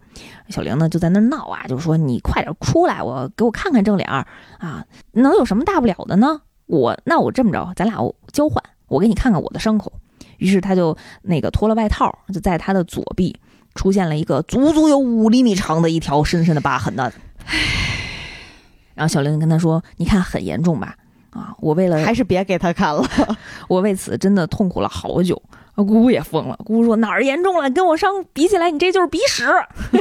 [0.49, 4.25] 小玲呢就在那儿闹啊，就说：“你快点出来，我给我看看正脸儿
[4.59, 6.41] 啊，能有什么大不了的呢？
[6.67, 7.97] 我那我这么着，咱俩
[8.31, 9.91] 交换，我给你看看我的伤口。”
[10.37, 13.39] 于是他就那个脱了外套，就在他的左臂
[13.75, 17.11] 出现了一个足足有五厘米长的一条深深的疤痕呢。
[18.95, 20.95] 然后小玲跟他说：“你看很严重吧？
[21.31, 23.03] 啊，我为了还是别给他看了。
[23.67, 25.41] 我为此真的痛苦了好久。”
[25.73, 26.55] 啊，姑姑也疯了。
[26.65, 27.69] 姑姑说：“哪儿严重了？
[27.71, 29.45] 跟我伤比起来，你这就是鼻屎。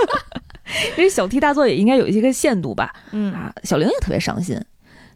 [0.96, 2.94] ”这小题大做也应该有一些个限度吧？
[3.10, 4.60] 嗯啊，小玲也特别伤心。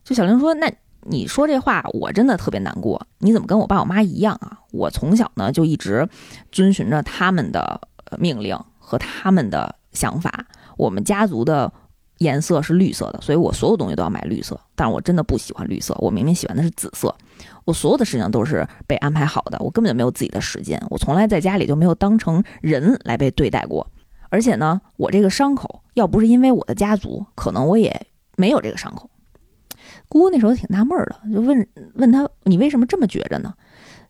[0.02, 0.68] 就小玲说：“那
[1.02, 3.06] 你说这话，我真的特别难过。
[3.18, 4.58] 你怎么跟我爸我妈一样啊？
[4.72, 6.08] 我从小呢就一直
[6.50, 10.44] 遵循着他们的呃命令和他们的想法。
[10.76, 11.72] 我们家族的
[12.24, 14.58] 颜色是绿色的，所以我所有东西都要买绿色。
[14.74, 17.14] 但是我真的不喜欢绿色，我明明喜欢的是紫色。
[17.64, 20.82] 我所有的事情都是被安排好的，我根本就没有自己的时间。
[20.90, 23.86] 我从来在家里就没有当成人来被对待过。
[24.30, 28.06] 而且呢，我这个伤口要不是因为我的家族，可能我也
[28.36, 29.08] 没有这个伤口。
[30.08, 33.54] 姑姑那时候挺纳闷的，就问问他你为什么这么觉着呢？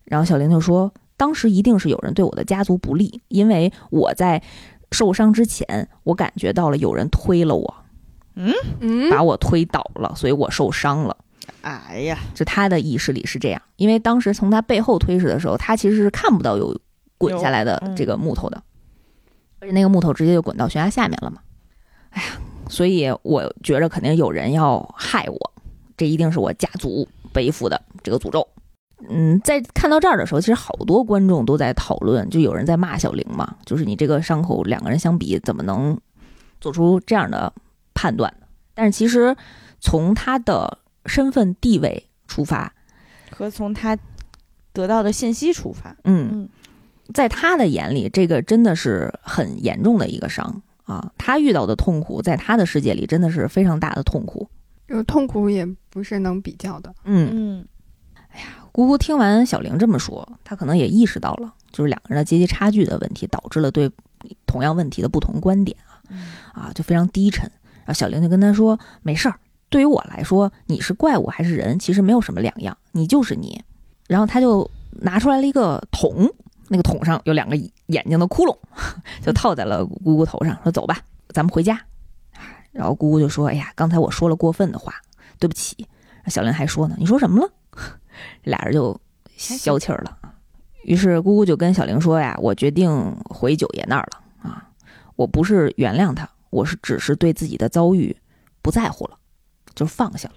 [0.04, 4.42] 然后小玲就说，当时一定是有人对我的家族不利，因为我在
[4.90, 7.74] 受伤之前，我感觉到了有人推了我，
[8.36, 11.16] 嗯，把我推倒了，所以我受伤了。
[11.60, 16.78] 哎呀，就他的意识里是这样，因为当时从他背后推时的时候，他其实是看不到有
[17.18, 18.62] 滚下来的这个木头的，
[19.60, 21.38] 而且那个木头直接就滚到悬崖下面了嘛。
[22.10, 22.28] 哎呀，
[22.68, 25.52] 所以我觉着肯定有人要害我，
[25.96, 28.46] 这一定是我家族背负的这个诅咒。
[29.08, 35.98] 嗯，在看到这儿的时候，其实好多观众都在讨论，就有人在骂小玲嘛，就是你这个伤口两个人相比，怎么能
[36.60, 37.52] 做出这样的
[38.04, 38.46] 判断的？
[38.74, 39.34] 但是其实
[39.80, 40.76] 从他的
[41.06, 42.70] 身份地位出发，
[43.30, 43.96] 和从他
[44.74, 46.48] 得到的信息出发，嗯，嗯
[47.14, 51.10] 在他的眼里，这个真的是很严重的一个伤啊。
[51.16, 54.46] 他遇到的痛苦，在他的世界里真的是非常大的痛苦。
[54.86, 56.94] 就是痛苦也不是能比较的。
[57.04, 57.66] 嗯，嗯
[58.28, 63.90] 哎呀姑姑听完小玲这么说，她可能也意识到了，就是两个人的阶级差距的问题，导致了对
[64.46, 67.50] 同样问题的不同观点啊嗯啊，就非常低沉。
[67.84, 69.38] 然后小玲就跟他说：“没事儿，
[69.68, 73.62] 对于我来说，你是怪物还是人，其实没有什么两样，你就是你。”
[74.08, 76.28] 然后他就拿出来了一个桶，
[76.68, 77.56] 那个桶上有两个
[77.86, 78.56] 眼睛的窟窿，
[79.24, 80.98] 就套在了姑姑头上，说：“走吧，
[81.28, 81.80] 咱们回家。”
[82.72, 84.94] 然后姑姑就说：“哎呀，刚才我说了过分的话，
[85.38, 85.86] 对不起。”
[86.28, 87.50] 小玲还说呢：“你说什么了？”
[88.44, 88.98] 俩人就
[89.36, 90.18] 消气儿了。
[90.84, 94.68] 于是姑姑就跟小玲说：“呀，我决定回九爷那儿了啊！
[95.16, 98.16] 我不是原谅他，我是只是对自己的遭遇
[98.62, 99.18] 不在乎了，
[99.74, 100.36] 就放下了。”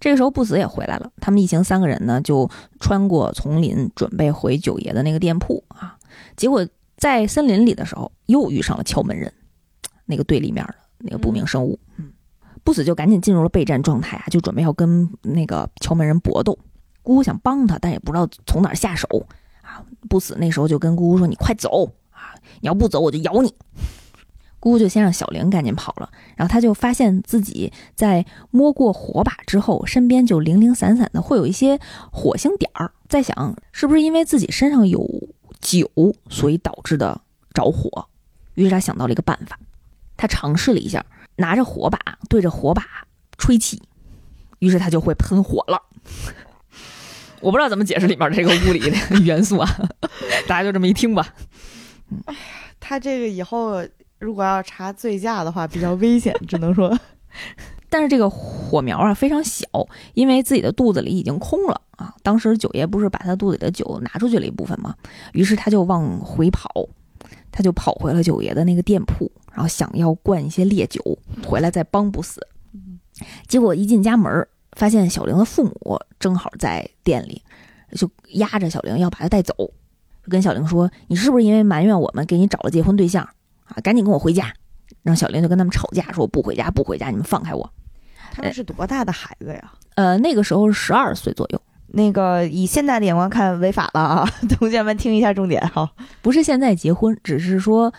[0.00, 2.48] 这个时候不死也回来了，他们一行三个人呢就
[2.78, 5.98] 穿过丛林，准备回九爷的那个店铺啊。
[6.36, 6.64] 结果
[6.96, 9.32] 在森林里的时候，又遇上了敲门人，
[10.06, 11.76] 那个对立面的那个不明生物。
[11.96, 12.12] 嗯，
[12.62, 16.56] 不死就赶紧进入了备战状态啊，就准备要跟那个敲门人搏斗。
[17.02, 19.08] 姑姑想帮他，但也不知道从哪儿下手
[19.62, 19.82] 啊。
[20.08, 22.38] 不死那时候就跟姑姑说：“你快走啊！
[22.60, 23.52] 你要不走，我就咬你。”
[24.60, 31.78] 姑姑就先让小玲赶紧跑了，然后他就发现自己在摸过火把之后，身边就零零散散的会有一些
[32.10, 35.06] 火星点儿，在想是不是因为自己身上有
[35.60, 35.88] 酒，
[36.28, 37.20] 所以导致的
[37.54, 38.08] 着火。
[38.54, 39.58] 于是他想到了一个办法，
[40.16, 41.04] 他尝试了一下，
[41.36, 41.98] 拿着火把
[42.28, 42.84] 对着火把
[43.36, 43.80] 吹气，
[44.58, 45.80] 于是她就会喷火了。
[47.40, 49.88] 我不知道怎么解释里面这个物理的 元素啊，
[50.48, 51.32] 大家就这么一听吧。
[52.24, 52.40] 哎呀，
[52.80, 53.80] 他这个以后
[54.18, 56.98] 如果要查醉驾的话，比较危险，只能说。
[57.90, 59.66] 但是这个火苗啊非常小，
[60.12, 62.14] 因为自己的肚子里已经空了啊。
[62.22, 64.94] 当时九爷不是把他肚子里的酒拿出去了一部分吗？
[65.32, 66.68] 于是他就往回跑，
[67.50, 71.00] 他就跑回了九爷的那个店铺，然后想要灌一些烈酒
[71.46, 72.46] 回来再帮不死。
[73.46, 77.42] 结果一进家门，发现小玲的父母正好在店里，
[77.92, 79.54] 就压着小玲要把她带走，
[80.28, 83.26] 跟小玲说：“你是不是因为埋怨我们给你找了结婚对象
[83.68, 83.80] 啊？
[83.82, 84.52] 赶紧跟我回家。”
[85.02, 87.70] 让小林就跟他们吵架，说：“我不回家，不回家，你们放开我。”
[88.32, 89.72] 他们是多大的孩子呀？
[89.94, 91.60] 呃，那个时候是十二岁左右。
[91.88, 94.30] 那个以现在的眼光看，违法了啊！
[94.58, 95.90] 同学们听一下重点哈，
[96.20, 97.92] 不是现在结婚，只是说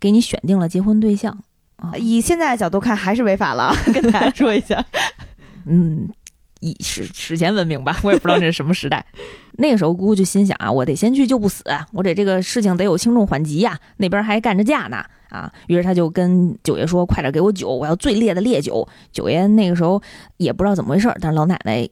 [0.00, 1.36] 给你选定了结婚对象
[1.76, 1.92] 啊。
[1.96, 4.84] 以现在的角度看，还是违法了， 跟大家说一下。
[5.66, 6.08] 嗯，
[6.62, 9.04] 以史史前文明吧，我也不知道那是什么时代。
[9.58, 11.62] 那个时候姑姑就心想啊，我得先去救不死，
[11.92, 15.04] 我得这个事情得有轻重缓急呀，那边还干着架呢。
[15.28, 20.00] 啊，于是他就跟九爷说：“快点给我酒，我要最烈的烈酒。”九爷那个时候
[20.36, 21.88] 也不知道怎么回事，但是老奶奶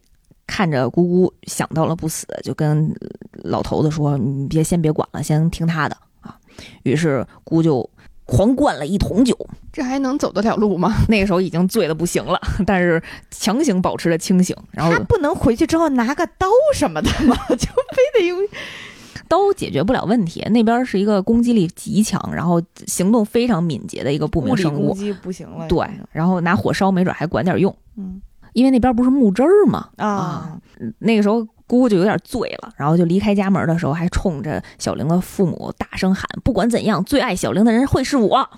[0.46, 2.94] 看着姑姑想到了不死，就跟
[3.32, 6.36] 老头子说：“你别先别管了，先听他的啊。”
[6.84, 7.88] 于是姑就
[8.30, 9.36] 狂灌了一桶酒，
[9.72, 10.94] 这还能走得了路吗？
[11.10, 14.56] 那个时候已经醉得不行了，但是强行保持着清醒。
[14.70, 17.36] 然后他不能回去之后拿个刀什么的吗？
[17.50, 18.38] 就非得用。
[19.26, 20.40] 刀解决不了问题。
[20.50, 24.88] 那边是一个攻击力极强，然后行动非常敏捷的一个不明生物。
[24.88, 25.68] 攻击不行了。
[25.68, 27.72] 对，然后拿火烧，没准还管点用。
[27.96, 28.20] 嗯，
[28.54, 29.88] 因为那边不是木枝儿吗？
[29.98, 30.58] 啊，
[30.98, 38.50] 那个时候姑姑就有点醉了，然后就离开家门的时候，还冲着小玲的父母大声喊：“不管怎样，最爱小玲的人会是我。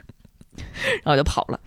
[1.04, 1.60] ”然后就跑了，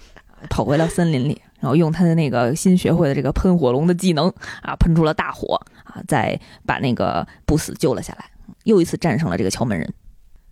[0.50, 4.34] 跑回了森林里，然后用他的那个新学会的这个喷火龙的技能
[4.64, 8.26] 啊，喷出了大火啊，再把那个不死救了下来。
[8.64, 9.94] 又一次战胜了这个敲门人。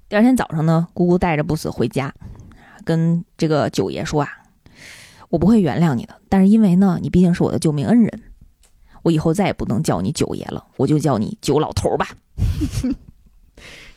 [0.07, 2.13] 第二天早上呢，姑姑带着不死回家，
[2.85, 4.29] 跟这个九爷说啊
[5.29, 8.21] ：“我不会原谅你的，但是因为呢，你毕竟是我的救命恩人，
[9.07, 12.09] 我以后再也不能叫你九爷了，我就叫你九老头吧。”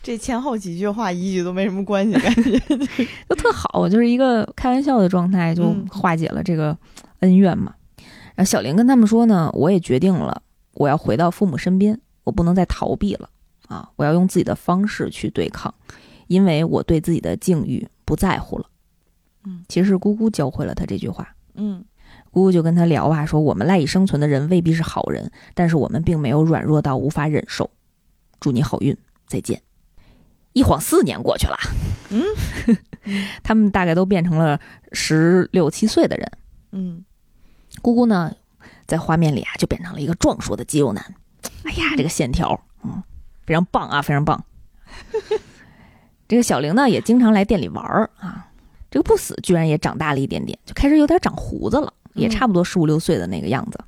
[0.05, 2.57] 这前后几句话一句都没什么关系，感觉
[3.29, 6.79] 就特好，就是一个开玩笑的状态，就化解了这个
[7.19, 7.75] 恩怨嘛。
[8.37, 10.41] 然后小玲跟他们说呢：“我也决定了，
[10.75, 13.29] 我要回到父母身边，我不能再逃避了。”
[13.67, 13.91] 啊！
[13.97, 15.73] 我要用自己的方式去对抗，
[16.29, 18.67] 因为我对自己的境遇不在乎了。
[19.45, 21.29] 嗯，其实姑姑教会了他这句话。
[21.55, 21.85] 嗯，
[22.31, 27.71] 姑姑就跟他聊啊，说我们赖以生存的人未必是好人，但是我们并没有软弱到无法忍受。
[28.39, 28.97] 祝你好运，
[29.27, 29.61] 再见。
[30.53, 31.57] 一晃四年过去了。
[32.11, 32.23] 嗯，
[33.43, 34.59] 他们大概都变成了
[34.93, 36.33] 十六七岁的人。
[36.73, 37.05] 嗯，
[37.83, 38.35] 姑姑呢，
[38.87, 41.15] 在画面里啊，就变成了一个壮硕的肌肉男。
[41.65, 43.03] 哎呀，这个线条，嗯。
[43.47, 44.45] 非常棒啊，非常棒！
[46.29, 48.47] 这个小玲呢，也经常来店里玩儿啊。
[48.89, 53.79] 这个不死居然也长大了一点点，就开始有点长胡子了，也差不多十五六岁的那个样子，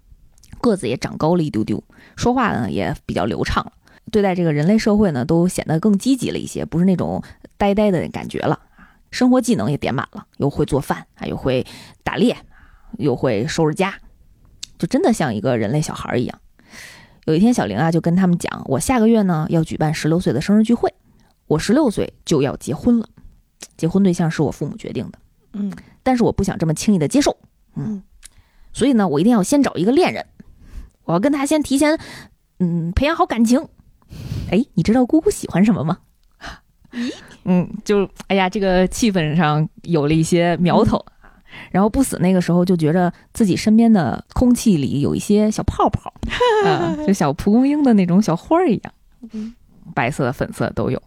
[0.61, 1.83] 个子也长高了一丢丢，
[2.17, 3.73] 说话呢也比较流畅了。
[4.11, 7.23] 对待这个人类社会呢，都显得更积极了一些，不是那种
[7.57, 8.59] 呆呆的感觉了
[9.11, 11.65] 生活技能也点满了，又会做饭，啊又会
[12.03, 12.37] 打猎，
[12.99, 13.95] 又会收拾家，
[14.79, 16.41] 就真的像一个人类小孩一样。
[17.27, 20.93] 有一天，小玲啊就跟他们讲：“我下个月呢要举办十六岁的生日聚会，
[21.47, 23.09] 我十六岁就要结婚了，
[23.77, 25.19] 结婚对象是我父母决定的，
[25.53, 25.73] 嗯，
[26.03, 27.37] 但是我不想这么轻易的接受，
[27.77, 28.03] 嗯，
[28.73, 30.27] 所以呢，我一定要先找一个恋人，
[31.05, 31.99] 我要跟他先提前，
[32.59, 33.69] 嗯，培养好感情。
[34.51, 35.99] 哎，你知道姑姑喜欢什么吗？
[36.93, 37.13] 咦，
[37.45, 41.05] 嗯，就哎呀，这个气氛上有了一些苗头。”
[41.71, 46.11] 然后不死那个时候就觉着自己身边的空气里有一些小泡泡，
[46.65, 48.95] 啊，就小蒲公英的那种小花儿一样，
[49.95, 51.03] 白色、粉色都有。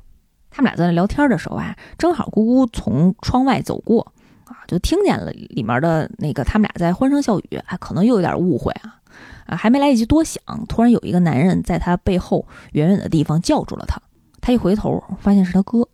[0.51, 4.13] 他们俩在那聊天的时候啊，正好姑姑从窗外走过，啊，
[4.67, 8.99] 就听见了里面的那个他们俩在欢声笑语，哎，可能又有点误会啊，
[9.45, 14.01] 啊，还没来得及多想，突然有一个男人在他背后远远的地方叫住了他。
[14.41, 15.87] 他一回头，发现是他哥，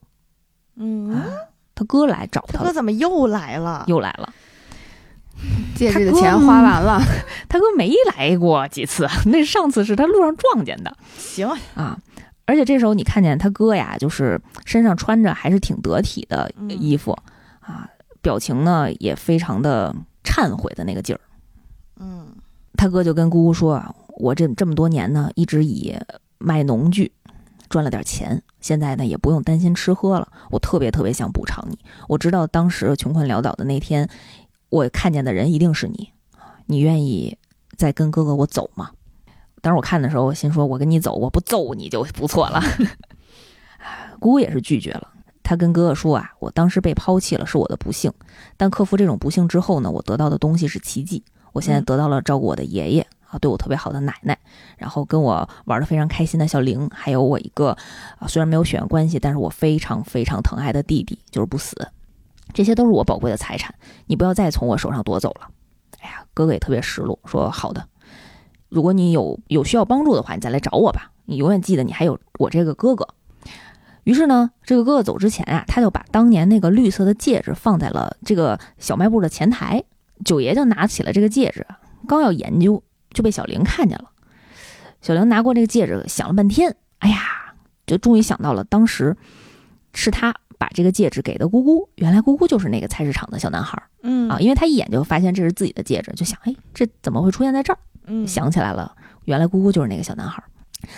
[0.76, 1.24] 嗯，
[1.74, 3.86] 他哥来找他，他哥怎么又来了？
[3.88, 4.34] 又来了。
[5.76, 7.02] 戒指的钱花完了，
[7.50, 10.96] 他哥没来过几次，那上次是他路上撞见的。
[11.18, 11.98] 行啊，
[12.46, 17.18] 而且这时候你看见他哥呀，就是身上穿着还是挺得体的衣服
[17.62, 17.90] 啊，
[18.22, 21.22] 表情呢也非常的忏悔的那个劲儿。
[21.98, 22.28] 嗯，
[22.74, 25.96] 他哥就跟姑姑说啊，我这这么多年呢，一直以
[26.38, 27.12] 卖农具
[27.70, 31.78] 赚了点钱，现在呢也不用担心吃喝了，我特别特别想补偿你。
[32.08, 34.10] 我知道当时穷困潦倒的那天。
[34.70, 36.14] 我看见的人一定是你，
[36.66, 37.38] 你愿意
[37.76, 38.92] 再跟哥哥我走吗？
[39.62, 42.64] 当时我看的时候，我心说我跟你走，我不揍你就不错了。
[44.22, 45.10] 姑姑也是拒绝了。
[45.52, 48.10] 他跟哥哥说啊，我当时被抛弃了是我的不幸，
[48.56, 51.26] 但克服这种不幸之后呢，我得到的东西是奇迹。
[51.52, 54.40] 我现在得到了照顾我的爷爷啊，对我特别好的奶奶，
[54.78, 57.76] 然后跟我玩的非常开心的小玲，还有我一个
[58.18, 61.76] 啊虽然没有血缘关系，但是我非常非常疼爱的弟弟，就是不死。
[62.54, 63.76] 这些都是我宝贵的财产，
[64.06, 65.50] 你不要再从我手上夺走了。
[66.00, 67.86] 哎呀，哥哥也特别失落，说好的，
[68.70, 71.12] 如果你有有需要帮助的话，你再来找我吧。
[71.26, 73.06] 你永远记得你还有我这个哥哥。
[74.04, 79.84] 于是呢，这个哥哥走之前啊，他就把当年那个绿色的戒指放在了这个小卖部的前台。
[80.24, 81.66] 九爷就拿起了这个戒指，
[82.08, 84.12] 刚要研究，就被小玲看见了。
[85.02, 87.18] 小玲拿过这个戒指，想了半天，哎呀，
[87.88, 89.18] 就终于想到了，当时
[89.96, 91.90] 是他把这个戒指给的姑姑。
[91.96, 97.80] 原来姑姑就是那个菜市场的小男孩，嗯啊，因为他一眼就发现这是自己的戒指，就想，哎，这怎么会出现在这儿？
[98.06, 98.96] 嗯，想起来了，
[99.26, 100.44] 原来姑姑就是那个小男孩。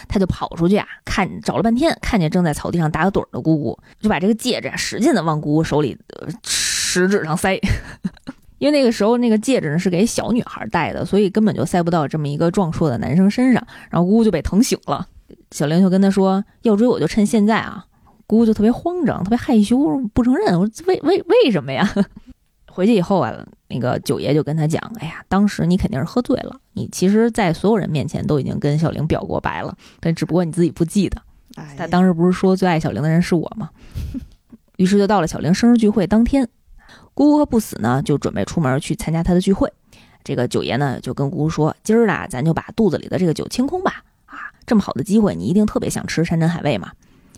[0.07, 7.59] 他就跑出去啊，看找了半天，看见正在草地上打个盹的姑姑，就把这个戒指使劲的往姑姑手里呃食指上塞，
[8.59, 13.65] 因为那个时候那个戒指呢是给小女孩戴的，所以根本就塞不到这么一个壮硕的男生身上。
[13.89, 15.07] 然后姑姑就被疼醒了，
[15.51, 17.85] 小玲就跟他说：“要追我就趁现在啊！”
[18.25, 19.77] 姑姑就特别慌张，特别害羞，
[20.13, 20.57] 不承认。
[20.59, 21.87] 我说：“为为为什么呀？”
[22.73, 23.31] 回去以后啊，
[23.67, 31.21] 那个九爷就跟他讲：“哎呀，当时你肯定是喝醉了，你其实，在所有人面前都已经跟小玲表过白了，但只不过你自己不记得。
[31.77, 33.69] 他当时不是说最爱小玲的人是我吗？
[34.77, 36.49] 于是就到了小玲生日聚会当天，
[37.13, 39.71] 姑姑和不死呢就准备出门去参加他的聚会。
[40.23, 44.03] 这个九爷呢就跟姑姑说：今儿啊，咱就把肚子里的这个酒清空吧。
[44.25, 46.91] 啊，这么好的机会，你一定特别想吃山珍海味嘛。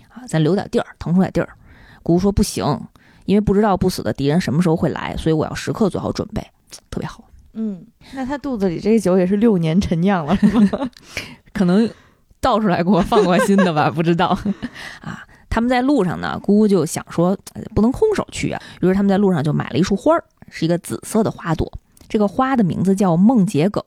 [0.08, 1.50] 啊，咱留点地儿，腾出点地儿。
[2.02, 2.64] 姑姑说不行。”
[3.26, 6.42] 因为不知道不死的敌人什么时候会来，所以我要时刻做好准备，
[6.90, 7.24] 特别好。
[7.54, 10.90] 嗯，那他肚子里这个酒也是六年陈酿了，是吗？
[11.54, 11.90] 可能
[12.42, 14.38] 倒出来过，放过新的吧，不知道。
[15.02, 17.38] 啊，他们在路上呢，姑姑就想说
[17.74, 21.72] 不能空手去啊，于是他们在路上就买了一束花儿，是一个紫色的花朵，
[22.10, 23.84] 这个花的名字叫梦桔梗。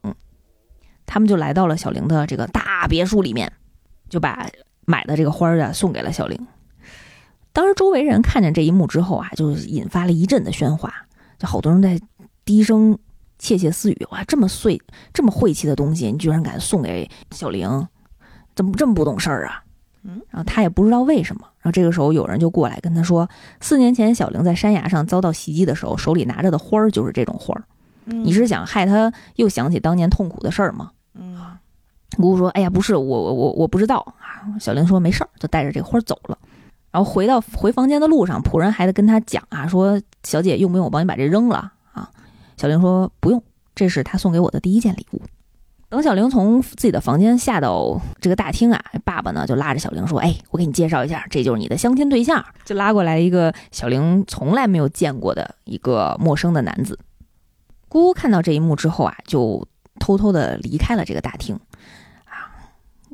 [1.04, 3.52] 他们就来到了小玲的这个大别墅里面，
[4.08, 4.46] 就把
[4.86, 6.38] 买的这个花儿啊送给了小玲。
[7.58, 10.94] 当时周围人看见这一幕之后啊，就引发了一阵的喧哗，
[11.40, 12.00] 就好多人在
[12.44, 12.96] 低声
[13.36, 14.80] 窃窃私语：“哇，这么碎、
[15.12, 17.88] 这么晦气的东西，你居然敢送给小玲，
[18.54, 19.64] 怎么这么不懂事儿啊？”
[20.06, 21.40] 嗯，然后他也不知道为什么。
[21.58, 23.28] 然后这个时候有人就过来跟他说
[23.60, 27.64] ：“四年前小玲在山崖上遭到袭击的时候，手里拿着的花儿就是这种花儿。
[28.04, 31.36] 你是想害她又想起当年痛苦的事儿吗？”嗯，
[32.16, 36.38] 姑姑说：“哎呀，不是我，我我我不知道啊。”小玲说：“没事儿，就带着这个花走了。”
[36.90, 42.10] 然后回到回房间的路上，仆人还得跟他讲啊，说小姐用不用我帮你把这扔了啊？
[42.56, 43.42] 小玲说不用，
[43.74, 45.20] 这是他送给我的第一件礼物。
[45.90, 56.98] 等小玲从自己的房间下到这个大厅啊，爸爸呢就拉着小玲说：“哎，我给你介绍一下，这就是你的相亲对象。”就拉过来一个小玲从来没有见过的一个陌生的男子。
[57.88, 59.66] 姑姑看到这一幕之后啊，就
[59.98, 61.58] 偷偷的离开了这个大厅。
[62.26, 62.52] 啊，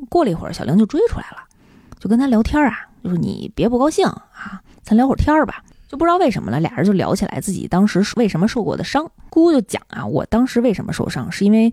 [0.08, 1.44] 过了一会儿，小玲就追出来了，
[2.00, 2.88] 就跟他聊天啊。
[3.04, 5.62] 就是你别不高兴啊，咱聊会儿天儿吧。
[5.86, 9.04] 就不知道为什么了，俩人就聊起来自己当时为什么受过的伤。
[9.28, 11.72] 姑姑就讲啊，我当时为什么受伤，是因为，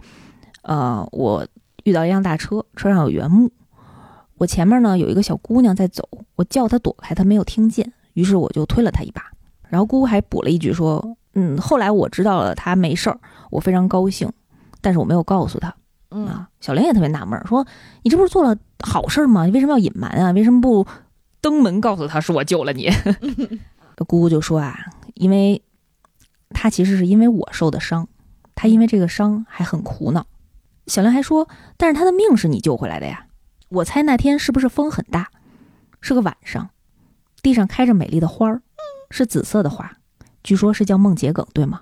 [0.63, 1.47] 呃，我
[1.85, 3.49] 遇到一辆大车，车上有原木，
[4.37, 9.23] 我前面呢有一个小姑娘在走，我叫她躲开，她没有听见，于是我就推了她一把。
[9.69, 13.17] 然后姑姑还补了一句说，嗯，后来我知道了她没事儿，
[13.49, 14.29] 我非常高兴，
[14.81, 15.73] 但是我没有告诉她。
[16.11, 17.65] 嗯，小玲也特别纳闷，说
[18.03, 18.55] 你这不是做了
[18.85, 19.45] 好事吗？
[19.45, 20.31] 你为什么要隐瞒啊？
[20.31, 20.85] 为什么不？
[21.41, 22.89] 登门告诉他是我救了你，
[24.07, 24.77] 姑姑就说啊，
[25.15, 25.61] 因为
[26.51, 28.07] 他其实是因为我受的伤，
[28.55, 30.25] 他因为这个伤还很苦恼。
[30.87, 31.47] 小玲还说，
[31.77, 33.25] 但是他的命是你救回来的呀。
[33.69, 35.29] 我猜那天是不是风很大，
[36.01, 36.69] 是个晚上，
[37.41, 38.61] 地上开着美丽的花儿，
[39.09, 39.97] 是紫色的花，
[40.43, 41.81] 据说是叫梦桔梗，对吗？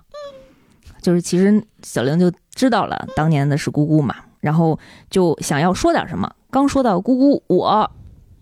[1.02, 4.78] 就是其实小玲就知道了当年的是姑姑嘛，然后
[5.08, 7.90] 就想要说点什么，刚说到姑姑，我，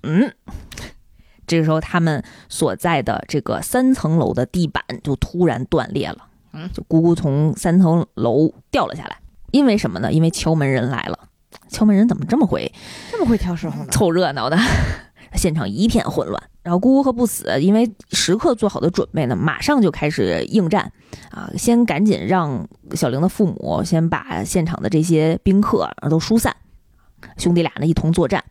[0.03, 0.33] 嗯。
[1.49, 6.19] 这个时候，他们所在的这个三层楼的地板就突然断裂了，
[6.53, 9.19] 嗯，就咕咕从三层楼掉了下来。
[9.51, 10.13] 因为什么呢？
[10.13, 11.19] 因为敲门人来了。
[11.71, 12.71] 敲门人怎么这么会，
[13.11, 13.91] 这么会挑时候呢？
[13.91, 14.57] 凑热闹的，
[15.35, 16.43] 现场一片混乱。
[16.63, 20.93] 然后姑姑和不死因为时刻做好的准备呢，马上就开始应战，
[21.31, 26.55] 啊，先赶紧让小玲的父母先把现场的这些宾客都疏散，
[27.39, 28.45] 兄弟俩呢一同作战。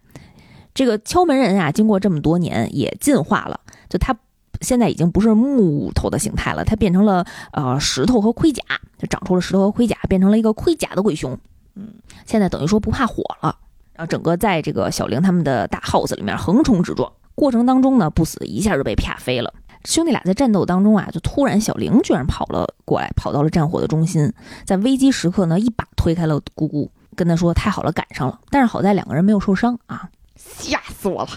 [0.78, 3.60] 这个敲门人啊，经过这么多年也进化了，
[3.90, 4.16] 就他
[4.62, 8.62] 现在已经不是木头的形态了，他变成了呃石头和盔甲，
[8.96, 11.36] 就长出了石头和盔甲，变成了一个盔甲的鬼熊。
[11.74, 11.96] 嗯，
[12.28, 13.58] 现在等于说不怕火了，
[13.96, 19.52] 然后整个在这个小玲他们的大 house 里面横冲直撞，过程当中呢，不死一下就被啪飞了。
[19.84, 24.32] 兄弟俩在战斗当中啊，就突然小玲居然跑了过来，跑到了战火的中心，
[24.64, 31.30] 在危机时刻呢，一把推开了姑姑，跟他说：“太好了，赶上了。”但是好在两个人没有受伤啊，吓死我了！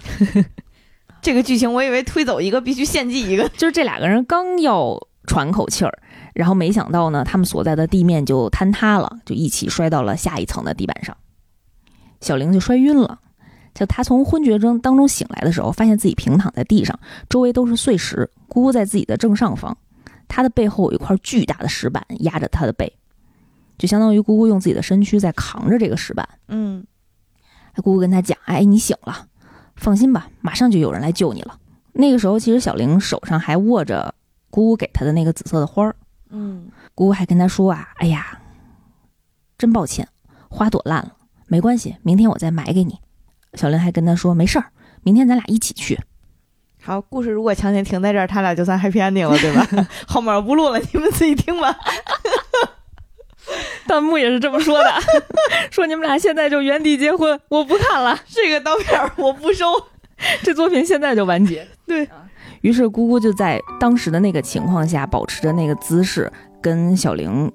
[1.23, 5.99] 这个剧情我以为推走一个必须献祭一个，就是这两个人刚要喘口气儿，
[6.35, 11.17] 然后没想到呢，他们所在的地面就坍塌了，就一起摔到了下一层的地板上，
[12.21, 13.21] 小玲就摔晕了。
[13.73, 16.99] 就她从昏厥中当中醒来的时候，发现自己平躺在地上，
[17.29, 18.29] 周围都是碎石。
[18.49, 19.77] 姑姑在自己的正上方，
[20.27, 22.93] 她的背后有一块巨大的石板压着她的背，
[23.79, 26.29] 就相当于姑姑用自己的身躯在扛着这个石板。
[26.49, 26.85] 嗯，
[27.77, 29.27] 姑姑跟他讲：“哎，你醒了，
[29.77, 31.59] 放心吧，马上就有人来救你了。”
[31.93, 34.15] 那个时候，其实小玲手上还握着
[34.51, 35.95] 姑姑给她的那个紫色的花儿。
[36.31, 38.39] 嗯，姑姑还跟他说：“啊，哎呀，
[39.59, 40.07] 真抱歉，
[40.49, 41.13] 花朵烂了，
[41.47, 42.99] 没关系，明天我再买给你。”
[43.55, 44.67] 小玲还跟他说：“没事儿，
[45.03, 45.99] 明天咱俩一起去。”
[46.83, 49.89] 好，故事如果强行停在这儿，他俩就算 happy ending 了，对吧？
[50.09, 51.77] 后面不录了，你们自己听吧。
[53.87, 54.91] 弹幕也是这么说的，
[55.71, 59.67] 说你们俩现在就原地结婚，我不看了，这个刀片我不收，
[60.43, 61.67] 这作品现在就完结。
[61.87, 62.09] 对
[62.63, 67.51] 于是，姑姑就在当时的那个情况下，保持着那个姿势，跟小玲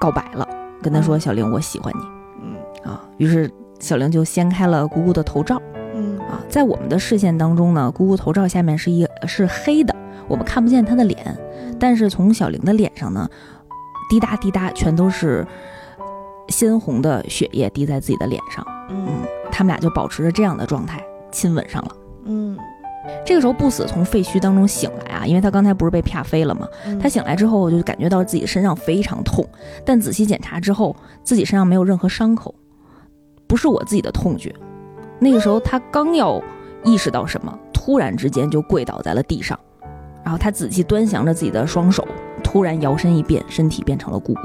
[0.00, 0.46] 告白了，
[0.82, 2.02] 跟他说：“小玲，我喜欢你。”
[2.42, 3.50] 嗯啊，于是。
[3.80, 5.58] 小玲就掀开了姑姑的头罩，
[5.94, 9.96] 嗯啊，在我们的视线当中呢，姑姑头罩下面是一是黑的，
[10.28, 11.34] 我们看不见她的脸，
[11.80, 13.26] 但是从小玲的脸上呢，
[14.10, 15.46] 滴答滴答全都是
[16.48, 19.06] 鲜红的血液滴在自己的脸上，嗯，
[19.50, 22.58] 他们俩就保持着这样的状态亲吻上了，嗯，
[23.24, 26.66] 这个时候不死从废墟当中醒来啊，因为他刚才不是被啪飞了吗？
[27.00, 29.46] 他醒来之后我就感觉到自己身上非常痛，
[29.84, 32.54] 但仔细检查之后，自己身上没有任何伤口。
[33.46, 34.54] 不是我自己的痛觉，
[35.18, 36.40] 那个时候他刚要
[36.84, 39.58] 意识到什么，突然之间就跪倒在了地上，
[40.24, 42.06] 然后他仔细端详着自己的双手，
[42.50, 44.40] 突然摇身一变，身体变成了姑姑。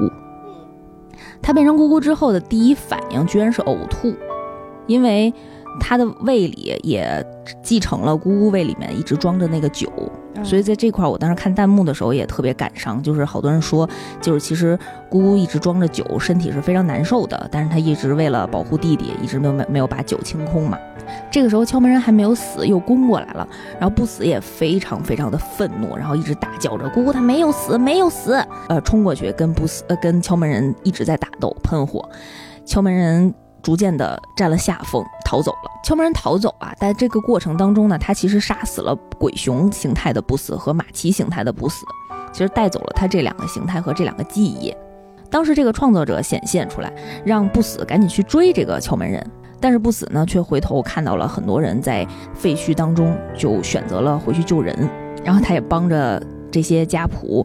[1.42, 4.14] 他变成姑姑之后的第一反应居然是呕吐，
[4.86, 5.34] 因为
[5.80, 7.26] 他的胃里也
[7.64, 9.90] 继承了姑姑胃里面一直装着那个酒。
[10.44, 13.88] 所以在这块，我当时看弹幕的时候也特别感伤，就是好多人说，
[14.20, 14.78] 就是其实
[15.10, 20.78] 姑姑一直装着酒，身体是非常难受的，但是他一直为了保护弟弟，一直没有没没有把酒清空嘛。
[21.30, 23.46] 这个时候敲门人还没有死，又攻过来了，
[23.78, 28.34] 然后不死也非常非常的愤怒，然后一直大叫着姑姑她没有死，没有死，
[28.68, 32.08] 呃，冲过去跟不死呃跟敲门人一直在打斗喷火，
[32.64, 33.34] 敲门人。
[33.62, 35.70] 逐渐的占了下风，逃走了。
[35.82, 41.84] 敲门人逃走啊，在这个过程当中呢，他其实杀死了鬼熊形态的不死和马奇形态的不死，
[42.32, 44.72] 其实带走了他这两个形态和这两个记忆。
[45.28, 46.92] 当时这个创作者显现出来，
[47.24, 49.28] 让不死赶紧去追这个敲门人，
[49.60, 54.76] 但是不死呢，却回头看到了很多人在废墟当中，就选择了回去救人。
[55.24, 57.44] 然后他也帮着这些家仆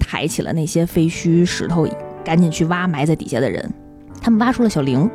[0.00, 1.86] 抬起了那些废墟石头，
[2.24, 3.72] 赶紧去挖埋在底下的人。
[4.20, 5.08] 他们挖出了小玲。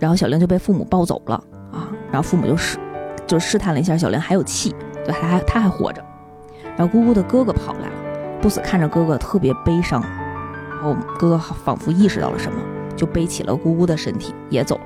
[0.00, 1.34] 然后小玲就被父母抱走了
[1.72, 2.78] 啊，然后父母就试，
[3.26, 4.72] 就试探了一下小玲还有气，
[5.04, 6.00] 就他还他还活着。
[6.76, 7.92] 然后姑姑的哥哥跑来了，
[8.40, 10.00] 不死看着哥哥特别悲伤，
[10.70, 12.58] 然后哥哥仿佛意识到了什么，
[12.94, 14.82] 就背起了姑姑的身体也走了。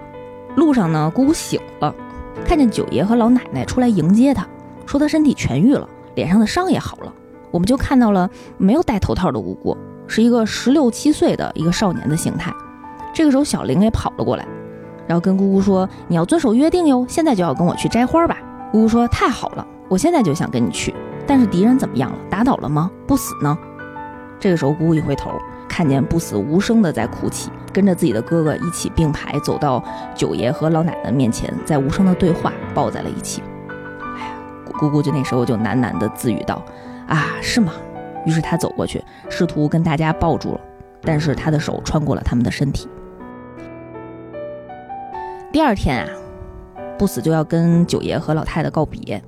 [0.57, 1.95] 路上呢，姑姑醒了，
[2.45, 4.47] 看见九爷和老奶奶出来迎接她，
[4.87, 7.13] 说她身体痊愈了，脸上的伤也好了。
[7.51, 9.77] 我们就看到了没有戴头套的姑姑，
[10.07, 12.53] 是一个十六七岁的一个少年的形态。
[13.15, 14.47] 这个时候小玲也跑了过来。
[15.07, 18.39] 然后跟姑姑说：“你要遵守约定哟，现在就要跟我去摘花吧。”
[18.73, 20.95] 姑姑说：“太好了，我现在就想跟你去。
[21.27, 22.19] 但是敌人怎么样了？
[22.31, 22.91] 打倒了吗？
[23.07, 23.59] 不死呢？”
[24.41, 25.33] 这个时候，姑姑一回头，
[25.73, 29.83] 看见不死无声的在哭泣，跟着自己的哥哥一起并排走到
[30.15, 33.43] 九爷和老奶奶面前，在无声的对话，抱在了一起。
[34.19, 34.35] 哎呀，
[34.79, 36.63] 姑姑就那时候就喃喃的自语道
[37.09, 37.73] ：“啊，是吗？”
[38.27, 40.61] 于是他走过去，试图跟大家抱住了，
[41.01, 42.87] 但是他的手穿过了他们的身体。
[45.51, 46.09] 第二天啊，
[46.99, 49.23] 不死就要跟九爷和老太太告别，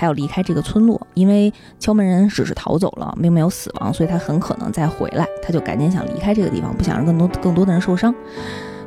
[0.00, 5.26] 他要离开这个村落，因为敲门人只是逃走了，并没有死亡，所以他很可能再回来。
[5.42, 8.14] 他就赶紧想离开这个地方，不想让更多更多的人受伤。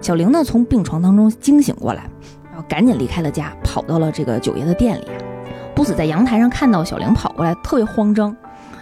[0.02, 2.10] 小玲呢，从病床当中惊醒过来，
[2.50, 5.06] 然后赶紧离开了家，跑到了这个九爷的店里。
[5.76, 8.36] 不死在阳台上看到小玲跑过来，特别慌张，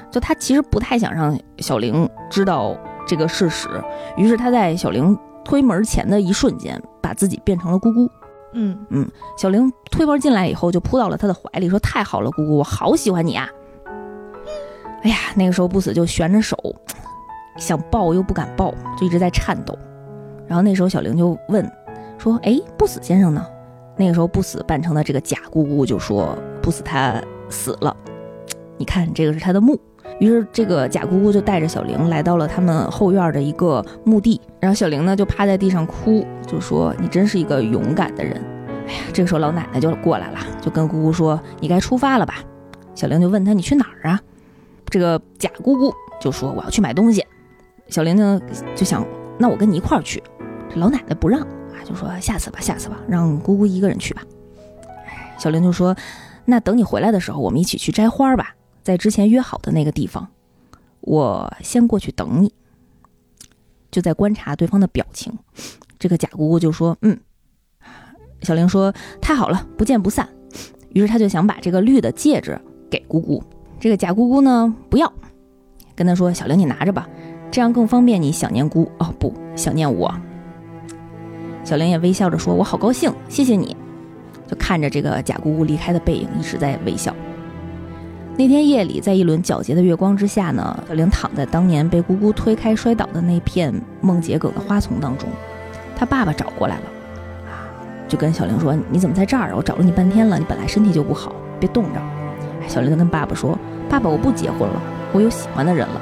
[0.09, 2.73] 就他其实不太想让小玲知道
[3.05, 3.67] 这个事实，
[4.15, 5.17] 于是他在小玲。
[5.43, 8.07] 推门前的一瞬间，把自己变成了姑姑。
[8.53, 13.49] 嗯嗯，小玲推门进来以后，就扑到了他的怀里，说：“太好了，姑姑，我好喜欢你啊！”
[15.03, 16.57] 哎呀，那个时候不死就悬着手，
[17.57, 19.77] 想抱又不敢抱，就一直在颤抖。
[20.47, 21.69] 然后那时候小玲就问
[22.17, 23.45] 说：“哎，不死先生呢？”
[23.97, 27.95] 那个时候，不死扮成的这个假姑姑就说：“不死他死了，
[28.77, 29.79] 你看这个是他的墓。”
[30.21, 38.39] 于是这个假姑姑就带着小玲来到了他们后院的一个墓地，然后小玲呢就趴在地上哭，就说：“你真是一个勇敢的人。”
[38.87, 42.35] 哎呀，这个时候老奶奶就过来了，就跟姑姑说：“你该出发了吧？”
[42.93, 44.21] 小玲就问他：“你去哪儿啊？”
[44.85, 47.25] 这个假姑姑就说：“我要去买东西。”
[47.89, 48.39] 小玲呢
[48.75, 49.03] 就想
[49.39, 50.21] ：“那我跟你一块儿去。”
[50.71, 54.21] 这老奶奶不让啊，就说：“下次吧，下次吧，让姑姑一个人去吧。”
[55.39, 55.95] 小玲就说
[56.45, 58.53] ：“那等你回来的时候，我们一起去摘花吧。”
[58.83, 60.27] 在之前约好的那个地方，
[61.01, 62.53] 我先过去等你。
[63.91, 65.37] 就在观察对方的表情，
[65.99, 67.19] 这个假姑姑就说：“嗯。”
[68.41, 70.29] 小玲说：“太好了，不见不散。”
[70.93, 72.59] 于是他就想把这个绿的戒指
[72.89, 73.43] 给姑姑。
[73.79, 75.11] 这个假姑姑呢，不要，
[75.95, 77.07] 跟他说：“小玲，你拿着吧，
[77.51, 80.13] 这样更方便你想念姑哦，不想念我。”
[81.63, 83.75] 小玲也微笑着说：“我好高兴，谢谢你。”
[84.47, 87.15] 就看着这个假姑姑离开的背影，一直在微笑。
[88.37, 95.29] 那天夜里，在一轮皎洁的月光之下呢，小玲躺在当年被姑姑推开摔倒的那片梦桔梗的花丛当中。
[95.95, 96.81] 她爸爸找过来了，
[97.45, 97.69] 啊，
[98.07, 99.53] 就跟小玲说：“你怎么在这儿啊？
[99.55, 102.01] 我找了你半天了，你本来身体就不好，别冻着。”
[102.67, 103.55] 小玲就跟爸爸说
[103.87, 104.81] ：“爸爸，我不结婚了，
[105.11, 106.01] 我有喜欢的人了。”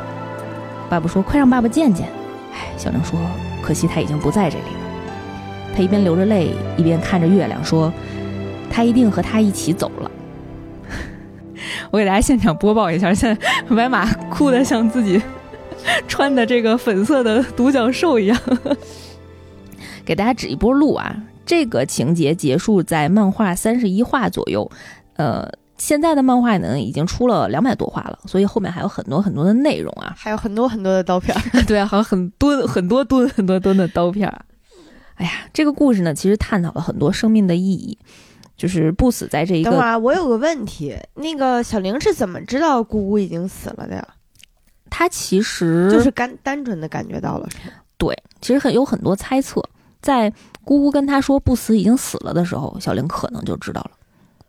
[0.88, 2.08] 爸爸说：“快让爸爸见见。”
[2.54, 3.20] 哎，小玲说
[3.62, 4.80] ：“可惜他已经不在这里了。”
[5.76, 7.92] 他一边流着泪，一边看着月亮说
[8.70, 10.10] ：“他一定和他一起走了。”
[11.92, 15.22] 我给大家现场播报一下，现在白马哭得像自己
[16.08, 18.40] 穿的这个粉色的独角兽一样，
[20.06, 21.16] 给大家指一波路啊！
[21.46, 24.70] 这个情节结束在漫画三十一话左右，
[25.16, 25.50] 呃，
[25.80, 31.36] 现在的漫画呢已经出了两百多话了，所以后面还有很多很多的内容啊， 还有很多很多的刀片，
[31.66, 34.32] 对啊，还有很多很多吨很多吨的刀片。
[35.16, 37.98] 哎呀，这个故事呢，其实探讨了很多生命的意义。
[38.60, 39.72] 就是不死在这一个。
[39.72, 44.06] 等会儿，我有个问题，那个小玲是怎么知道姑姑已经死了的呀？
[44.90, 47.74] 她其实就是干单纯的感觉到了，是吗？
[47.98, 49.64] 对，其实很有很多猜测。
[50.02, 50.30] 在
[50.66, 53.92] 姑姑跟她说不死已经死了的时候，小玲可能就知道了。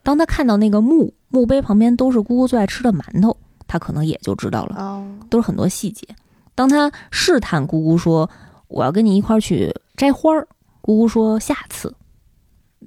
[0.02, 3.36] 当她看到那个墓墓碑旁边都是姑姑最爱吃的馒头，
[3.68, 4.76] 她可能也就知道了。
[4.76, 6.06] 哦，都是很多细节。
[6.54, 8.28] 当她试探姑姑说
[8.66, 10.48] ：“我要跟你一块儿去摘花儿。”
[10.80, 11.94] 姑姑说：“下次。”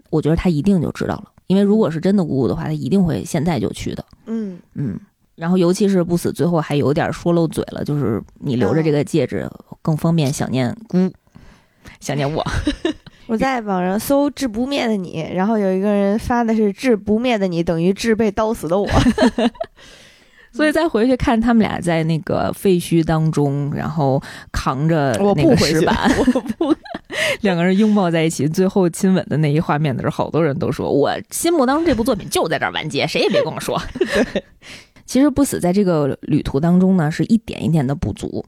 [0.10, 4.06] 我觉得他一定就知道了，因为如果是真的姑姑的话，他一定会现在就去的。
[4.26, 5.00] 嗯嗯，
[5.36, 9.50] 然后尤其是不死，最后还有点说漏嘴了，就是你留着这个戒指
[9.82, 11.12] 更方便想念姑，
[12.00, 12.46] 想念我。
[13.28, 18.86] 我在网上搜“治不灭的你”，然后有一个人发的是“治不灭的你等于治被刀死的我”。
[20.54, 24.22] 所以再回去看他们俩在那个废墟当中，然后
[24.52, 26.76] 扛着那个石板，我不，
[27.42, 33.82] 两个人拥抱在一起，最后亲吻的那一画面的时候，好多人都说我心目当中这部作品就在这儿完结，谁也别跟我说。
[33.98, 34.44] 对，
[35.06, 38.46] 其实不死在这个旅途当中呢，是一点一点的补足。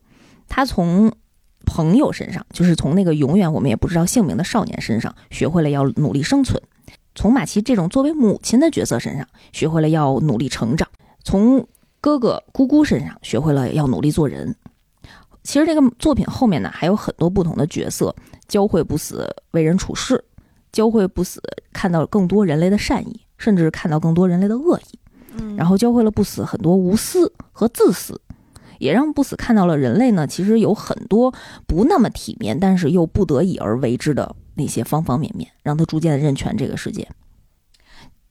[0.48, 1.12] 他从
[1.66, 6.62] 朋友身上，就是从那个永远我们也不知道姓名的少年身上，学会了要努力生存；
[7.16, 10.88] 从马奇这种作为母亲的角色身上，学会了要努力成长；
[11.24, 11.68] 从
[12.06, 14.56] 哥哥姑姑身上学会了要努力做人。
[15.42, 18.16] 其实这个作品后面呢还有很多不同的角色，
[18.48, 20.24] 教会不死为人处事，
[20.72, 21.42] 教会不死
[21.74, 25.00] 看到更多人类的善意，甚至看到更多人类的恶意。
[25.40, 28.22] 嗯，然后教会了不死很多无私和自私，
[28.78, 31.34] 也让不死看到了人类呢其实有很多
[31.66, 37.10] 不那么体面，但是又不得已而为之的那些方方面面，让他逐渐的认全这个世界。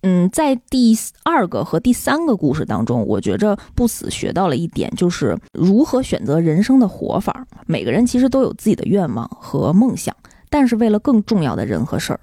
[0.07, 7.47] 嗯，在第二个和第三个故事当中，我觉着不死学到了一点，就是如何选择人生的活法。
[7.67, 10.15] 每个人其实都有自己的愿望和梦想，
[10.51, 12.21] 但是为了更重要的人和事儿，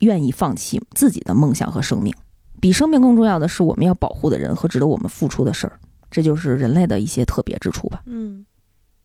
[0.00, 2.12] 愿意放弃自己的梦想和生命。
[2.60, 5.78] 比生命更重要的是我们要保护的人和值得我们付出的事儿。
[6.10, 8.02] 这就是人类的一些特别之处吧。
[8.06, 8.44] 嗯，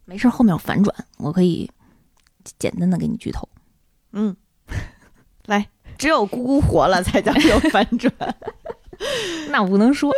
[0.04, 1.70] 没事，后面有反转，我可以
[2.58, 3.48] 简单的给你剧透。
[4.14, 4.36] 嗯，
[5.46, 5.70] 来。
[5.98, 8.12] 只有姑姑活了才叫有反转，
[9.50, 10.12] 那我不能说，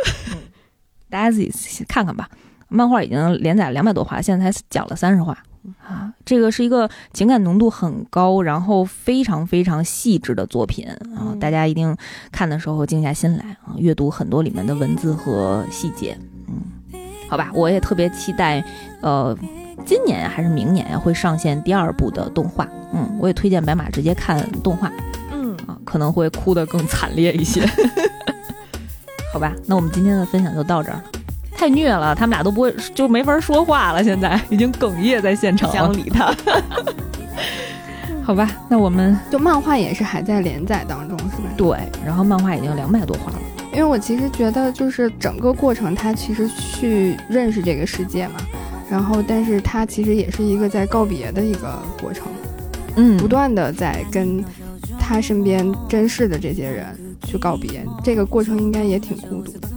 [1.08, 1.50] 大家自己
[1.88, 2.28] 看看吧。
[2.70, 5.38] 漫画已经连载两百多话，现在才讲了三十话
[5.82, 6.12] 啊！
[6.26, 10.86] 这个是一个情感浓度很高，然后非常非常细致的作品
[11.16, 11.32] 啊！
[11.40, 11.96] 大家一定
[12.30, 16.14] 看的时候静下心来啊，阅读很多里面的文字和细节。
[16.46, 16.60] 嗯，
[17.30, 18.62] 好吧，我也特别期待，
[19.00, 19.34] 呃，
[19.86, 22.68] 今年还是明年呀会上线第二部的动画。
[22.92, 24.92] 嗯，我也推荐白马直接看动画。
[25.88, 27.66] 可能会哭得更惨烈一些，
[29.32, 31.04] 好吧，那我们今天的分享就到这儿了。
[31.56, 35.72] 太虐了，他们俩都不会，就没法说话了，现在已经哽咽在现场。
[35.72, 36.34] 想理他。
[38.22, 41.48] 好吧，那我们就漫画也是还在连载当中，是吧？
[41.56, 43.38] 对，然后漫画已经两百多话了。
[43.72, 48.34] 因为我其实觉得，就是整个过程，他其实去认识这个世界嘛，
[48.90, 52.26] 然后，但是他其实也是一个在告别的一个过程，
[52.96, 54.44] 嗯，不断的在跟
[55.08, 56.84] 他身边珍视的这些人
[57.24, 59.68] 去告别，这个过程应该也挺孤独的。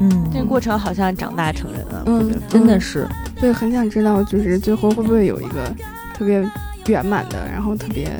[0.00, 3.06] 嗯，这个过程好像长大成人了，嗯，真的是，
[3.38, 5.70] 所以很想知道，就是最后会不会有一个
[6.14, 6.42] 特别
[6.86, 8.10] 圆满的，然后特别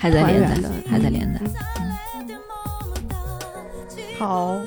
[0.00, 1.40] 还在连载的，还在连载。
[4.18, 4.58] 好，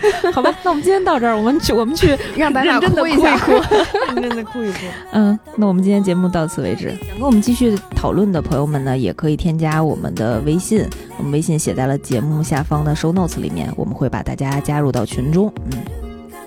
[0.32, 3.36] 好吧，那我们今天到这儿，我们去，我们去 让白马哭一下，
[4.14, 4.78] 认真的哭一哭。
[5.12, 6.90] 嗯，那我们今天节目到此为止。
[7.08, 10.84] 想跟我们继续讨论的朋友们呢，也可以添加我们的微信，
[11.18, 15.52] 我们微信写在了节目下方的 show notes 里面，我们会把大家加入到群中。
[15.72, 15.78] 嗯，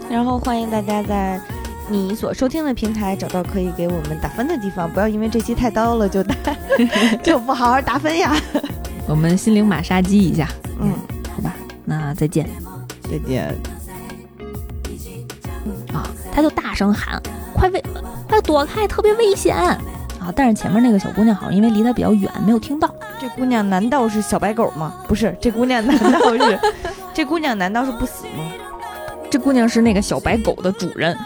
[0.09, 1.39] 然后欢迎大家在
[1.89, 6.35] 你所收听的平台找到可以给我们打分的地方，不要因为这期太刀了就打，
[7.23, 8.35] 就不好好打分呀。
[9.07, 10.47] 我们心灵马杀鸡一下，
[10.80, 10.93] 嗯。
[11.35, 11.55] 好吧
[11.85, 12.47] 那再见，
[13.10, 13.45] 再见。
[15.94, 17.22] 啊，他就大声喊
[17.53, 17.84] ：“快危，
[18.27, 19.56] 快躲开，特别危险！”
[20.19, 22.94] 啊，但是前面那个小姑娘好像因为离他比较远，没有听到。
[23.19, 24.94] 这姑娘难道是小白狗吗？
[25.07, 26.60] 不是，这姑娘难道是？
[27.14, 28.52] 这姑娘难道是不死吗？
[29.30, 31.18] 这姑娘是那个小白狗的主人。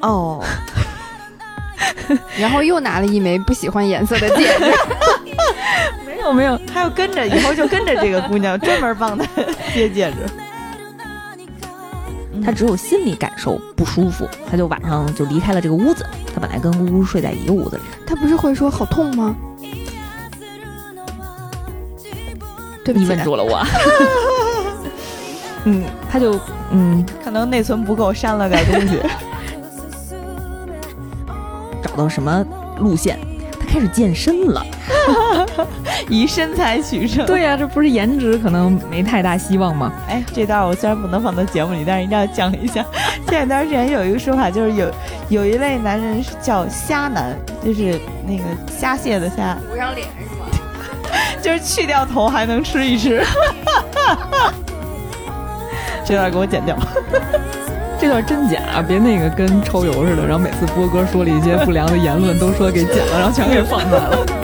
[0.00, 0.42] 哦。
[2.38, 4.72] 然后又拿了一枚不喜欢颜色的戒指。
[6.06, 9.24] 没有没有，还要跟着，以后就跟着这个姑娘，专门帮她
[9.74, 10.18] 接戒指。
[12.44, 16.06] 他只有心理感受不舒服，他就晚上就离开了这个屋子。
[16.34, 19.36] 他本来跟姑姑睡在一个屋子里，他不是会说好痛吗？
[22.84, 23.64] 对不起，你问住了我。
[25.64, 26.36] 嗯，他就
[26.72, 28.98] 嗯，可能内存不够，删了点东西。
[31.82, 32.44] 找到什么
[32.78, 33.16] 路线？
[33.72, 34.64] 他开始健身了。
[36.08, 39.90] 以身材取胜，对呀，这不是颜值可能没太大希望吗？
[40.08, 42.84] 哎，这段我虽然不能放到节目里，但是一定要讲一下。
[43.28, 44.90] 前段时间有一个说法，就是有
[45.30, 47.34] 有一类男人是叫虾男，
[47.64, 48.44] 就是那个
[48.78, 50.46] 虾蟹的虾，不上脸是吗？
[51.40, 53.24] 就是去掉头还能吃一吃。
[56.04, 56.76] 这段给我剪掉，
[58.02, 58.82] 这段真假？
[58.82, 64.41] 别那个跟抽油似的，然后每次波哥说了一些不良的言论，都说给剪了，然后全给放出来了。